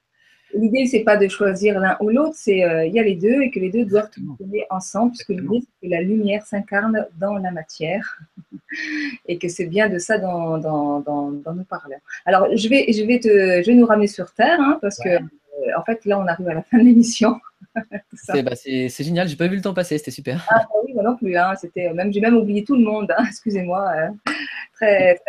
L'idée, 0.52 0.86
c'est 0.86 1.04
pas 1.04 1.16
de 1.16 1.28
choisir 1.28 1.78
l'un 1.78 1.96
ou 2.00 2.08
l'autre, 2.08 2.34
c'est 2.34 2.64
euh, 2.64 2.84
il 2.84 2.92
y 2.92 2.98
a 2.98 3.04
les 3.04 3.14
deux 3.14 3.40
et 3.40 3.52
que 3.52 3.60
les 3.60 3.70
deux 3.70 3.84
doivent 3.84 4.10
fonctionner 4.12 4.66
ensemble, 4.68 5.12
puisque 5.12 5.28
l'idée, 5.28 5.60
c'est 5.60 5.86
que 5.86 5.92
la 5.92 6.02
lumière 6.02 6.44
s'incarne 6.44 7.06
dans 7.20 7.36
la 7.36 7.52
matière 7.52 8.18
et 9.28 9.38
que 9.38 9.46
c'est 9.46 9.66
bien 9.66 9.88
de 9.88 9.98
ça 9.98 10.18
dont, 10.18 10.56
nous 10.58 11.64
parlons. 11.68 11.98
Alors, 12.26 12.48
je 12.56 12.68
vais, 12.68 12.92
je 12.92 13.04
vais, 13.04 13.20
te, 13.20 13.28
je 13.62 13.66
vais 13.70 13.76
nous 13.76 13.86
ramener 13.86 14.08
sur 14.08 14.34
Terre, 14.34 14.60
hein, 14.60 14.80
parce 14.82 14.98
que, 14.98 15.20
en 15.76 15.84
fait, 15.84 16.04
là, 16.04 16.18
on 16.18 16.26
arrive 16.26 16.48
à 16.48 16.54
la 16.54 16.62
fin 16.62 16.78
de 16.78 16.84
l'émission. 16.84 17.40
Bah, 18.28 18.56
c'est 18.56 18.88
génial, 18.88 19.28
j'ai 19.28 19.36
pas 19.36 19.46
vu 19.46 19.56
le 19.56 19.62
temps 19.62 19.74
passer, 19.74 19.96
c'était 19.96 20.10
super. 20.10 20.44
Ah, 20.50 20.66
bah 20.68 20.80
oui, 20.84 20.92
moi 20.92 21.04
non 21.04 21.16
plus, 21.16 21.36
hein, 21.36 21.54
même, 21.94 22.12
j'ai 22.12 22.20
même 22.20 22.36
oublié 22.36 22.64
tout 22.64 22.74
le 22.74 22.82
monde, 22.82 23.12
hein, 23.16 23.22
excusez-moi. 23.28 23.92
Euh 23.96 24.32
très, 24.80 25.20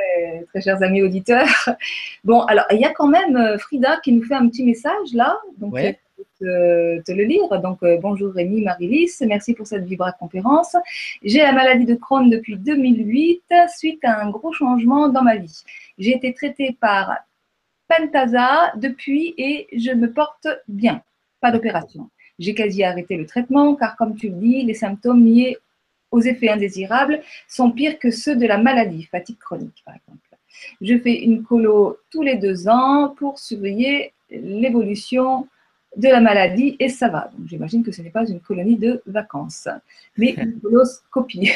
très, 0.51 0.61
chers 0.61 0.82
amis 0.82 1.01
auditeurs. 1.01 1.47
Bon, 2.23 2.41
alors, 2.41 2.65
il 2.71 2.79
y 2.79 2.86
a 2.86 2.93
quand 2.93 3.07
même 3.07 3.36
euh, 3.36 3.57
Frida 3.57 3.99
qui 4.03 4.11
nous 4.11 4.23
fait 4.23 4.36
un 4.36 4.47
petit 4.47 4.63
message 4.63 5.13
là. 5.13 5.39
Donc, 5.57 5.75
je 5.75 5.82
vais 5.82 5.99
te, 6.39 7.11
le 7.11 7.23
lire. 7.23 7.61
Donc, 7.61 7.79
euh, 7.84 7.97
bonjour 7.99 8.32
Rémi, 8.34 8.61
Marie-Lys, 8.61 9.23
merci 9.27 9.53
pour 9.53 9.65
cette 9.65 9.86
Vibra 9.86 10.11
conférence. 10.11 10.75
J'ai 11.23 11.39
la 11.39 11.51
maladie 11.51 11.86
de 11.86 11.95
Crohn 11.95 12.29
depuis 12.29 12.57
2008 12.57 13.41
suite 13.75 14.03
à 14.05 14.21
un 14.21 14.29
gros 14.29 14.53
changement 14.53 15.09
dans 15.09 15.23
ma 15.23 15.38
vie. 15.38 15.63
J'ai 15.97 16.15
été 16.15 16.34
traitée 16.34 16.77
par 16.79 17.17
Pentasa 17.92 18.72
depuis 18.76 19.34
et 19.38 19.68
je 19.74 19.92
me 19.92 20.12
porte 20.12 20.48
bien. 20.68 21.02
Pas 21.42 21.52
d'opération. 21.52 22.10
J'ai 22.39 22.54
quasi 22.54 22.84
arrêté 22.84 23.18
le 23.18 23.26
traitement 23.26 23.76
car, 23.76 23.98
comme 23.98 24.16
tu 24.16 24.30
le 24.30 24.36
dis, 24.36 24.64
les 24.64 24.74
symptômes 24.74 25.26
liés 25.26 25.58
aux 26.12 26.22
effets 26.22 26.50
indésirables 26.50 27.22
sont 27.48 27.72
pires 27.72 28.00
que 28.00 28.12
ceux 28.12 28.36
de 28.36 28.46
la 28.46 28.58
maladie, 28.58 29.04
fatigue 29.04 29.38
chronique 29.38 29.82
par 29.86 29.96
exemple. 29.96 30.20
Je 30.82 30.98
fais 30.98 31.24
une 31.24 31.44
colo 31.44 31.98
tous 32.10 32.22
les 32.22 32.38
deux 32.38 32.68
ans 32.68 33.14
pour 33.18 33.39
surveiller 33.39 34.14
l'évolution 34.30 35.48
de 35.98 36.08
la 36.08 36.22
maladie 36.22 36.78
et 36.80 36.89
ça 36.89 37.10
va. 37.10 37.30
Donc 37.38 37.48
j'imagine 37.48 37.84
que 37.84 37.92
ce 37.92 38.02
n'est 38.02 38.10
pas 38.10 38.26
une 38.26 38.39
colonie 38.39 38.78
de 38.78 39.02
vacances, 39.06 39.68
mais 40.18 40.34
une 40.38 40.60
coloscopie. 40.62 41.52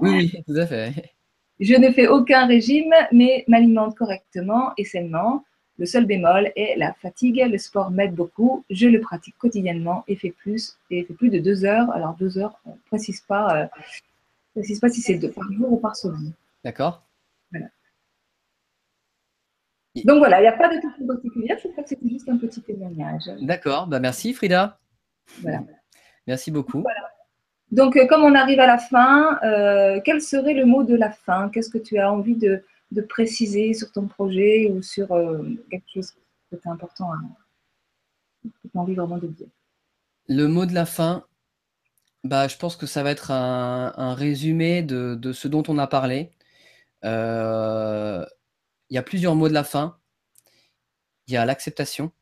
oui, 0.00 0.32
tout 0.46 0.56
à 0.56 0.66
fait. 0.66 1.13
Je 1.60 1.74
ne 1.74 1.90
fais 1.92 2.08
aucun 2.08 2.46
régime, 2.46 2.92
mais 3.12 3.44
m'alimente 3.48 3.96
correctement 3.96 4.72
et 4.76 4.84
sainement. 4.84 5.44
Le 5.78 5.86
seul 5.86 6.06
bémol 6.06 6.52
est 6.56 6.76
la 6.76 6.92
fatigue. 6.94 7.44
Le 7.50 7.58
sport 7.58 7.90
m'aide 7.90 8.14
beaucoup. 8.14 8.64
Je 8.70 8.86
le 8.86 9.00
pratique 9.00 9.36
quotidiennement 9.38 10.04
et 10.06 10.16
fais 10.16 10.30
plus 10.30 10.78
et 10.90 11.04
fait 11.04 11.14
plus 11.14 11.30
de 11.30 11.38
deux 11.38 11.64
heures. 11.64 11.90
Alors 11.90 12.14
deux 12.14 12.38
heures, 12.38 12.60
on 12.64 12.70
ne 12.70 12.80
précise 12.86 13.20
pas, 13.20 13.62
euh, 13.62 13.66
précise 14.52 14.78
pas 14.78 14.88
si 14.88 15.00
c'est 15.00 15.16
deux 15.16 15.30
par 15.30 15.50
jour 15.52 15.72
ou 15.72 15.76
par 15.78 15.96
semaine. 15.96 16.32
D'accord. 16.62 17.02
Donc 20.04 20.18
voilà, 20.18 20.40
il 20.40 20.42
n'y 20.42 20.48
a 20.48 20.52
pas 20.52 20.74
de 20.74 20.80
question 20.80 21.06
particulière. 21.06 21.56
Je 21.62 21.68
crois 21.68 21.84
que 21.84 21.88
c'était 21.88 22.08
juste 22.08 22.28
un 22.28 22.36
petit 22.36 22.60
témoignage. 22.62 23.30
D'accord. 23.40 23.86
Bah 23.86 24.00
merci 24.00 24.32
Frida. 24.32 24.78
Voilà. 25.40 25.62
Merci 26.26 26.50
beaucoup. 26.50 26.84
Donc, 27.74 27.96
euh, 27.96 28.06
comme 28.06 28.22
on 28.22 28.36
arrive 28.36 28.60
à 28.60 28.68
la 28.68 28.78
fin, 28.78 29.36
euh, 29.42 30.00
quel 30.04 30.22
serait 30.22 30.54
le 30.54 30.64
mot 30.64 30.84
de 30.84 30.94
la 30.94 31.10
fin? 31.10 31.48
Qu'est-ce 31.48 31.70
que 31.70 31.78
tu 31.78 31.98
as 31.98 32.10
envie 32.10 32.36
de, 32.36 32.62
préciser 33.08 33.74
sur 33.74 33.90
ton 33.90 34.06
projet 34.06 34.70
ou 34.70 34.80
sur 34.80 35.10
euh, 35.10 35.42
quelque 35.68 35.84
chose 35.92 36.14
c'était 36.52 36.68
important 36.68 37.10
à 37.10 37.16
envie 38.74 38.94
vraiment 38.94 39.18
de 39.18 39.26
dire? 39.26 39.48
Le 40.28 40.46
mot 40.46 40.66
de 40.66 40.72
la 40.72 40.86
fin, 40.86 41.26
bah, 42.22 42.46
je 42.46 42.56
pense 42.56 42.76
que 42.76 42.86
ça 42.86 43.02
va 43.02 43.10
être 43.10 43.32
un, 43.32 44.14
résumé 44.14 44.84
de, 44.84 45.32
ce 45.32 45.48
dont 45.48 45.64
on 45.66 45.76
a 45.78 45.88
parlé. 45.88 46.30
Il 47.02 47.08
y 48.90 48.98
a 48.98 49.02
plusieurs 49.02 49.34
mots 49.34 49.48
de 49.48 49.54
la 49.54 49.64
fin. 49.64 49.98
Il 51.26 51.34
y 51.34 51.36
a 51.36 51.44
l'acceptation 51.44 52.12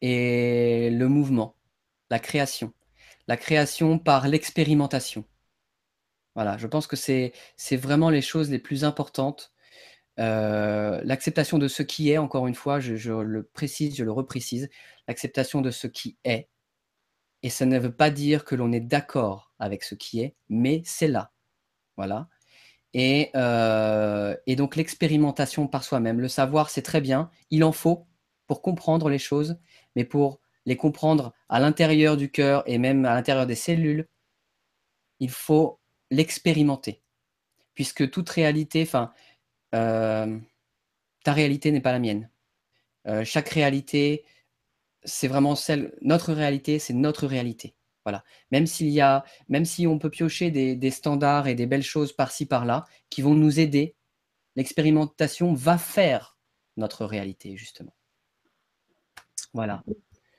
et 0.00 0.88
le 0.90 1.08
mouvement, 1.08 1.54
la 2.08 2.18
création. 2.18 2.72
La 3.28 3.36
création 3.36 3.98
par 3.98 4.28
l'expérimentation. 4.28 5.24
Voilà, 6.34 6.56
je 6.56 6.66
pense 6.66 6.86
que 6.86 6.96
c'est 6.96 7.32
vraiment 7.72 8.10
les 8.10 8.22
choses 8.22 8.50
les 8.50 8.58
plus 8.58 8.84
importantes. 8.84 9.52
Euh, 10.18 11.00
l'acceptation 11.04 11.58
de 11.58 11.68
ce 11.68 11.82
qui 11.82 12.10
est, 12.10 12.18
encore 12.18 12.46
une 12.46 12.54
fois, 12.54 12.80
je, 12.80 13.12
le 13.12 13.44
précise, 13.44 13.96
je 13.96 14.04
le 14.04 14.12
reprécise, 14.12 14.68
l'acceptation 15.08 15.60
de 15.60 15.70
ce 15.70 15.86
qui 15.86 16.18
est. 16.24 16.48
Et 17.42 17.50
ça 17.50 17.66
ne 17.66 17.78
veut 17.78 17.94
pas 17.94 18.10
dire 18.10 18.44
que 18.44 18.54
l'on 18.54 18.72
est 18.72 18.80
d'accord 18.80 19.52
avec 19.58 19.82
ce 19.84 19.94
qui 19.94 20.20
est, 20.20 20.36
mais 20.48 20.82
c'est 20.84 21.08
là. 21.08 21.32
Voilà. 21.96 22.28
Et, 22.94 23.30
euh, 23.36 24.36
et 24.46 24.56
donc 24.56 24.76
l'expérimentation 24.76 25.66
par 25.66 25.84
soi-même, 25.84 26.20
le 26.20 26.28
savoir, 26.28 26.70
c'est 26.70 26.82
très 26.82 27.00
bien, 27.00 27.30
il 27.50 27.64
en 27.64 27.72
faut 27.72 28.06
pour 28.46 28.62
comprendre 28.62 29.08
les 29.08 29.18
choses, 29.18 29.58
mais 29.96 30.04
pour 30.04 30.41
les 30.66 30.76
comprendre 30.76 31.32
à 31.48 31.60
l'intérieur 31.60 32.16
du 32.16 32.30
cœur 32.30 32.62
et 32.66 32.78
même 32.78 33.04
à 33.04 33.14
l'intérieur 33.14 33.46
des 33.46 33.54
cellules, 33.54 34.08
il 35.20 35.30
faut 35.30 35.80
l'expérimenter. 36.10 37.02
Puisque 37.74 38.10
toute 38.10 38.28
réalité, 38.28 38.82
enfin, 38.82 39.12
euh, 39.74 40.38
ta 41.24 41.32
réalité 41.32 41.72
n'est 41.72 41.80
pas 41.80 41.92
la 41.92 41.98
mienne. 41.98 42.30
Euh, 43.06 43.24
chaque 43.24 43.48
réalité, 43.48 44.24
c'est 45.04 45.28
vraiment 45.28 45.54
celle, 45.56 45.94
notre 46.02 46.32
réalité, 46.32 46.78
c'est 46.78 46.92
notre 46.92 47.26
réalité. 47.26 47.74
Voilà. 48.04 48.24
Même 48.50 48.66
s'il 48.66 48.88
y 48.88 49.00
a, 49.00 49.24
même 49.48 49.64
si 49.64 49.86
on 49.86 49.98
peut 49.98 50.10
piocher 50.10 50.50
des, 50.50 50.90
standards 50.90 51.46
et 51.46 51.54
des 51.54 51.66
belles 51.66 51.82
choses 51.82 52.12
par-ci 52.12 52.46
par-là 52.46 52.84
qui 53.10 53.22
vont 53.22 53.34
nous 53.34 53.60
aider, 53.60 53.94
l'expérimentation 54.56 55.54
va 55.54 55.78
faire 55.78 56.36
notre 56.76 57.04
réalité 57.04 57.56
justement. 57.56 57.94
Voilà. 59.54 59.84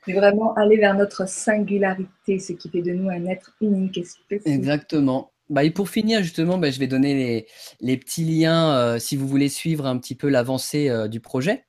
C'est 0.06 0.14
vraiment 0.14 0.54
aller 0.56 0.78
vers 0.78 0.95
notre 0.95 1.28
singularité, 1.28 2.39
ce 2.39 2.54
qui 2.54 2.70
fait 2.70 2.82
de 2.82 2.91
nous 2.91 3.10
un 3.10 3.26
être 3.26 3.56
unique 3.62 3.97
et 3.97 4.04
spécifique. 4.04 4.54
Exactement. 4.54 5.32
Bah, 5.49 5.64
et 5.64 5.72
pour 5.72 5.89
finir, 5.89 6.22
justement, 6.24 6.58
bah, 6.58 6.72
je 6.72 6.80
vais 6.80 6.88
donner 6.88 7.47
les, 7.80 7.97
petits 7.97 8.24
liens 8.24 8.76
euh, 8.76 8.99
si 8.99 9.16
vous 9.16 9.28
voulez 9.28 9.49
suivre 9.49 9.86
un 9.86 9.97
petit 9.97 10.16
peu 10.16 10.30
l'avancée 10.30 10.89
euh, 10.89 11.08
du 11.08 11.20
projet, 11.20 11.66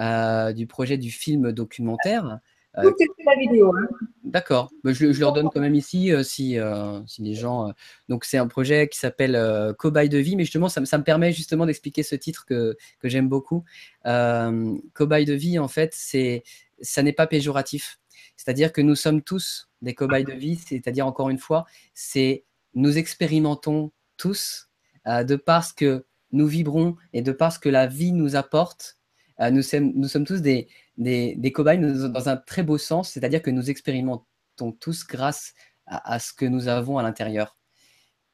euh, 0.00 0.52
du 0.52 0.66
projet 0.66 0.96
du 0.96 1.10
film 1.10 1.52
documentaire. 1.52 2.38
Tout 2.80 2.94
est 3.00 3.24
la 3.24 3.36
vidéo. 3.36 3.74
Hein. 3.74 3.88
D'accord. 4.24 4.70
Bah, 4.84 4.92
je, 4.92 5.06
leur 5.18 5.32
donne 5.32 5.48
quand 5.52 5.60
même 5.60 5.74
ici 5.74 6.12
si, 6.22 6.56
si 7.06 7.22
les 7.22 7.34
gens. 7.34 7.72
donc, 8.08 8.24
c'est 8.24 8.38
un 8.38 8.46
projet 8.46 8.88
qui 8.88 8.98
s'appelle 8.98 9.74
Cobaye 9.78 10.08
de 10.08 10.18
vie, 10.18 10.36
mais 10.36 10.44
justement, 10.44 10.68
ça, 10.68 10.80
me 10.80 11.02
permet 11.02 11.32
justement 11.32 11.66
d'expliquer 11.66 12.02
ce 12.02 12.14
titre 12.14 12.44
que, 12.46 12.76
que 13.00 13.08
j'aime 13.08 13.28
beaucoup. 13.28 13.64
Cobaye 14.04 15.24
de 15.24 15.34
vie, 15.34 15.58
en 15.58 15.68
fait, 15.68 15.92
c'est 15.94 16.44
ça 16.80 17.02
n'est 17.02 17.12
pas 17.12 17.26
péjoratif. 17.26 17.98
C'est-à-dire 18.36 18.72
que 18.72 18.80
nous 18.80 18.94
sommes 18.94 19.22
tous 19.22 19.68
des 19.82 19.94
cobayes 19.94 20.24
de 20.24 20.32
vie, 20.32 20.56
c'est-à-dire 20.56 21.06
encore 21.06 21.30
une 21.30 21.38
fois, 21.38 21.66
c'est 21.94 22.44
nous 22.74 22.98
expérimentons 22.98 23.92
tous 24.16 24.68
euh, 25.06 25.24
de 25.24 25.36
parce 25.36 25.72
que 25.72 26.06
nous 26.32 26.46
vibrons 26.46 26.96
et 27.12 27.22
de 27.22 27.32
parce 27.32 27.58
que 27.58 27.68
la 27.68 27.86
vie 27.86 28.12
nous 28.12 28.36
apporte. 28.36 28.96
Euh, 29.40 29.50
nous, 29.50 29.62
sommes, 29.62 30.24
tous 30.24 30.42
des, 30.42 30.68
cobayes 31.52 31.78
dans 31.78 32.28
un 32.28 32.36
très 32.36 32.62
beau 32.62 32.78
sens, 32.78 33.10
c'est-à-dire 33.10 33.42
que 33.42 33.50
nous 33.50 33.70
expérimentons 33.70 34.72
tous 34.80 35.06
grâce 35.06 35.54
à, 35.86 36.18
ce 36.18 36.32
que 36.32 36.44
nous 36.44 36.68
avons 36.68 36.98
à 36.98 37.02
l'intérieur. 37.02 37.56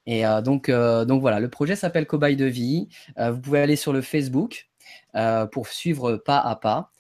Et 0.07 0.27
euh, 0.27 0.41
donc, 0.41 0.71
donc 0.71 1.21
voilà, 1.21 1.41
le 1.41 1.49
projet 1.49 1.77
s'appelle 1.77 2.07
Cobaye 2.07 2.37
de 2.37 2.45
vie. 2.45 2.89
vous 3.19 3.41
pouvez 3.41 3.61
aller 3.61 3.77
sur 3.77 3.93
le 3.93 4.03
Facebook 4.03 4.69
pour 5.53 5.69
suivre 5.69 6.17
pas 6.17 6.39
à 6.39 6.57
pas 6.57 6.91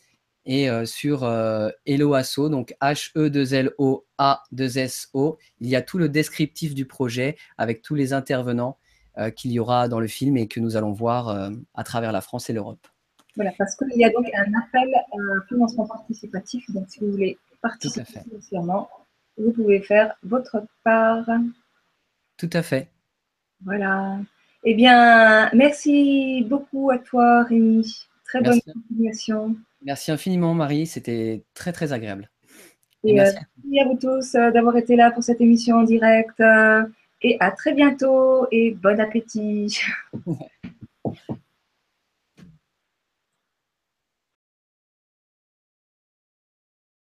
et 0.46 0.70
euh, 0.70 0.86
sur 0.86 1.24
euh, 1.24 1.68
Hello 1.84 2.14
Asso, 2.14 2.48
donc 2.48 2.74
H-E-2-L-O-A-2-S-O, 2.80 5.38
il 5.60 5.68
y 5.68 5.76
a 5.76 5.82
tout 5.82 5.98
le 5.98 6.08
descriptif 6.08 6.74
du 6.74 6.86
projet 6.86 7.36
avec 7.58 7.82
tous 7.82 7.96
les 7.96 8.12
intervenants 8.12 8.78
euh, 9.18 9.30
qu'il 9.30 9.50
y 9.50 9.58
aura 9.58 9.88
dans 9.88 9.98
le 10.00 10.06
film 10.06 10.36
et 10.36 10.46
que 10.46 10.60
nous 10.60 10.76
allons 10.76 10.92
voir 10.92 11.50
à 11.74 11.84
travers 11.84 12.12
la 12.12 12.20
France 12.20 12.48
et 12.48 12.52
l'Europe. 12.52 12.86
Voilà, 13.36 13.52
parce 13.58 13.76
qu'il 13.76 13.96
y 13.96 14.04
a 14.04 14.10
donc 14.10 14.26
un 14.34 14.52
appel 14.54 14.94
à 14.94 15.16
un 15.16 15.42
financement 15.48 15.86
participatif. 15.86 16.64
Donc, 16.70 16.86
si 16.88 17.00
vous 17.00 17.10
voulez 17.10 17.38
participer 17.60 18.20
financièrement, 18.24 18.88
vous 19.36 19.52
pouvez 19.52 19.80
faire 19.80 20.16
votre 20.22 20.64
part. 20.82 21.26
Tout 22.38 22.50
à 22.52 22.62
fait. 22.62 22.88
Voilà. 23.64 24.18
Eh 24.64 24.74
bien, 24.74 25.50
merci 25.52 26.44
beaucoup 26.48 26.90
à 26.90 26.98
toi, 26.98 27.44
Rémi. 27.44 28.06
Très 28.24 28.40
bonne 28.40 28.60
continuation. 28.60 29.56
Merci 29.82 30.10
infiniment, 30.10 30.54
Marie. 30.54 30.86
C'était 30.86 31.44
très, 31.54 31.72
très 31.72 31.92
agréable. 31.92 32.30
Et, 33.04 33.12
merci. 33.12 33.36
à 33.80 33.84
vous 33.84 33.96
tous 33.96 34.34
euh, 34.34 34.50
d'avoir 34.50 34.76
été 34.76 34.96
là 34.96 35.12
pour 35.12 35.22
cette 35.22 35.40
émission 35.40 35.76
en 35.76 35.82
direct. 35.84 36.40
Euh, 36.40 36.82
et 37.22 37.36
à 37.40 37.50
très 37.50 37.72
bientôt 37.72 38.46
et 38.50 38.72
bon 38.72 38.98
appétit. 38.98 39.78